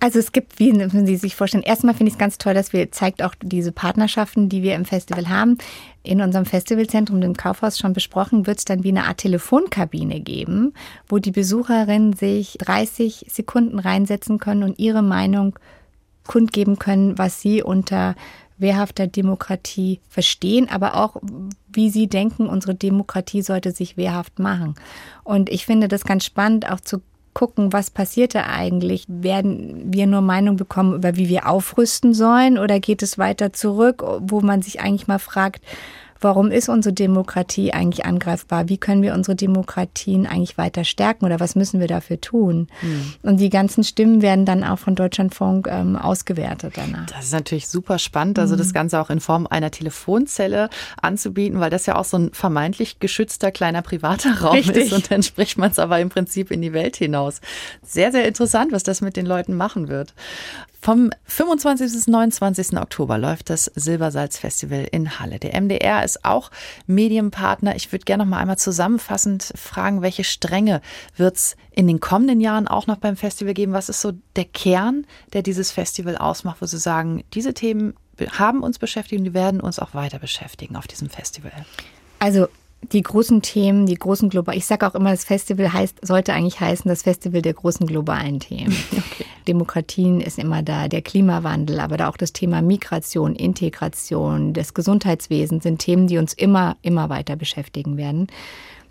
Also 0.00 0.20
es 0.20 0.30
gibt, 0.30 0.60
wie 0.60 0.72
Sie 1.06 1.16
sich 1.16 1.34
vorstellen, 1.34 1.64
erstmal 1.64 1.94
finde 1.94 2.08
ich 2.08 2.14
es 2.14 2.18
ganz 2.18 2.38
toll, 2.38 2.54
dass 2.54 2.72
wir, 2.72 2.92
zeigt 2.92 3.22
auch 3.22 3.34
diese 3.42 3.72
Partnerschaften, 3.72 4.48
die 4.48 4.62
wir 4.62 4.76
im 4.76 4.84
Festival 4.84 5.28
haben. 5.28 5.58
In 6.04 6.20
unserem 6.20 6.44
Festivalzentrum, 6.44 7.20
dem 7.20 7.36
Kaufhaus 7.36 7.78
schon 7.78 7.94
besprochen, 7.94 8.46
wird 8.46 8.58
es 8.58 8.64
dann 8.64 8.84
wie 8.84 8.90
eine 8.90 9.06
Art 9.06 9.18
Telefonkabine 9.18 10.20
geben, 10.20 10.72
wo 11.08 11.18
die 11.18 11.32
Besucherinnen 11.32 12.12
sich 12.12 12.58
30 12.60 13.26
Sekunden 13.28 13.80
reinsetzen 13.80 14.38
können 14.38 14.62
und 14.62 14.78
ihre 14.78 15.02
Meinung 15.02 15.58
kundgeben 16.26 16.78
können, 16.78 17.18
was 17.18 17.40
sie 17.40 17.62
unter 17.62 18.14
wehrhafter 18.58 19.06
Demokratie 19.06 20.00
verstehen, 20.08 20.68
aber 20.68 20.96
auch, 20.96 21.16
wie 21.72 21.90
sie 21.90 22.08
denken, 22.08 22.48
unsere 22.48 22.74
Demokratie 22.74 23.42
sollte 23.42 23.72
sich 23.72 23.96
wehrhaft 23.96 24.38
machen. 24.38 24.74
Und 25.24 25.48
ich 25.48 25.64
finde 25.64 25.88
das 25.88 26.04
ganz 26.04 26.24
spannend, 26.24 26.70
auch 26.70 26.80
zu 26.80 27.00
gucken, 27.38 27.72
was 27.72 27.88
passiert 27.90 28.34
da 28.34 28.46
eigentlich? 28.46 29.04
Werden 29.06 29.92
wir 29.92 30.08
nur 30.08 30.22
Meinung 30.22 30.56
bekommen 30.56 30.96
über 30.96 31.14
wie 31.14 31.28
wir 31.28 31.46
aufrüsten 31.48 32.12
sollen 32.12 32.58
oder 32.58 32.80
geht 32.80 33.00
es 33.00 33.16
weiter 33.16 33.52
zurück, 33.52 34.02
wo 34.22 34.40
man 34.40 34.60
sich 34.60 34.80
eigentlich 34.80 35.06
mal 35.06 35.20
fragt, 35.20 35.64
warum 36.20 36.50
ist 36.50 36.68
unsere 36.68 36.92
Demokratie 36.92 37.72
eigentlich 37.72 38.04
angreifbar? 38.04 38.68
Wie 38.68 38.78
können 38.78 39.02
wir 39.02 39.14
unsere 39.14 39.36
Demokratien 39.36 40.26
eigentlich 40.26 40.58
weiter 40.58 40.84
stärken 40.84 41.24
oder 41.24 41.40
was 41.40 41.54
müssen 41.54 41.80
wir 41.80 41.86
dafür 41.86 42.20
tun? 42.20 42.68
Mhm. 42.82 43.14
Und 43.22 43.40
die 43.40 43.50
ganzen 43.50 43.84
Stimmen 43.84 44.22
werden 44.22 44.44
dann 44.44 44.64
auch 44.64 44.78
von 44.78 44.94
Deutschlandfunk 44.94 45.68
ähm, 45.70 45.96
ausgewertet 45.96 46.74
danach. 46.76 47.06
Das 47.06 47.26
ist 47.26 47.32
natürlich 47.32 47.68
super 47.68 47.98
spannend, 47.98 48.38
also 48.38 48.54
mhm. 48.54 48.58
das 48.58 48.72
Ganze 48.72 49.00
auch 49.00 49.10
in 49.10 49.20
Form 49.20 49.46
einer 49.46 49.70
Telefonzelle 49.70 50.70
anzubieten, 51.00 51.60
weil 51.60 51.70
das 51.70 51.86
ja 51.86 51.96
auch 51.96 52.04
so 52.04 52.18
ein 52.18 52.30
vermeintlich 52.32 52.98
geschützter 53.00 53.50
kleiner 53.50 53.82
privater 53.82 54.40
Raum 54.40 54.54
Richtig. 54.54 54.86
ist 54.86 54.92
und 54.92 55.10
dann 55.10 55.22
spricht 55.22 55.58
man 55.58 55.70
es 55.70 55.78
aber 55.78 56.00
im 56.00 56.08
Prinzip 56.08 56.50
in 56.50 56.62
die 56.62 56.72
Welt 56.72 56.96
hinaus. 56.96 57.40
Sehr, 57.82 58.12
sehr 58.12 58.26
interessant, 58.26 58.72
was 58.72 58.82
das 58.82 59.00
mit 59.00 59.16
den 59.16 59.26
Leuten 59.26 59.54
machen 59.54 59.88
wird. 59.88 60.14
Vom 60.80 61.10
25. 61.24 61.92
bis 61.92 62.06
29. 62.06 62.78
Oktober 62.78 63.18
läuft 63.18 63.50
das 63.50 63.64
Silbersalz-Festival 63.74 64.86
in 64.92 65.18
Halle. 65.18 65.40
Der 65.40 65.60
MDR 65.60 66.04
ist 66.08 66.24
auch 66.24 66.50
Medienpartner. 66.86 67.76
Ich 67.76 67.92
würde 67.92 68.04
gerne 68.04 68.24
noch 68.24 68.30
mal 68.30 68.38
einmal 68.38 68.58
zusammenfassend 68.58 69.52
fragen, 69.54 70.02
welche 70.02 70.24
Stränge 70.24 70.80
wird 71.16 71.36
es 71.36 71.56
in 71.70 71.86
den 71.86 72.00
kommenden 72.00 72.40
Jahren 72.40 72.66
auch 72.66 72.86
noch 72.86 72.96
beim 72.96 73.16
Festival 73.16 73.54
geben? 73.54 73.72
Was 73.72 73.88
ist 73.88 74.00
so 74.00 74.12
der 74.36 74.46
Kern, 74.46 75.06
der 75.32 75.42
dieses 75.42 75.70
Festival 75.70 76.16
ausmacht, 76.16 76.60
wo 76.60 76.66
Sie 76.66 76.78
sagen, 76.78 77.22
diese 77.34 77.54
Themen 77.54 77.94
haben 78.32 78.62
uns 78.62 78.78
beschäftigt 78.78 79.20
und 79.20 79.24
die 79.26 79.34
werden 79.34 79.60
uns 79.60 79.78
auch 79.78 79.94
weiter 79.94 80.18
beschäftigen 80.18 80.76
auf 80.76 80.86
diesem 80.86 81.08
Festival? 81.08 81.52
Also 82.18 82.48
die 82.82 83.02
großen 83.02 83.42
Themen, 83.42 83.86
die 83.86 83.96
großen 83.96 84.28
globalen, 84.28 84.58
ich 84.58 84.66
sage 84.66 84.86
auch 84.86 84.94
immer, 84.94 85.10
das 85.10 85.24
Festival 85.24 85.72
heißt, 85.72 86.06
sollte 86.06 86.32
eigentlich 86.32 86.60
heißen, 86.60 86.88
das 86.88 87.02
Festival 87.02 87.42
der 87.42 87.54
großen 87.54 87.86
globalen 87.86 88.40
Themen. 88.40 88.76
Okay. 88.98 89.24
Demokratien 89.46 90.20
ist 90.20 90.38
immer 90.38 90.62
da, 90.62 90.88
der 90.88 91.00
Klimawandel, 91.00 91.80
aber 91.80 91.96
da 91.96 92.08
auch 92.08 92.18
das 92.18 92.34
Thema 92.34 92.60
Migration, 92.60 93.34
Integration, 93.34 94.52
das 94.52 94.74
Gesundheitswesen 94.74 95.60
sind 95.60 95.78
Themen, 95.78 96.06
die 96.06 96.18
uns 96.18 96.34
immer, 96.34 96.76
immer 96.82 97.08
weiter 97.08 97.34
beschäftigen 97.34 97.96
werden. 97.96 98.26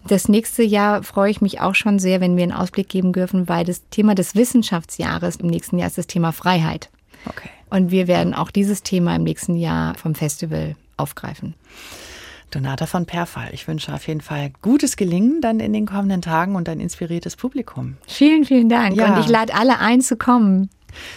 Das 0.08 0.28
nächste 0.28 0.64
Jahr 0.64 1.04
freue 1.04 1.30
ich 1.30 1.42
mich 1.42 1.62
auch 1.62 1.76
schon 1.76 2.00
sehr, 2.00 2.22
wenn 2.22 2.36
wir 2.36 2.44
einen 2.44 2.52
Ausblick 2.52 2.90
geben 2.90 3.14
dürfen, 3.14 3.48
weil 3.48 3.66
das 3.66 3.88
Thema 3.90 4.16
des 4.16 4.36
Wissenschaftsjahres 4.36 5.36
im 5.38 5.48
nächsten 5.48 5.78
Jahr 5.78 5.88
ist 5.88 5.98
das 5.98 6.08
Thema 6.08 6.32
Freiheit. 6.32 6.90
Okay. 7.26 7.50
Und 7.70 7.92
wir 7.92 8.08
werden 8.08 8.34
auch 8.34 8.50
dieses 8.50 8.82
Thema 8.82 9.16
im 9.16 9.24
nächsten 9.24 9.56
Jahr 9.56 9.96
vom 9.96 10.16
Festival 10.16 10.76
aufgreifen. 10.98 11.54
Donata 12.52 12.86
von 12.86 13.06
Perfall, 13.06 13.50
ich 13.52 13.68
wünsche 13.68 13.94
auf 13.94 14.08
jeden 14.08 14.22
Fall 14.22 14.52
gutes 14.62 14.96
Gelingen 14.96 15.42
dann 15.42 15.60
in 15.60 15.74
den 15.74 15.86
kommenden 15.86 16.22
Tagen 16.22 16.56
und 16.56 16.70
ein 16.70 16.80
inspiriertes 16.80 17.36
Publikum. 17.36 17.98
Vielen, 18.08 18.46
vielen 18.46 18.70
Dank. 18.70 18.96
Ja. 18.96 19.14
Und 19.14 19.20
ich 19.20 19.28
lade 19.28 19.54
alle 19.54 19.80
ein 19.80 20.02
zu 20.02 20.16
kommen. 20.16 20.70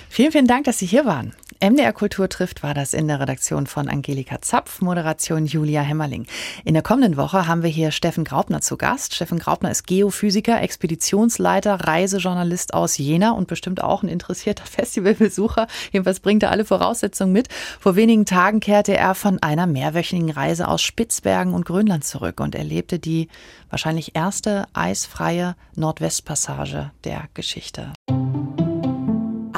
Vielen, 0.09 0.33
vielen 0.33 0.47
Dank, 0.47 0.64
dass 0.64 0.79
Sie 0.79 0.87
hier 0.87 1.05
waren. 1.05 1.35
MDR 1.62 1.92
Kultur 1.92 2.31
trifft 2.31 2.63
war 2.63 2.73
das 2.73 2.94
in 2.94 3.06
der 3.06 3.21
Redaktion 3.21 3.67
von 3.67 3.87
Angelika 3.87 4.40
Zapf, 4.40 4.81
Moderation 4.81 5.44
Julia 5.44 5.83
Hemmerling. 5.83 6.25
In 6.65 6.73
der 6.73 6.83
kommenden 6.83 7.19
Woche 7.19 7.46
haben 7.46 7.63
wir 7.63 7.69
hier 7.69 7.90
Steffen 7.90 8.25
Graupner 8.25 8.63
zu 8.63 8.79
Gast. 8.79 9.15
Steffen 9.15 9.38
Graupner 9.38 9.71
ist 9.71 9.87
Geophysiker, 9.87 10.63
Expeditionsleiter, 10.63 11.75
Reisejournalist 11.87 12.73
aus 12.73 12.96
Jena 12.96 13.33
und 13.33 13.46
bestimmt 13.46 13.83
auch 13.83 14.02
ein 14.02 14.08
interessierter 14.08 14.65
Festivalbesucher. 14.71 15.67
Jedenfalls 15.92 16.21
bringt 16.21 16.44
er 16.44 16.50
alle 16.50 16.65
Voraussetzungen 16.65 17.35
mit. 17.35 17.48
Vor 17.79 17.94
wenigen 17.94 18.25
Tagen 18.25 18.61
kehrte 18.61 18.96
er 18.96 19.15
von 19.15 19.42
einer 19.42 19.67
mehrwöchigen 19.67 20.31
Reise 20.31 20.67
aus 20.67 20.81
Spitzbergen 20.81 21.52
und 21.52 21.67
Grönland 21.67 22.04
zurück 22.04 22.40
und 22.40 22.54
erlebte 22.54 22.98
die 22.98 23.29
wahrscheinlich 23.69 24.17
erste 24.17 24.65
eisfreie 24.73 25.56
Nordwestpassage 25.77 26.90
der 27.04 27.29
Geschichte. 27.35 27.92